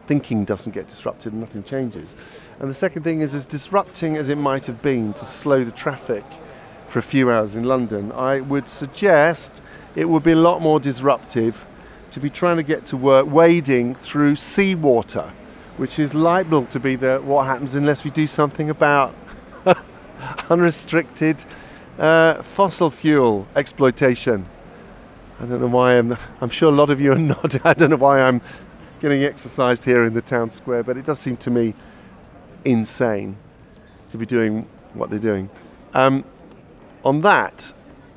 thinking 0.08 0.46
doesn't 0.46 0.74
get 0.74 0.88
disrupted 0.88 1.34
and 1.34 1.42
nothing 1.42 1.64
changes. 1.64 2.16
And 2.60 2.70
the 2.70 2.76
second 2.76 3.04
thing 3.04 3.22
is 3.22 3.34
as 3.36 3.46
disrupting 3.46 4.18
as 4.18 4.30
it 4.30 4.38
might 4.38 4.66
have 4.66 4.82
been 4.82 5.14
to 5.14 5.26
slow 5.26 5.64
the 5.64 5.72
traffic 5.72 6.24
for 6.90 7.00
a 7.00 7.04
few 7.04 7.32
hours 7.32 7.56
in 7.56 7.64
London, 7.64 8.12
I 8.12 8.42
would 8.42 8.70
suggest 8.70 9.62
it 9.96 10.06
would 10.06 10.24
be 10.24 10.32
a 10.32 10.38
lot 10.38 10.62
more 10.62 10.80
disruptive 10.80 11.66
to 12.12 12.20
be 12.20 12.30
trying 12.30 12.58
to 12.58 12.64
get 12.64 12.86
to 12.88 12.98
work 12.98 13.30
wading 13.30 13.96
through 13.96 14.38
seawater, 14.38 15.34
which 15.78 16.00
is 16.00 16.14
liable 16.14 16.66
to 16.68 16.80
be 16.80 16.96
the, 16.96 17.20
what 17.20 17.46
happens 17.46 17.76
unless 17.76 18.04
we 18.04 18.12
do 18.12 18.28
something 18.28 18.70
about 18.70 19.14
unrestricted 20.50 21.44
uh, 22.00 22.42
fossil 22.42 22.90
fuel 22.90 23.48
exploitation. 23.56 24.46
I 25.40 25.46
don't 25.46 25.60
know 25.60 25.68
why 25.68 25.98
I'm. 25.98 26.18
I'm 26.40 26.50
sure 26.50 26.72
a 26.72 26.76
lot 26.76 26.90
of 26.90 27.02
you 27.02 27.12
are 27.12 27.20
not. 27.34 27.66
I 27.66 27.74
don't 27.74 27.90
know 27.90 27.98
why 27.98 28.22
I'm 28.22 28.42
getting 29.06 29.24
exercised 29.24 29.84
here 29.84 30.04
in 30.04 30.16
the 30.16 30.22
town 30.24 30.50
square, 30.50 30.82
but 30.82 30.98
it 30.98 31.06
does 31.06 31.20
seem 31.20 31.38
to 31.38 31.52
me 31.52 31.76
insane 32.66 33.38
to 34.10 34.18
be 34.18 34.26
doing 34.26 34.64
what 34.96 35.12
they're 35.12 35.20
doing. 35.20 35.48
Um, 35.94 36.26
on 37.04 37.22
that 37.22 37.72